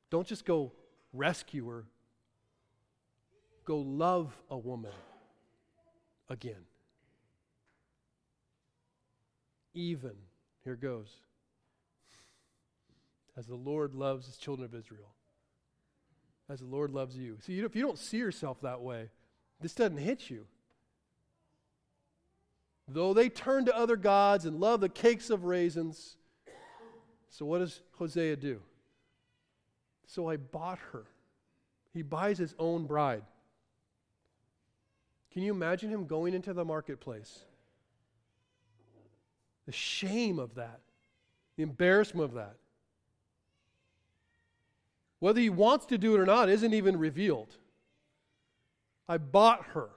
Don't 0.08 0.26
just 0.26 0.46
go 0.46 0.72
rescue 1.12 1.68
her, 1.68 1.84
go 3.66 3.76
love 3.76 4.34
a 4.48 4.56
woman 4.56 4.94
again. 6.30 6.64
Even, 9.74 10.14
here 10.64 10.76
goes, 10.76 11.10
as 13.36 13.44
the 13.44 13.54
Lord 13.54 13.94
loves 13.94 14.24
his 14.24 14.38
children 14.38 14.64
of 14.64 14.74
Israel, 14.74 15.12
as 16.48 16.60
the 16.60 16.64
Lord 16.64 16.90
loves 16.90 17.18
you. 17.18 17.36
See, 17.42 17.58
if 17.58 17.76
you 17.76 17.82
don't 17.82 17.98
see 17.98 18.16
yourself 18.16 18.62
that 18.62 18.80
way, 18.80 19.10
this 19.60 19.74
doesn't 19.74 19.98
hit 19.98 20.30
you. 20.30 20.46
Though 22.88 23.12
they 23.12 23.28
turn 23.28 23.64
to 23.64 23.76
other 23.76 23.96
gods 23.96 24.44
and 24.44 24.60
love 24.60 24.80
the 24.80 24.88
cakes 24.88 25.28
of 25.30 25.44
raisins, 25.44 26.16
so 27.30 27.44
what 27.44 27.58
does 27.58 27.80
Hosea 27.92 28.36
do? 28.36 28.60
So 30.06 30.28
I 30.28 30.36
bought 30.36 30.78
her. 30.92 31.04
He 31.92 32.02
buys 32.02 32.38
his 32.38 32.54
own 32.58 32.86
bride. 32.86 33.24
Can 35.32 35.42
you 35.42 35.52
imagine 35.52 35.90
him 35.90 36.06
going 36.06 36.32
into 36.32 36.52
the 36.52 36.64
marketplace? 36.64 37.40
The 39.66 39.72
shame 39.72 40.38
of 40.38 40.54
that, 40.54 40.80
the 41.56 41.64
embarrassment 41.64 42.24
of 42.24 42.34
that. 42.34 42.56
Whether 45.18 45.40
he 45.40 45.50
wants 45.50 45.86
to 45.86 45.98
do 45.98 46.14
it 46.14 46.20
or 46.20 46.26
not 46.26 46.48
isn't 46.48 46.72
even 46.72 46.98
revealed. 46.98 47.56
I 49.08 49.18
bought 49.18 49.64
her 49.74 49.90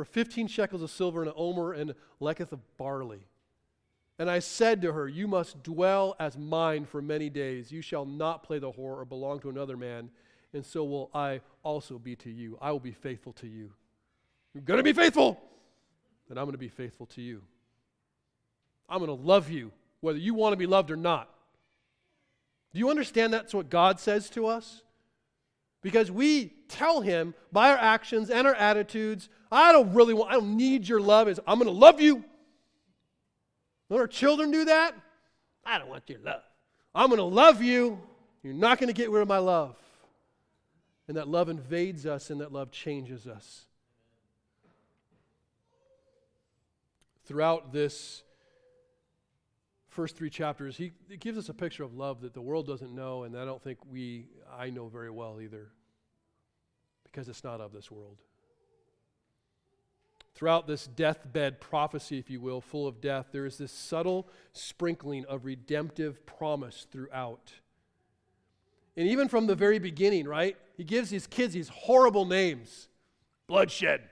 for 0.00 0.06
15 0.06 0.46
shekels 0.46 0.80
of 0.80 0.90
silver 0.90 1.20
and 1.20 1.28
an 1.28 1.34
omer 1.36 1.74
and 1.74 1.94
leketh 2.20 2.52
of 2.52 2.60
barley. 2.78 3.20
And 4.18 4.30
I 4.30 4.38
said 4.38 4.80
to 4.80 4.94
her, 4.94 5.06
You 5.06 5.28
must 5.28 5.62
dwell 5.62 6.16
as 6.18 6.38
mine 6.38 6.86
for 6.86 7.02
many 7.02 7.28
days. 7.28 7.70
You 7.70 7.82
shall 7.82 8.06
not 8.06 8.42
play 8.42 8.58
the 8.58 8.72
whore 8.72 8.96
or 8.96 9.04
belong 9.04 9.40
to 9.40 9.50
another 9.50 9.76
man, 9.76 10.08
and 10.54 10.64
so 10.64 10.84
will 10.84 11.10
I 11.12 11.42
also 11.62 11.98
be 11.98 12.16
to 12.16 12.30
you. 12.30 12.56
I 12.62 12.72
will 12.72 12.80
be 12.80 12.92
faithful 12.92 13.34
to 13.34 13.46
you. 13.46 13.74
You're 14.54 14.62
going 14.62 14.78
to 14.78 14.82
be 14.82 14.94
faithful, 14.94 15.38
then 16.30 16.38
I'm 16.38 16.44
going 16.44 16.52
to 16.52 16.58
be 16.58 16.68
faithful 16.68 17.04
to 17.04 17.20
you. 17.20 17.42
I'm 18.88 19.04
going 19.04 19.14
to 19.14 19.22
love 19.22 19.50
you, 19.50 19.70
whether 20.00 20.18
you 20.18 20.32
want 20.32 20.54
to 20.54 20.56
be 20.56 20.64
loved 20.64 20.90
or 20.90 20.96
not. 20.96 21.28
Do 22.72 22.78
you 22.78 22.88
understand 22.88 23.34
that's 23.34 23.52
what 23.52 23.68
God 23.68 24.00
says 24.00 24.30
to 24.30 24.46
us? 24.46 24.80
Because 25.82 26.10
we 26.10 26.52
tell 26.68 27.00
him 27.00 27.34
by 27.52 27.70
our 27.70 27.78
actions 27.78 28.30
and 28.30 28.46
our 28.46 28.54
attitudes, 28.54 29.28
I 29.50 29.72
don't 29.72 29.94
really 29.94 30.14
want, 30.14 30.30
I 30.30 30.34
don't 30.34 30.56
need 30.56 30.86
your 30.86 31.00
love. 31.00 31.26
I'm 31.46 31.58
going 31.58 31.72
to 31.72 31.78
love 31.78 32.00
you. 32.00 32.24
Don't 33.88 33.98
our 33.98 34.06
children 34.06 34.50
do 34.50 34.66
that? 34.66 34.94
I 35.64 35.78
don't 35.78 35.88
want 35.88 36.08
your 36.08 36.20
love. 36.20 36.42
I'm 36.94 37.08
going 37.08 37.18
to 37.18 37.24
love 37.24 37.62
you. 37.62 37.98
You're 38.42 38.54
not 38.54 38.78
going 38.78 38.88
to 38.88 38.94
get 38.94 39.10
rid 39.10 39.22
of 39.22 39.28
my 39.28 39.38
love. 39.38 39.76
and 41.08 41.16
that 41.16 41.26
love 41.26 41.48
invades 41.48 42.06
us 42.06 42.30
and 42.30 42.40
that 42.40 42.52
love 42.52 42.70
changes 42.70 43.26
us. 43.26 43.64
Throughout 47.24 47.72
this 47.72 48.22
first 49.90 50.16
three 50.16 50.30
chapters, 50.30 50.76
he, 50.76 50.92
gives 51.18 51.36
us 51.36 51.48
a 51.48 51.54
picture 51.54 51.82
of 51.82 51.94
love 51.94 52.20
that 52.22 52.32
the 52.32 52.40
world 52.40 52.66
doesn't 52.66 52.94
know, 52.94 53.24
and 53.24 53.36
I 53.36 53.44
don't 53.44 53.62
think 53.62 53.78
we, 53.90 54.28
I 54.56 54.70
know 54.70 54.88
very 54.88 55.10
well 55.10 55.40
either, 55.40 55.68
because 57.04 57.28
it's 57.28 57.44
not 57.44 57.60
of 57.60 57.72
this 57.72 57.90
world. 57.90 58.16
Throughout 60.34 60.66
this 60.66 60.86
deathbed 60.86 61.60
prophecy, 61.60 62.18
if 62.18 62.30
you 62.30 62.40
will, 62.40 62.60
full 62.60 62.86
of 62.86 63.00
death, 63.00 63.26
there 63.32 63.44
is 63.44 63.58
this 63.58 63.72
subtle 63.72 64.28
sprinkling 64.52 65.26
of 65.26 65.44
redemptive 65.44 66.24
promise 66.24 66.86
throughout. 66.90 67.52
And 68.96 69.08
even 69.08 69.28
from 69.28 69.46
the 69.46 69.54
very 69.54 69.78
beginning, 69.78 70.26
right? 70.26 70.56
He 70.76 70.84
gives 70.84 71.10
these 71.10 71.26
kids 71.26 71.52
these 71.52 71.68
horrible 71.68 72.24
names 72.24 72.88
bloodshed, 73.48 74.02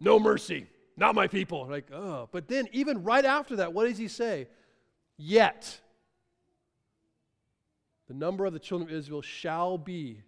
no 0.00 0.18
mercy, 0.18 0.66
not 0.96 1.14
my 1.14 1.26
people. 1.26 1.66
Like, 1.68 1.92
oh. 1.92 2.28
But 2.32 2.48
then, 2.48 2.66
even 2.72 3.02
right 3.04 3.24
after 3.24 3.56
that, 3.56 3.72
what 3.72 3.86
does 3.88 3.98
he 3.98 4.08
say? 4.08 4.48
Yet, 5.24 5.80
the 8.08 8.14
number 8.14 8.44
of 8.44 8.52
the 8.52 8.58
children 8.58 8.90
of 8.90 8.96
Israel 8.96 9.22
shall 9.22 9.78
be 9.78 10.22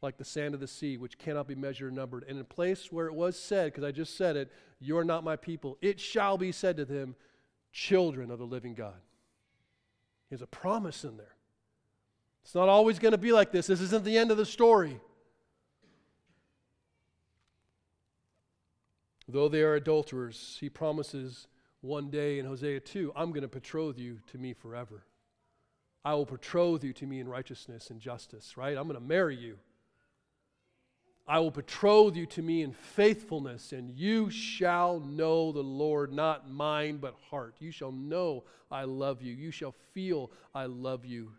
like 0.00 0.16
the 0.16 0.24
sand 0.24 0.54
of 0.54 0.60
the 0.60 0.66
sea, 0.66 0.96
which 0.96 1.18
cannot 1.18 1.46
be 1.46 1.54
measured 1.54 1.92
or 1.92 1.94
numbered. 1.94 2.24
And 2.26 2.38
in 2.38 2.44
place 2.46 2.90
where 2.90 3.08
it 3.08 3.14
was 3.14 3.38
said, 3.38 3.72
because 3.72 3.84
I 3.84 3.90
just 3.90 4.16
said 4.16 4.36
it, 4.36 4.50
you're 4.80 5.04
not 5.04 5.22
my 5.22 5.36
people, 5.36 5.76
it 5.82 6.00
shall 6.00 6.38
be 6.38 6.50
said 6.50 6.78
to 6.78 6.86
them, 6.86 7.14
children 7.72 8.30
of 8.30 8.38
the 8.38 8.46
living 8.46 8.72
God. 8.72 8.94
There's 10.30 10.40
a 10.40 10.46
promise 10.46 11.04
in 11.04 11.18
there. 11.18 11.36
It's 12.42 12.54
not 12.54 12.70
always 12.70 12.98
going 12.98 13.12
to 13.12 13.18
be 13.18 13.32
like 13.32 13.52
this. 13.52 13.66
This 13.66 13.82
isn't 13.82 14.04
the 14.04 14.16
end 14.16 14.30
of 14.30 14.38
the 14.38 14.46
story. 14.46 14.98
Though 19.28 19.50
they 19.50 19.60
are 19.60 19.74
adulterers, 19.74 20.56
he 20.58 20.70
promises 20.70 21.48
one 21.86 22.10
day 22.10 22.38
in 22.38 22.46
Hosea 22.46 22.80
2 22.80 23.12
I'm 23.16 23.30
going 23.30 23.42
to 23.42 23.48
betroth 23.48 23.98
you 23.98 24.18
to 24.32 24.38
me 24.38 24.52
forever. 24.52 25.04
I 26.04 26.14
will 26.14 26.24
betroth 26.24 26.84
you 26.84 26.92
to 26.94 27.06
me 27.06 27.20
in 27.20 27.28
righteousness 27.28 27.90
and 27.90 28.00
justice, 28.00 28.56
right? 28.56 28.76
I'm 28.76 28.86
going 28.86 29.00
to 29.00 29.06
marry 29.06 29.36
you. 29.36 29.58
I 31.28 31.40
will 31.40 31.50
betroth 31.50 32.14
you 32.14 32.26
to 32.26 32.42
me 32.42 32.62
in 32.62 32.72
faithfulness, 32.72 33.72
and 33.72 33.90
you 33.90 34.30
shall 34.30 35.00
know 35.00 35.50
the 35.50 35.62
Lord, 35.62 36.12
not 36.12 36.48
mind, 36.48 37.00
but 37.00 37.16
heart. 37.30 37.56
You 37.58 37.72
shall 37.72 37.90
know 37.90 38.44
I 38.70 38.84
love 38.84 39.22
you. 39.22 39.34
You 39.34 39.50
shall 39.50 39.74
feel 39.92 40.30
I 40.54 40.66
love 40.66 41.04
you. 41.04 41.32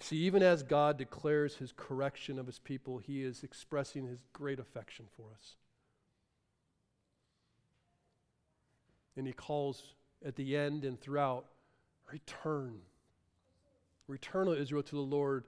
See, 0.00 0.16
even 0.16 0.42
as 0.42 0.62
God 0.62 0.96
declares 0.96 1.56
his 1.56 1.72
correction 1.76 2.38
of 2.38 2.46
his 2.46 2.58
people, 2.58 2.98
he 2.98 3.22
is 3.22 3.42
expressing 3.42 4.06
his 4.06 4.22
great 4.32 4.58
affection 4.58 5.06
for 5.14 5.26
us. 5.36 5.56
And 9.16 9.26
he 9.26 9.32
calls 9.32 9.94
at 10.24 10.36
the 10.36 10.56
end 10.56 10.84
and 10.84 11.00
throughout, 11.00 11.46
return. 12.10 12.78
Return, 14.08 14.48
O 14.48 14.52
Israel, 14.52 14.82
to 14.82 14.94
the 14.96 15.00
Lord 15.00 15.44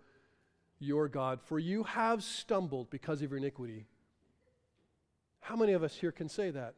your 0.79 1.09
God, 1.09 1.41
for 1.41 1.59
you 1.59 1.85
have 1.85 2.23
stumbled 2.23 2.91
because 2.91 3.23
of 3.23 3.31
your 3.31 3.39
iniquity. 3.39 3.87
How 5.41 5.57
many 5.57 5.73
of 5.73 5.83
us 5.83 5.95
here 5.95 6.13
can 6.13 6.29
say 6.29 6.51
that? 6.51 6.75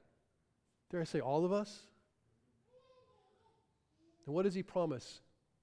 Dare 0.91 1.01
I 1.01 1.05
say 1.05 1.21
all 1.21 1.45
of 1.45 1.53
us? 1.53 1.83
And 4.27 4.35
what 4.35 4.45
does 4.45 4.55
he 4.55 4.63
promise? 4.63 5.21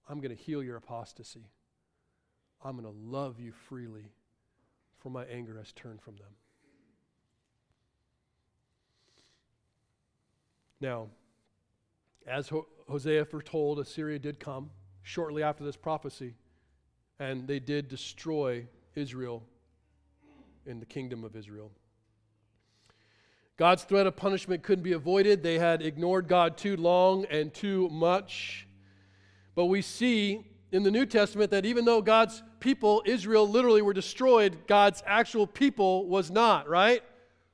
I'm 0.10 0.20
going 0.20 0.36
to 0.36 0.42
heal 0.44 0.62
your 0.64 0.78
apostasy. 0.78 1.46
I'm 2.64 2.80
going 2.80 2.92
to 2.92 3.00
love 3.00 3.40
you 3.40 3.52
freely, 3.52 4.12
for 4.98 5.10
my 5.10 5.24
anger 5.26 5.58
has 5.58 5.72
turned 5.72 6.02
from 6.02 6.16
them. 6.16 6.34
Now, 10.86 11.08
as 12.28 12.52
Hosea 12.88 13.26
foretold, 13.26 13.80
Assyria 13.80 14.20
did 14.20 14.40
come 14.40 14.70
shortly 15.02 15.42
after 15.42 15.64
this 15.64 15.76
prophecy, 15.76 16.36
and 17.18 17.48
they 17.48 17.58
did 17.58 17.88
destroy 17.88 18.68
Israel 18.94 19.42
in 20.68 20.80
the 20.80 20.86
kingdom 20.86 21.24
of 21.24 21.36
Israel. 21.36 21.72
God's 23.58 23.84
threat 23.84 24.06
of 24.06 24.16
punishment 24.16 24.62
couldn't 24.62 24.84
be 24.84 24.92
avoided. 24.92 25.42
They 25.42 25.58
had 25.58 25.82
ignored 25.82 26.28
God 26.28 26.56
too 26.56 26.78
long 26.78 27.26
and 27.32 27.52
too 27.52 27.90
much. 27.90 28.68
But 29.56 29.66
we 29.66 29.82
see 29.82 30.46
in 30.72 30.84
the 30.84 30.92
New 30.92 31.08
Testament 31.08 31.50
that 31.50 31.66
even 31.66 31.86
though 31.86 32.04
God's 32.04 32.44
people, 32.60 33.02
Israel, 33.08 33.50
literally 33.50 33.82
were 33.82 33.94
destroyed, 33.94 34.68
God's 34.68 35.02
actual 35.08 35.48
people 35.48 36.08
was 36.08 36.30
not, 36.30 36.70
right? 36.70 37.02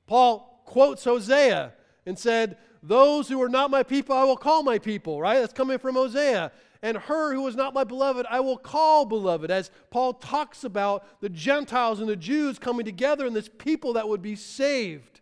Paul 0.05 0.63
quotes 0.65 1.05
Hosea 1.05 1.75
and 2.05 2.17
said, 2.17 2.57
Those 2.83 3.27
who 3.27 3.41
are 3.41 3.49
not 3.49 3.71
my 3.71 3.83
people, 3.83 4.15
I 4.15 4.23
will 4.23 4.37
call 4.37 4.63
my 4.63 4.79
people, 4.79 5.21
right? 5.21 5.39
That's 5.39 5.53
coming 5.53 5.77
from 5.77 5.95
Hosea. 5.95 6.51
And 6.83 6.97
her 6.97 7.33
who 7.33 7.43
was 7.43 7.55
not 7.55 7.75
my 7.75 7.83
beloved, 7.83 8.25
I 8.29 8.39
will 8.39 8.57
call 8.57 9.05
beloved. 9.05 9.51
As 9.51 9.69
Paul 9.91 10.13
talks 10.13 10.63
about 10.63 11.21
the 11.21 11.29
Gentiles 11.29 11.99
and 11.99 12.09
the 12.09 12.15
Jews 12.15 12.57
coming 12.57 12.85
together 12.85 13.25
and 13.27 13.35
this 13.35 13.49
people 13.59 13.93
that 13.93 14.09
would 14.09 14.21
be 14.21 14.35
saved, 14.35 15.21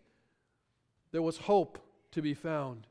there 1.12 1.22
was 1.22 1.36
hope 1.36 1.78
to 2.12 2.22
be 2.22 2.32
found. 2.32 2.86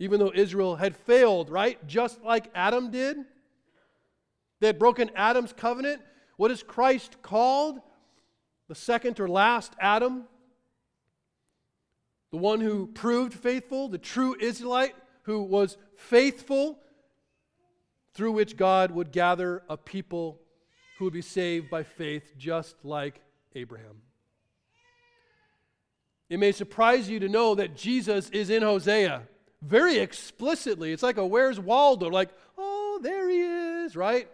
Even 0.00 0.18
though 0.18 0.32
Israel 0.34 0.76
had 0.76 0.96
failed, 0.96 1.50
right? 1.50 1.86
Just 1.86 2.22
like 2.24 2.50
Adam 2.54 2.90
did. 2.90 3.18
They 4.58 4.66
had 4.66 4.78
broken 4.78 5.10
Adam's 5.14 5.52
covenant. 5.52 6.02
What 6.36 6.50
is 6.50 6.62
Christ 6.62 7.22
called? 7.22 7.80
The 8.68 8.74
second 8.74 9.20
or 9.20 9.28
last 9.28 9.74
Adam. 9.78 10.24
The 12.30 12.36
one 12.36 12.60
who 12.60 12.86
proved 12.86 13.34
faithful, 13.34 13.88
the 13.88 13.98
true 13.98 14.36
Israelite 14.38 14.94
who 15.22 15.42
was 15.42 15.76
faithful, 15.96 16.78
through 18.14 18.32
which 18.32 18.56
God 18.56 18.90
would 18.90 19.12
gather 19.12 19.62
a 19.68 19.76
people 19.76 20.40
who 20.98 21.06
would 21.06 21.14
be 21.14 21.22
saved 21.22 21.70
by 21.70 21.82
faith, 21.82 22.34
just 22.36 22.76
like 22.84 23.20
Abraham. 23.54 24.02
It 26.28 26.38
may 26.38 26.52
surprise 26.52 27.08
you 27.08 27.20
to 27.20 27.28
know 27.28 27.56
that 27.56 27.76
Jesus 27.76 28.30
is 28.30 28.50
in 28.50 28.62
Hosea 28.62 29.22
very 29.62 29.98
explicitly. 29.98 30.92
It's 30.92 31.02
like 31.02 31.16
a 31.16 31.26
Where's 31.26 31.58
Waldo? 31.58 32.08
Like, 32.08 32.30
oh, 32.56 33.00
there 33.02 33.28
he 33.28 33.40
is, 33.40 33.96
right? 33.96 34.28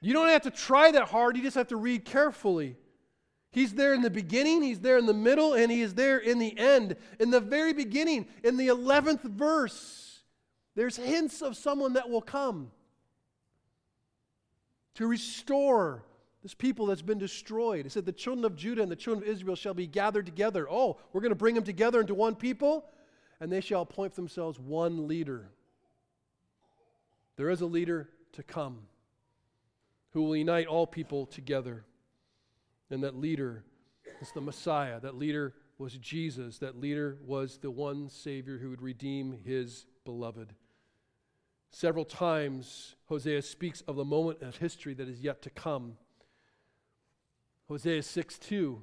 You 0.00 0.12
don't 0.12 0.28
have 0.28 0.42
to 0.42 0.50
try 0.50 0.90
that 0.92 1.08
hard, 1.08 1.36
you 1.36 1.42
just 1.42 1.56
have 1.56 1.68
to 1.68 1.76
read 1.76 2.04
carefully. 2.04 2.76
He's 3.50 3.74
there 3.74 3.94
in 3.94 4.02
the 4.02 4.10
beginning, 4.10 4.62
he's 4.62 4.80
there 4.80 4.98
in 4.98 5.06
the 5.06 5.14
middle, 5.14 5.54
and 5.54 5.72
he 5.72 5.80
is 5.80 5.94
there 5.94 6.18
in 6.18 6.38
the 6.38 6.56
end. 6.58 6.96
In 7.18 7.30
the 7.30 7.40
very 7.40 7.72
beginning, 7.72 8.26
in 8.44 8.56
the 8.56 8.68
11th 8.68 9.22
verse, 9.22 10.20
there's 10.74 10.96
hints 10.96 11.40
of 11.40 11.56
someone 11.56 11.94
that 11.94 12.10
will 12.10 12.22
come 12.22 12.70
to 14.94 15.06
restore 15.06 16.04
this 16.42 16.54
people 16.54 16.86
that's 16.86 17.02
been 17.02 17.18
destroyed. 17.18 17.84
He 17.84 17.88
said, 17.88 18.04
The 18.04 18.12
children 18.12 18.44
of 18.44 18.54
Judah 18.54 18.82
and 18.82 18.90
the 18.90 18.96
children 18.96 19.28
of 19.28 19.34
Israel 19.34 19.56
shall 19.56 19.74
be 19.74 19.86
gathered 19.86 20.26
together. 20.26 20.68
Oh, 20.70 20.98
we're 21.12 21.20
going 21.20 21.30
to 21.30 21.36
bring 21.36 21.54
them 21.54 21.64
together 21.64 22.00
into 22.00 22.14
one 22.14 22.34
people, 22.34 22.84
and 23.40 23.50
they 23.50 23.60
shall 23.60 23.82
appoint 23.82 24.14
themselves 24.14 24.58
one 24.58 25.08
leader. 25.08 25.50
There 27.36 27.50
is 27.50 27.60
a 27.60 27.66
leader 27.66 28.08
to 28.32 28.42
come 28.42 28.82
who 30.10 30.22
will 30.22 30.36
unite 30.36 30.66
all 30.66 30.86
people 30.86 31.26
together. 31.26 31.84
And 32.90 33.02
that 33.02 33.16
leader 33.16 33.64
is 34.20 34.32
the 34.32 34.40
Messiah. 34.40 35.00
That 35.00 35.16
leader 35.16 35.54
was 35.78 35.96
Jesus. 35.98 36.58
That 36.58 36.80
leader 36.80 37.18
was 37.24 37.58
the 37.58 37.70
one 37.70 38.08
Savior 38.08 38.58
who 38.58 38.70
would 38.70 38.82
redeem 38.82 39.38
his 39.44 39.86
beloved. 40.04 40.54
Several 41.70 42.04
times, 42.04 42.96
Hosea 43.06 43.42
speaks 43.42 43.82
of 43.82 43.96
the 43.96 44.04
moment 44.04 44.42
of 44.42 44.56
history 44.56 44.94
that 44.94 45.08
is 45.08 45.20
yet 45.20 45.42
to 45.42 45.50
come. 45.50 45.94
Hosea 47.68 48.02
6 48.02 48.38
2 48.38 48.82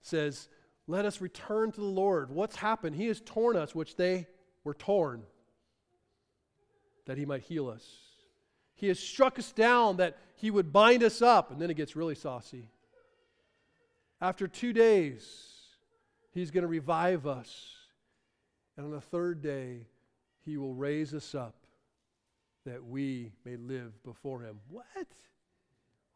says, 0.00 0.48
Let 0.86 1.04
us 1.04 1.20
return 1.20 1.72
to 1.72 1.80
the 1.80 1.86
Lord. 1.86 2.30
What's 2.30 2.56
happened? 2.56 2.94
He 2.94 3.08
has 3.08 3.20
torn 3.20 3.56
us, 3.56 3.74
which 3.74 3.96
they 3.96 4.28
were 4.62 4.74
torn, 4.74 5.24
that 7.06 7.18
he 7.18 7.26
might 7.26 7.42
heal 7.42 7.68
us. 7.68 7.84
He 8.76 8.88
has 8.88 9.00
struck 9.00 9.38
us 9.38 9.52
down 9.52 9.96
that 9.96 10.18
he 10.36 10.50
would 10.50 10.72
bind 10.72 11.02
us 11.02 11.22
up. 11.22 11.50
And 11.50 11.60
then 11.60 11.70
it 11.70 11.76
gets 11.76 11.96
really 11.96 12.14
saucy. 12.14 12.70
After 14.20 14.48
two 14.48 14.72
days, 14.72 15.26
he's 16.32 16.50
going 16.50 16.62
to 16.62 16.68
revive 16.68 17.26
us. 17.26 17.74
And 18.76 18.86
on 18.86 18.92
the 18.92 19.00
third 19.00 19.42
day, 19.42 19.86
he 20.44 20.56
will 20.56 20.74
raise 20.74 21.14
us 21.14 21.34
up 21.34 21.66
that 22.64 22.84
we 22.84 23.32
may 23.44 23.56
live 23.56 24.02
before 24.02 24.42
him. 24.42 24.58
What? 24.68 25.06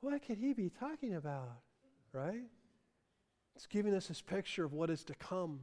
What 0.01 0.27
could 0.27 0.39
he 0.39 0.53
be 0.53 0.71
talking 0.71 1.15
about? 1.15 1.61
Right? 2.13 2.49
It's 3.55 3.67
giving 3.67 3.95
us 3.95 4.09
this 4.09 4.23
picture 4.23 4.65
of 4.65 4.73
what 4.73 4.91
is 4.91 5.05
to 5.05 5.15
come. 5.15 5.61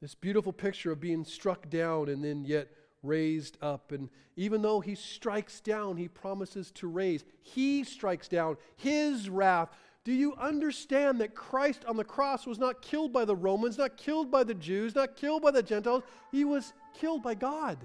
This 0.00 0.14
beautiful 0.14 0.52
picture 0.52 0.92
of 0.92 1.00
being 1.00 1.24
struck 1.24 1.70
down 1.70 2.08
and 2.08 2.22
then 2.22 2.44
yet 2.44 2.68
raised 3.02 3.56
up. 3.62 3.92
And 3.92 4.10
even 4.36 4.62
though 4.62 4.80
he 4.80 4.94
strikes 4.94 5.60
down, 5.60 5.96
he 5.96 6.08
promises 6.08 6.70
to 6.72 6.88
raise. 6.88 7.24
He 7.42 7.84
strikes 7.84 8.28
down 8.28 8.56
his 8.76 9.28
wrath. 9.28 9.70
Do 10.04 10.12
you 10.12 10.34
understand 10.34 11.20
that 11.20 11.34
Christ 11.34 11.84
on 11.84 11.96
the 11.96 12.04
cross 12.04 12.46
was 12.46 12.58
not 12.58 12.82
killed 12.82 13.12
by 13.12 13.24
the 13.24 13.36
Romans, 13.36 13.78
not 13.78 13.96
killed 13.96 14.30
by 14.30 14.42
the 14.42 14.54
Jews, 14.54 14.94
not 14.94 15.16
killed 15.16 15.42
by 15.42 15.52
the 15.52 15.62
Gentiles? 15.62 16.02
He 16.32 16.44
was 16.44 16.72
killed 16.94 17.22
by 17.22 17.34
God. 17.34 17.78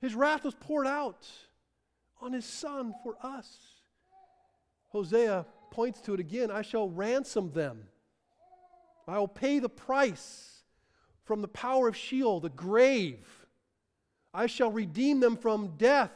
His 0.00 0.14
wrath 0.14 0.44
was 0.44 0.54
poured 0.54 0.86
out 0.86 1.26
on 2.20 2.32
his 2.32 2.44
son 2.44 2.94
for 3.02 3.16
us. 3.22 3.58
Hosea 4.90 5.44
points 5.70 6.00
to 6.02 6.14
it 6.14 6.20
again 6.20 6.52
I 6.52 6.62
shall 6.62 6.88
ransom 6.88 7.50
them, 7.50 7.88
I 9.08 9.18
will 9.18 9.28
pay 9.28 9.58
the 9.58 9.68
price 9.68 10.62
from 11.24 11.42
the 11.42 11.48
power 11.48 11.88
of 11.88 11.96
Sheol, 11.96 12.40
the 12.40 12.50
grave. 12.50 13.26
I 14.32 14.46
shall 14.46 14.70
redeem 14.70 15.20
them 15.20 15.36
from 15.36 15.76
death. 15.76 16.10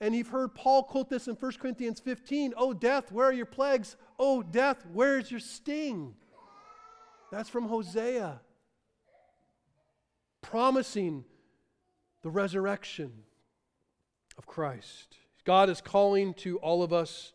And 0.00 0.14
you've 0.14 0.28
heard 0.28 0.54
Paul 0.54 0.82
quote 0.82 1.08
this 1.08 1.28
in 1.28 1.34
1 1.34 1.52
Corinthians 1.52 2.00
15 2.00 2.54
Oh, 2.56 2.72
death, 2.72 3.12
where 3.12 3.28
are 3.28 3.32
your 3.32 3.46
plagues? 3.46 3.96
Oh, 4.18 4.42
death, 4.42 4.84
where 4.92 5.18
is 5.18 5.30
your 5.30 5.40
sting? 5.40 6.14
That's 7.30 7.48
from 7.48 7.68
Hosea, 7.68 8.40
promising 10.42 11.24
the 12.22 12.30
resurrection 12.30 13.12
of 14.38 14.46
Christ. 14.46 15.16
God 15.44 15.68
is 15.68 15.80
calling 15.80 16.34
to 16.34 16.58
all 16.58 16.82
of 16.82 16.92
us, 16.92 17.32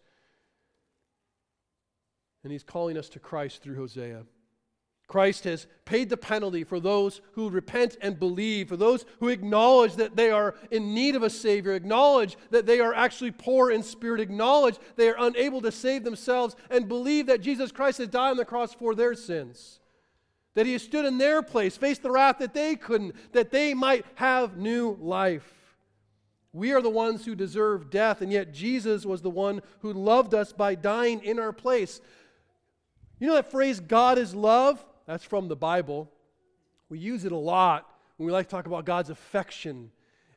and 2.43 2.51
He's 2.51 2.63
calling 2.63 2.97
us 2.97 3.09
to 3.09 3.19
Christ 3.19 3.61
through 3.61 3.75
Hosea. 3.75 4.23
Christ 5.09 5.45
has 5.45 5.65
paid 5.85 6.09
the 6.09 6.17
penalty 6.17 6.63
for 6.63 6.79
those 6.79 7.19
who 7.31 7.49
repent 7.49 7.97
and 7.99 8.19
believe, 8.19 8.69
for 8.69 8.77
those 8.77 9.05
who 9.19 9.29
acknowledge 9.29 9.95
that 9.95 10.15
they 10.15 10.29
are 10.29 10.53
in 10.69 10.93
need 10.93 11.15
of 11.15 11.23
a 11.23 11.31
Savior, 11.31 11.73
acknowledge 11.73 12.37
that 12.51 12.67
they 12.67 12.79
are 12.79 12.93
actually 12.93 13.31
poor 13.31 13.71
in 13.71 13.81
spirit, 13.81 14.21
acknowledge 14.21 14.77
they 14.97 15.09
are 15.09 15.15
unable 15.17 15.61
to 15.61 15.71
save 15.71 16.03
themselves, 16.03 16.55
and 16.69 16.87
believe 16.87 17.25
that 17.25 17.41
Jesus 17.41 17.71
Christ 17.71 17.97
has 17.97 18.07
died 18.07 18.29
on 18.29 18.37
the 18.37 18.45
cross 18.45 18.75
for 18.75 18.93
their 18.93 19.15
sins. 19.15 19.79
That 20.53 20.67
He 20.67 20.73
has 20.73 20.83
stood 20.83 21.05
in 21.05 21.17
their 21.17 21.41
place, 21.41 21.75
faced 21.75 22.03
the 22.03 22.11
wrath 22.11 22.37
that 22.37 22.53
they 22.53 22.75
couldn't, 22.75 23.15
that 23.33 23.49
they 23.49 23.73
might 23.73 24.05
have 24.13 24.57
new 24.57 24.95
life. 25.01 25.75
We 26.53 26.71
are 26.71 26.83
the 26.83 26.89
ones 26.91 27.25
who 27.25 27.33
deserve 27.33 27.89
death, 27.89 28.21
and 28.21 28.31
yet 28.31 28.53
Jesus 28.53 29.07
was 29.07 29.23
the 29.23 29.29
one 29.31 29.63
who 29.79 29.91
loved 29.91 30.35
us 30.35 30.53
by 30.53 30.75
dying 30.75 31.23
in 31.23 31.39
our 31.39 31.51
place. 31.51 31.99
You 33.19 33.29
know 33.29 33.35
that 33.35 33.49
phrase, 33.49 33.79
God 33.79 34.19
is 34.19 34.35
love? 34.35 34.85
That's 35.09 35.23
from 35.23 35.47
the 35.47 35.55
Bible. 35.55 36.07
We 36.87 36.99
use 36.99 37.25
it 37.25 37.31
a 37.31 37.35
lot 37.35 37.89
when 38.17 38.27
we 38.27 38.31
like 38.31 38.45
to 38.45 38.51
talk 38.51 38.67
about 38.67 38.85
God's 38.85 39.09
affection 39.09 39.89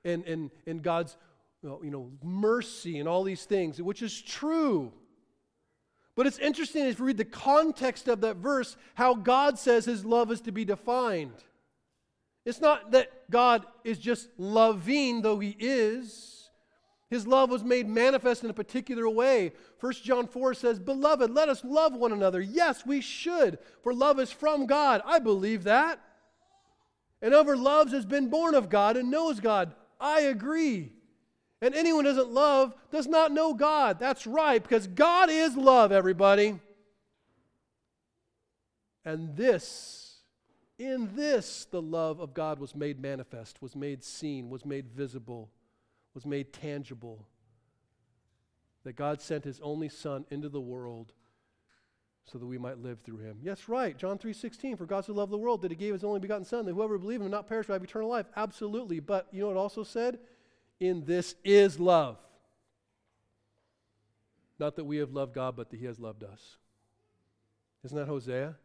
and, 0.03 0.25
and, 0.25 0.51
and 0.67 0.83
God's 0.83 1.19
you 1.63 1.91
know, 1.91 2.11
mercy 2.25 2.99
and 2.99 3.07
all 3.07 3.23
these 3.23 3.45
things, 3.45 3.83
which 3.83 4.01
is 4.01 4.23
true. 4.23 4.91
But 6.15 6.27
it's 6.27 6.39
interesting 6.39 6.87
if 6.87 7.01
you 7.01 7.05
read 7.05 7.19
the 7.19 7.25
context 7.27 8.09
of 8.09 8.23
that 8.23 8.37
verse, 8.37 8.79
how 8.95 9.15
God 9.15 9.59
says 9.59 9.85
his 9.85 10.07
love 10.07 10.33
is 10.33 10.41
to 10.41 10.53
be 10.53 10.65
defined. 10.65 11.45
It's 12.47 12.63
not 12.63 12.93
that 12.93 13.31
God 13.31 13.67
is 13.85 13.99
just 13.99 14.31
loving, 14.39 15.21
though 15.21 15.39
he 15.39 15.55
is. 15.61 16.42
His 17.13 17.27
love 17.27 17.51
was 17.51 17.63
made 17.63 17.91
manifest 17.91 18.43
in 18.43 18.49
a 18.49 18.55
particular 18.55 19.07
way. 19.07 19.53
1 19.81 19.93
John 20.03 20.27
4 20.27 20.55
says, 20.55 20.79
Beloved, 20.79 21.31
let 21.31 21.51
us 21.51 21.63
love 21.63 21.95
one 21.95 22.11
another. 22.11 22.41
Yes, 22.41 22.87
we 22.87 23.03
should, 23.03 23.59
for 23.83 23.93
love 23.93 24.19
is 24.19 24.33
from 24.33 24.65
God. 24.65 25.03
I 25.05 25.19
believe 25.19 25.65
that. 25.65 26.01
And 27.21 27.35
whoever 27.35 27.55
loves 27.55 27.93
has 27.93 28.07
been 28.07 28.31
born 28.31 28.55
of 28.55 28.71
God 28.71 28.97
and 28.97 29.11
knows 29.11 29.41
God. 29.41 29.75
I 30.01 30.21
agree. 30.21 30.91
And 31.61 31.75
anyone 31.75 32.07
who 32.07 32.13
doesn't 32.13 32.33
love 32.33 32.75
does 32.91 33.07
not 33.07 33.31
know 33.31 33.53
God. 33.53 34.01
That's 34.01 34.27
right, 34.27 34.63
because 34.63 34.87
God 34.87 35.29
is 35.29 35.55
love, 35.55 35.93
everybody. 35.93 36.61
And 39.05 39.37
this, 39.37 40.21
in 40.79 41.15
this, 41.15 41.67
the 41.67 41.83
love 41.83 42.21
of 42.21 42.33
God 42.33 42.59
was 42.59 42.75
made 42.75 42.99
manifest, 42.99 43.61
was 43.61 43.77
made 43.77 44.03
seen, 44.03 44.49
was 44.49 44.65
made 44.65 44.89
visible 44.89 45.51
was 46.15 46.27
made 46.27 46.53
tangible. 46.53 47.27
That 48.85 48.97
God 48.97 49.21
sent 49.21 49.45
his 49.45 49.61
only 49.61 49.89
son 49.89 50.27
into 50.31 50.49
the 50.49 50.61
world 50.61 51.13
so 52.25 52.39
that 52.39 52.47
we 52.47 52.59
might 52.59 52.79
live 52.79 53.01
through 53.01 53.19
him. 53.19 53.39
Yes, 53.43 53.69
right. 53.69 53.97
John 53.97 54.19
3:16, 54.19 54.77
for 54.77 54.87
God 54.87 55.05
so 55.05 55.13
loved 55.13 55.33
the 55.33 55.39
world 55.39 55.63
that 55.63 55.71
he 55.71 55.77
gave 55.77 55.93
his 55.93 56.05
only 56.05 56.21
begotten 56.21 56.45
son 56.45 56.65
that 56.67 56.73
whoever 56.73 56.99
believes 56.99 57.21
in 57.21 57.27
him 57.27 57.31
not 57.31 57.49
perish 57.49 57.67
but 57.67 57.75
have 57.75 57.85
eternal 57.85 58.09
life. 58.09 58.27
Absolutely. 58.37 59.01
But 59.01 59.29
you 59.33 59.41
know 59.41 59.49
what 59.49 59.57
also 59.57 59.83
said? 59.83 60.19
In 60.81 61.05
this 61.05 61.35
is 61.45 61.79
love. 61.79 62.19
Not 64.59 64.77
that 64.77 64.85
we 64.85 64.99
have 64.99 65.13
loved 65.13 65.35
God, 65.35 65.57
but 65.57 65.71
that 65.71 65.79
he 65.79 65.87
has 65.87 65.99
loved 65.99 66.23
us. 66.23 66.59
Isn't 67.85 67.97
that 67.97 68.07
Hosea? 68.07 68.57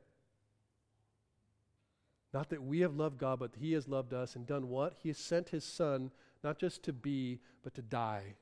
Not 2.34 2.50
that 2.50 2.62
we 2.62 2.82
have 2.82 2.96
loved 2.96 3.18
God, 3.18 3.40
but 3.40 3.56
he 3.56 3.74
has 3.74 3.88
loved 3.88 4.14
us 4.14 4.36
and 4.36 4.46
done 4.46 4.70
what? 4.70 4.94
He 5.02 5.10
has 5.10 5.18
sent 5.18 5.50
his 5.50 5.64
son 5.64 6.12
not 6.44 6.58
just 6.58 6.84
to 6.84 6.94
be, 6.94 7.40
but 7.64 7.74
to 7.76 7.82
die. 7.82 8.36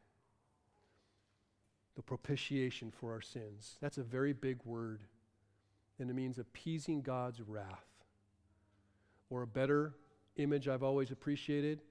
The 1.96 2.02
propitiation 2.02 2.92
for 2.92 3.14
our 3.14 3.22
sins. 3.22 3.78
That's 3.82 3.98
a 3.98 4.04
very 4.04 4.34
big 4.34 4.60
word. 4.66 5.02
And 6.00 6.10
it 6.10 6.14
means 6.14 6.38
appeasing 6.38 7.02
God's 7.02 7.42
wrath. 7.42 7.86
Or 9.30 9.42
a 9.42 9.48
better 9.48 9.94
image 10.36 10.68
I've 10.68 10.84
always 10.84 11.12
appreciated 11.12 11.82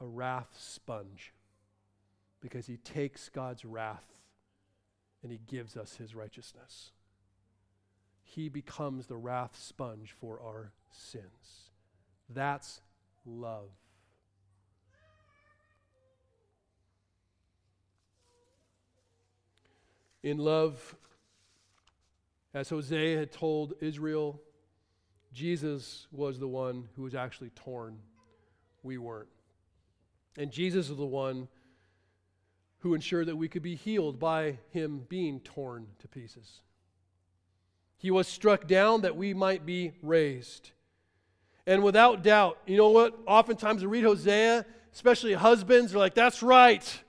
a 0.00 0.06
wrath 0.06 0.56
sponge. 0.58 1.32
Because 2.40 2.66
he 2.66 2.78
takes 2.78 3.28
God's 3.28 3.64
wrath 3.64 4.04
and 5.22 5.32
he 5.32 5.40
gives 5.46 5.76
us 5.76 5.96
his 5.96 6.14
righteousness. 6.14 6.92
He 8.22 8.48
becomes 8.48 9.06
the 9.06 9.16
wrath 9.16 9.56
sponge 9.58 10.14
for 10.18 10.40
our 10.40 10.72
sins. 10.90 11.70
That's 12.28 12.80
love. 13.26 13.70
In 20.30 20.38
love, 20.38 20.96
as 22.54 22.68
Hosea 22.68 23.18
had 23.18 23.32
told 23.32 23.74
Israel, 23.80 24.40
Jesus 25.32 26.06
was 26.10 26.38
the 26.38 26.48
one 26.48 26.88
who 26.96 27.02
was 27.02 27.14
actually 27.14 27.50
torn. 27.50 27.98
We 28.82 28.98
weren't. 28.98 29.28
And 30.36 30.50
Jesus 30.50 30.88
is 30.88 30.96
the 30.96 31.04
one 31.04 31.48
who 32.78 32.94
ensured 32.94 33.26
that 33.26 33.36
we 33.36 33.48
could 33.48 33.62
be 33.62 33.74
healed 33.74 34.18
by 34.18 34.58
him 34.70 35.04
being 35.08 35.40
torn 35.40 35.86
to 35.98 36.08
pieces. 36.08 36.60
He 37.96 38.10
was 38.10 38.28
struck 38.28 38.68
down 38.68 39.02
that 39.02 39.16
we 39.16 39.34
might 39.34 39.66
be 39.66 39.92
raised. 40.02 40.70
And 41.66 41.82
without 41.82 42.22
doubt, 42.22 42.58
you 42.66 42.76
know 42.76 42.90
what? 42.90 43.18
Oftentimes 43.26 43.82
we 43.82 43.88
read 43.88 44.04
Hosea, 44.04 44.64
especially 44.94 45.34
husbands, 45.34 45.94
are 45.94 45.98
like, 45.98 46.14
that's 46.14 46.42
right. 46.42 47.02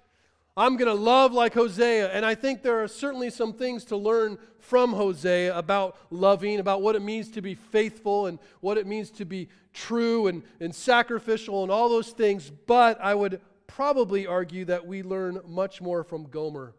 I'm 0.59 0.75
going 0.75 0.89
to 0.89 1.01
love 1.01 1.31
like 1.31 1.53
Hosea. 1.53 2.11
And 2.11 2.25
I 2.25 2.35
think 2.35 2.63
there 2.63 2.83
are 2.83 2.87
certainly 2.89 3.29
some 3.29 3.53
things 3.53 3.85
to 3.85 3.95
learn 3.95 4.37
from 4.59 4.91
Hosea 4.91 5.57
about 5.57 5.95
loving, 6.11 6.59
about 6.59 6.81
what 6.81 6.97
it 6.97 7.01
means 7.01 7.29
to 7.31 7.41
be 7.41 7.55
faithful 7.55 8.25
and 8.25 8.39
what 8.59 8.77
it 8.77 8.85
means 8.85 9.09
to 9.11 9.25
be 9.25 9.47
true 9.73 10.27
and, 10.27 10.43
and 10.59 10.75
sacrificial 10.75 11.63
and 11.63 11.71
all 11.71 11.87
those 11.87 12.09
things. 12.09 12.51
But 12.67 12.99
I 13.01 13.15
would 13.15 13.39
probably 13.67 14.27
argue 14.27 14.65
that 14.65 14.85
we 14.85 15.01
learn 15.01 15.39
much 15.47 15.79
more 15.81 16.03
from 16.03 16.25
Gomer. 16.25 16.75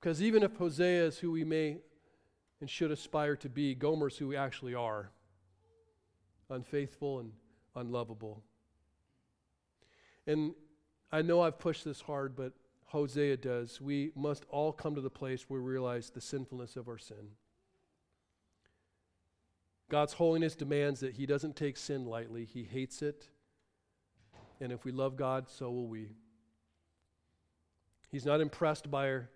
Because 0.00 0.22
even 0.22 0.42
if 0.42 0.56
Hosea 0.56 1.04
is 1.04 1.18
who 1.18 1.30
we 1.30 1.44
may 1.44 1.76
and 2.62 2.70
should 2.70 2.90
aspire 2.90 3.36
to 3.36 3.50
be, 3.50 3.74
Gomer's 3.74 4.16
who 4.16 4.28
we 4.28 4.36
actually 4.36 4.74
are 4.74 5.10
unfaithful 6.48 7.20
and 7.20 7.32
unlovable. 7.76 8.42
And 10.26 10.54
I 11.12 11.22
know 11.22 11.40
I've 11.40 11.58
pushed 11.58 11.84
this 11.84 12.00
hard, 12.00 12.36
but 12.36 12.52
Hosea 12.86 13.36
does. 13.36 13.80
We 13.80 14.12
must 14.14 14.44
all 14.50 14.72
come 14.72 14.94
to 14.94 15.00
the 15.00 15.10
place 15.10 15.48
where 15.48 15.60
we 15.60 15.70
realize 15.70 16.10
the 16.10 16.20
sinfulness 16.20 16.76
of 16.76 16.88
our 16.88 16.98
sin. 16.98 17.34
God's 19.88 20.12
holiness 20.12 20.54
demands 20.54 21.00
that 21.00 21.14
He 21.14 21.26
doesn't 21.26 21.56
take 21.56 21.76
sin 21.76 22.06
lightly, 22.06 22.44
He 22.44 22.62
hates 22.62 23.02
it. 23.02 23.28
And 24.60 24.72
if 24.72 24.84
we 24.84 24.92
love 24.92 25.16
God, 25.16 25.48
so 25.48 25.70
will 25.70 25.88
we. 25.88 26.10
He's 28.10 28.26
not 28.26 28.40
impressed 28.40 28.90
by 28.90 29.08
our 29.08 29.30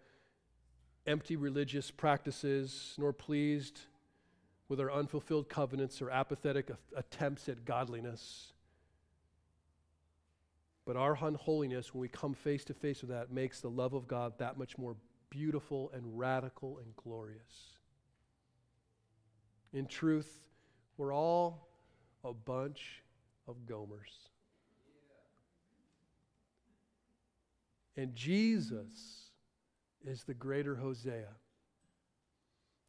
empty 1.07 1.37
religious 1.37 1.91
practices, 1.91 2.95
nor 2.99 3.13
pleased 3.13 3.81
with 4.69 4.81
our 4.81 4.91
unfulfilled 4.91 5.49
covenants 5.49 6.01
or 6.01 6.11
apathetic 6.11 6.71
attempts 6.97 7.49
at 7.49 7.65
godliness. 7.65 8.54
But 10.87 10.97
our 10.97 11.17
unholiness, 11.21 11.95
when 11.95 12.03
we 12.03 12.09
come 12.09 12.35
face 12.35 12.65
to 12.65 12.75
face 12.75 13.01
with 13.01 13.11
that, 13.11 13.33
makes 13.33 13.61
the 13.61 13.71
love 13.71 13.95
of 13.95 14.07
God 14.07 14.35
that 14.39 14.59
much 14.59 14.77
more 14.77 14.97
beautiful 15.31 15.91
and 15.95 16.19
radical 16.19 16.79
and 16.79 16.95
glorious. 16.97 17.79
In 19.73 19.87
truth, 19.87 20.41
we're 20.97 21.15
all 21.15 21.69
a 22.23 22.33
bunch 22.33 23.03
of 23.49 23.57
Gomers. 23.67 24.29
And 27.97 28.15
Jesus 28.15 29.31
is 30.07 30.25
the 30.25 30.35
greater 30.35 30.77
Hosea. 30.77 31.29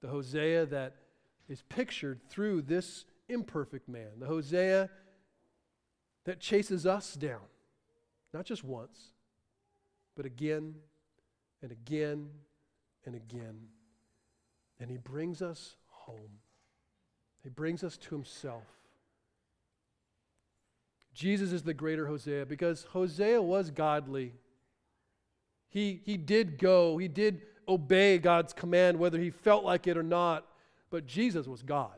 The 0.02 0.08
Hosea 0.08 0.66
that 0.68 0.96
is 1.48 1.64
pictured 1.70 2.20
through 2.30 2.64
this 2.64 3.06
imperfect 3.30 3.88
man. 3.88 4.20
The 4.20 4.26
Hosea 4.28 4.90
that 6.26 6.40
chases 6.40 6.86
us 6.86 7.14
down, 7.14 7.42
not 8.36 8.46
just 8.46 8.66
once, 8.66 9.12
but 10.18 10.26
again 10.26 10.76
and 11.62 11.72
again 11.72 12.28
and 13.06 13.16
again. 13.16 13.56
And 14.78 14.92
he 14.92 14.98
brings 14.98 15.42
us 15.42 15.78
home, 15.88 16.40
he 17.42 17.50
brings 17.50 17.82
us 17.82 17.96
to 17.96 18.16
himself. 18.16 18.64
Jesus 21.14 21.54
is 21.54 21.64
the 21.64 21.74
greater 21.74 22.08
Hosea 22.08 22.46
because 22.46 22.84
Hosea 22.92 23.42
was 23.42 23.72
godly. 23.72 24.34
He, 25.70 26.02
he 26.04 26.18
did 26.18 26.60
go, 26.60 26.98
he 26.98 27.08
did 27.08 27.42
obey 27.70 28.18
God's 28.18 28.52
command, 28.52 29.00
whether 29.00 29.18
he 29.18 29.30
felt 29.30 29.64
like 29.64 29.88
it 29.88 29.96
or 29.96 30.04
not, 30.04 30.46
but 30.90 31.08
Jesus 31.08 31.48
was 31.48 31.62
God. 31.64 31.98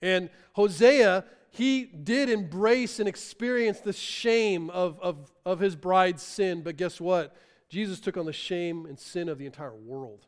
And 0.00 0.30
Hosea, 0.52 1.24
he 1.50 1.84
did 1.84 2.30
embrace 2.30 3.00
and 3.00 3.08
experience 3.08 3.80
the 3.80 3.92
shame 3.92 4.70
of, 4.70 5.00
of, 5.00 5.32
of 5.44 5.60
his 5.60 5.74
bride's 5.76 6.22
sin, 6.22 6.62
but 6.62 6.76
guess 6.76 7.00
what? 7.00 7.34
Jesus 7.68 8.00
took 8.00 8.16
on 8.16 8.26
the 8.26 8.32
shame 8.32 8.86
and 8.86 8.98
sin 8.98 9.28
of 9.28 9.38
the 9.38 9.46
entire 9.46 9.74
world. 9.74 10.26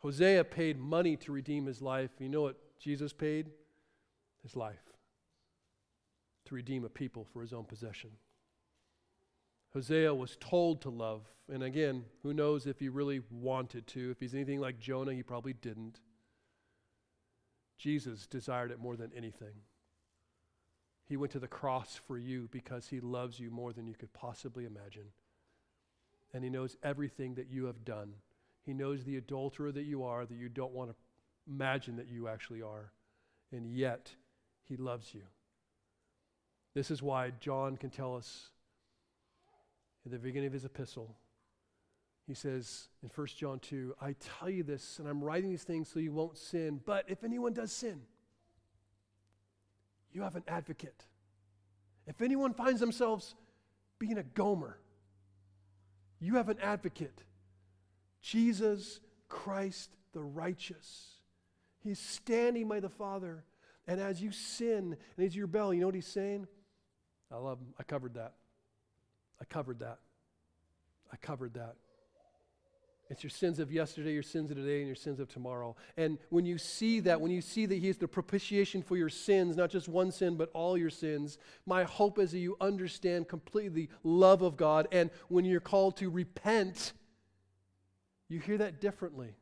Hosea 0.00 0.44
paid 0.44 0.78
money 0.78 1.16
to 1.16 1.32
redeem 1.32 1.66
his 1.66 1.82
life. 1.82 2.10
You 2.18 2.28
know 2.28 2.42
what 2.42 2.56
Jesus 2.78 3.12
paid? 3.12 3.50
His 4.42 4.54
life 4.54 4.88
to 6.48 6.54
redeem 6.54 6.84
a 6.84 6.88
people 6.88 7.26
for 7.32 7.42
his 7.42 7.52
own 7.52 7.64
possession. 7.64 8.10
Hosea 9.74 10.14
was 10.14 10.36
told 10.40 10.80
to 10.82 10.88
love. 10.88 11.26
And 11.52 11.62
again, 11.62 12.04
who 12.22 12.32
knows 12.32 12.66
if 12.66 12.78
he 12.78 12.88
really 12.88 13.20
wanted 13.30 13.86
to. 13.88 14.10
If 14.10 14.20
he's 14.20 14.34
anything 14.34 14.60
like 14.60 14.78
Jonah, 14.78 15.12
he 15.12 15.22
probably 15.22 15.52
didn't. 15.52 16.00
Jesus 17.78 18.26
desired 18.26 18.70
it 18.70 18.80
more 18.80 18.96
than 18.96 19.12
anything. 19.16 19.54
He 21.06 21.16
went 21.16 21.32
to 21.32 21.38
the 21.38 21.48
cross 21.48 21.98
for 22.06 22.18
you 22.18 22.48
because 22.50 22.88
he 22.88 23.00
loves 23.00 23.40
you 23.40 23.50
more 23.50 23.72
than 23.72 23.86
you 23.86 23.94
could 23.94 24.12
possibly 24.12 24.66
imagine. 24.66 25.06
And 26.34 26.44
he 26.44 26.50
knows 26.50 26.76
everything 26.82 27.34
that 27.36 27.48
you 27.50 27.64
have 27.64 27.84
done. 27.84 28.12
He 28.66 28.74
knows 28.74 29.04
the 29.04 29.16
adulterer 29.16 29.72
that 29.72 29.84
you 29.84 30.04
are, 30.04 30.26
that 30.26 30.36
you 30.36 30.50
don't 30.50 30.74
want 30.74 30.90
to 30.90 30.96
imagine 31.50 31.96
that 31.96 32.08
you 32.08 32.28
actually 32.28 32.60
are. 32.60 32.92
And 33.50 33.66
yet, 33.66 34.10
he 34.68 34.76
loves 34.76 35.14
you. 35.14 35.22
This 36.74 36.90
is 36.90 37.02
why 37.02 37.32
John 37.40 37.78
can 37.78 37.88
tell 37.88 38.14
us 38.14 38.50
at 40.04 40.12
the 40.12 40.18
beginning 40.18 40.48
of 40.48 40.52
his 40.52 40.66
epistle, 40.66 41.16
he 42.28 42.34
says 42.34 42.88
in 43.02 43.08
1 43.08 43.26
John 43.38 43.58
2, 43.58 43.94
I 44.02 44.14
tell 44.38 44.50
you 44.50 44.62
this, 44.62 44.98
and 44.98 45.08
I'm 45.08 45.24
writing 45.24 45.48
these 45.48 45.62
things 45.62 45.88
so 45.88 45.98
you 45.98 46.12
won't 46.12 46.36
sin. 46.36 46.78
But 46.84 47.06
if 47.08 47.24
anyone 47.24 47.54
does 47.54 47.72
sin, 47.72 48.02
you 50.12 50.20
have 50.20 50.36
an 50.36 50.42
advocate. 50.46 51.06
If 52.06 52.20
anyone 52.20 52.52
finds 52.52 52.80
themselves 52.80 53.34
being 53.98 54.18
a 54.18 54.22
Gomer, 54.22 54.78
you 56.20 56.34
have 56.34 56.50
an 56.50 56.58
advocate. 56.62 57.22
Jesus 58.20 59.00
Christ 59.30 59.96
the 60.12 60.22
righteous. 60.22 61.14
He's 61.82 61.98
standing 61.98 62.68
by 62.68 62.80
the 62.80 62.90
Father. 62.90 63.42
And 63.86 64.02
as 64.02 64.20
you 64.20 64.32
sin 64.32 64.98
and 65.16 65.26
as 65.26 65.34
you 65.34 65.42
rebel, 65.42 65.72
you 65.72 65.80
know 65.80 65.86
what 65.86 65.94
he's 65.94 66.06
saying? 66.06 66.46
I 67.32 67.36
love 67.36 67.58
him. 67.58 67.68
I 67.78 67.84
covered 67.84 68.14
that. 68.14 68.34
I 69.40 69.46
covered 69.46 69.78
that. 69.78 69.98
I 71.10 71.16
covered 71.16 71.54
that. 71.54 71.76
It's 73.10 73.22
your 73.22 73.30
sins 73.30 73.58
of 73.58 73.72
yesterday, 73.72 74.12
your 74.12 74.22
sins 74.22 74.50
of 74.50 74.58
today, 74.58 74.78
and 74.78 74.86
your 74.86 74.94
sins 74.94 75.18
of 75.18 75.28
tomorrow. 75.28 75.76
And 75.96 76.18
when 76.28 76.44
you 76.44 76.58
see 76.58 77.00
that, 77.00 77.20
when 77.20 77.30
you 77.30 77.40
see 77.40 77.64
that 77.64 77.76
He 77.76 77.88
is 77.88 77.96
the 77.96 78.06
propitiation 78.06 78.82
for 78.82 78.98
your 78.98 79.08
sins, 79.08 79.56
not 79.56 79.70
just 79.70 79.88
one 79.88 80.12
sin, 80.12 80.36
but 80.36 80.50
all 80.52 80.76
your 80.76 80.90
sins, 80.90 81.38
my 81.64 81.84
hope 81.84 82.18
is 82.18 82.32
that 82.32 82.38
you 82.38 82.56
understand 82.60 83.26
completely 83.26 83.86
the 83.86 83.88
love 84.02 84.42
of 84.42 84.58
God. 84.58 84.88
And 84.92 85.10
when 85.28 85.46
you're 85.46 85.60
called 85.60 85.96
to 85.98 86.10
repent, 86.10 86.92
you 88.28 88.40
hear 88.40 88.58
that 88.58 88.78
differently. 88.80 89.36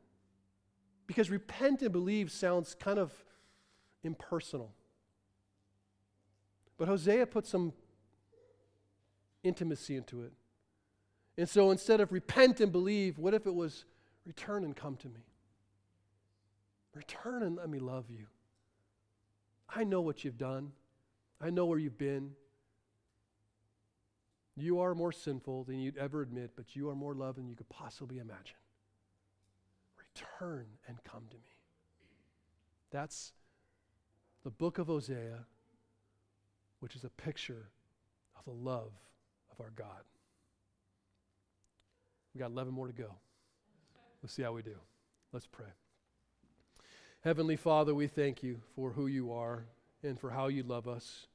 Because 1.05 1.29
repent 1.29 1.81
and 1.81 1.91
believe 1.91 2.31
sounds 2.31 2.73
kind 2.73 2.99
of 2.99 3.11
impersonal. 4.01 4.73
But 6.77 6.87
Hosea 6.87 7.25
put 7.27 7.45
some 7.45 7.73
intimacy 9.43 9.97
into 9.97 10.23
it. 10.23 10.31
And 11.37 11.47
so 11.47 11.71
instead 11.71 12.01
of 12.01 12.11
repent 12.11 12.59
and 12.61 12.71
believe, 12.71 13.19
what 13.19 13.33
if 13.33 13.45
it 13.45 13.53
was 13.53 13.85
return 14.25 14.63
and 14.63 14.75
come 14.75 14.95
to 14.97 15.07
me? 15.07 15.21
Return 16.93 17.43
and 17.43 17.57
let 17.57 17.69
me 17.69 17.79
love 17.79 18.05
you. 18.09 18.25
I 19.69 19.83
know 19.83 20.01
what 20.01 20.23
you've 20.23 20.37
done, 20.37 20.71
I 21.39 21.49
know 21.49 21.65
where 21.65 21.77
you've 21.77 21.97
been. 21.97 22.31
You 24.59 24.79
are 24.79 24.95
more 24.95 25.11
sinful 25.11 25.65
than 25.65 25.79
you'd 25.79 25.97
ever 25.97 26.23
admit, 26.23 26.53
but 26.55 26.75
you 26.75 26.89
are 26.89 26.95
more 26.95 27.13
loved 27.13 27.37
than 27.37 27.47
you 27.47 27.55
could 27.55 27.69
possibly 27.69 28.17
imagine. 28.17 28.55
Return 29.99 30.65
and 30.87 30.97
come 31.03 31.25
to 31.29 31.35
me. 31.35 31.51
That's 32.89 33.33
the 34.43 34.49
book 34.49 34.79
of 34.79 34.87
Hosea, 34.87 35.45
which 36.79 36.95
is 36.95 37.03
a 37.03 37.09
picture 37.09 37.69
of 38.35 38.45
the 38.45 38.59
love 38.59 38.93
of 39.51 39.61
our 39.61 39.71
God. 39.75 40.01
We 42.37 42.41
got 42.41 42.51
11 42.51 42.71
more 42.71 42.85
to 42.85 42.93
go. 42.93 43.15
Let's 44.21 44.35
see 44.35 44.43
how 44.43 44.53
we 44.53 44.61
do. 44.61 44.75
Let's 45.33 45.47
pray. 45.47 45.65
Heavenly 47.21 47.55
Father, 47.55 47.95
we 47.95 48.05
thank 48.05 48.43
you 48.43 48.61
for 48.75 48.91
who 48.91 49.07
you 49.07 49.33
are 49.33 49.65
and 50.03 50.19
for 50.19 50.29
how 50.29 50.45
you 50.45 50.61
love 50.61 50.87
us. 50.87 51.25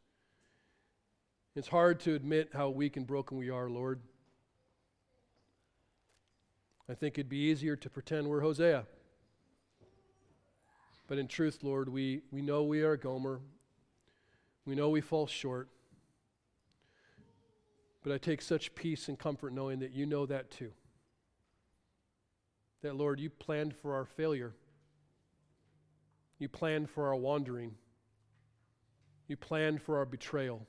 It's 1.56 1.66
hard 1.66 1.98
to 2.02 2.14
admit 2.14 2.50
how 2.52 2.68
weak 2.68 2.96
and 2.96 3.04
broken 3.04 3.36
we 3.36 3.50
are, 3.50 3.68
Lord. 3.68 3.98
I 6.88 6.94
think 6.94 7.18
it'd 7.18 7.28
be 7.28 7.50
easier 7.50 7.74
to 7.74 7.90
pretend 7.90 8.28
we're 8.28 8.42
Hosea. 8.42 8.86
But 11.08 11.18
in 11.18 11.26
truth, 11.26 11.64
Lord, 11.64 11.88
we, 11.88 12.22
we 12.30 12.42
know 12.42 12.62
we 12.62 12.82
are 12.82 12.96
Gomer. 12.96 13.40
We 14.64 14.76
know 14.76 14.88
we 14.88 15.00
fall 15.00 15.26
short. 15.26 15.68
But 18.04 18.12
I 18.12 18.18
take 18.18 18.40
such 18.40 18.76
peace 18.76 19.08
and 19.08 19.18
comfort 19.18 19.52
knowing 19.52 19.80
that 19.80 19.90
you 19.90 20.06
know 20.06 20.26
that 20.26 20.52
too 20.52 20.70
that, 22.82 22.96
Lord, 22.96 23.20
you 23.20 23.30
planned 23.30 23.74
for 23.74 23.94
our 23.94 24.04
failure. 24.04 24.54
You 26.38 26.48
planned 26.48 26.90
for 26.90 27.06
our 27.06 27.16
wandering. 27.16 27.74
You 29.28 29.36
planned 29.36 29.80
for 29.80 29.98
our 29.98 30.04
betrayal. 30.04 30.66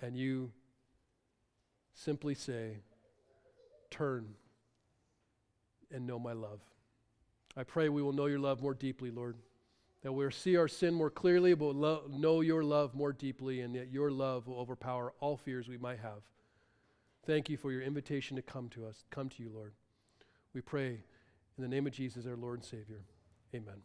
And 0.00 0.16
you 0.16 0.52
simply 1.94 2.34
say, 2.34 2.78
Turn 3.90 4.34
and 5.90 6.06
know 6.06 6.18
my 6.18 6.32
love. 6.32 6.60
I 7.56 7.62
pray 7.62 7.88
we 7.88 8.02
will 8.02 8.12
know 8.12 8.26
your 8.26 8.38
love 8.38 8.60
more 8.60 8.74
deeply, 8.74 9.10
Lord. 9.10 9.36
That 10.02 10.12
we'll 10.12 10.30
see 10.30 10.56
our 10.56 10.68
sin 10.68 10.92
more 10.92 11.10
clearly, 11.10 11.54
but 11.54 11.74
we'll 11.74 12.02
know 12.10 12.42
your 12.42 12.62
love 12.62 12.94
more 12.94 13.12
deeply, 13.12 13.62
and 13.62 13.74
that 13.76 13.90
your 13.90 14.10
love 14.10 14.46
will 14.46 14.58
overpower 14.58 15.14
all 15.20 15.36
fears 15.36 15.68
we 15.68 15.78
might 15.78 16.00
have. 16.00 16.22
Thank 17.26 17.50
you 17.50 17.56
for 17.56 17.72
your 17.72 17.82
invitation 17.82 18.36
to 18.36 18.42
come 18.42 18.68
to 18.68 18.86
us, 18.86 19.04
come 19.10 19.28
to 19.30 19.42
you, 19.42 19.50
Lord. 19.52 19.72
We 20.54 20.60
pray 20.60 21.00
in 21.58 21.62
the 21.62 21.68
name 21.68 21.86
of 21.86 21.92
Jesus, 21.92 22.24
our 22.24 22.36
Lord 22.36 22.60
and 22.60 22.64
Savior. 22.64 23.02
Amen. 23.52 23.82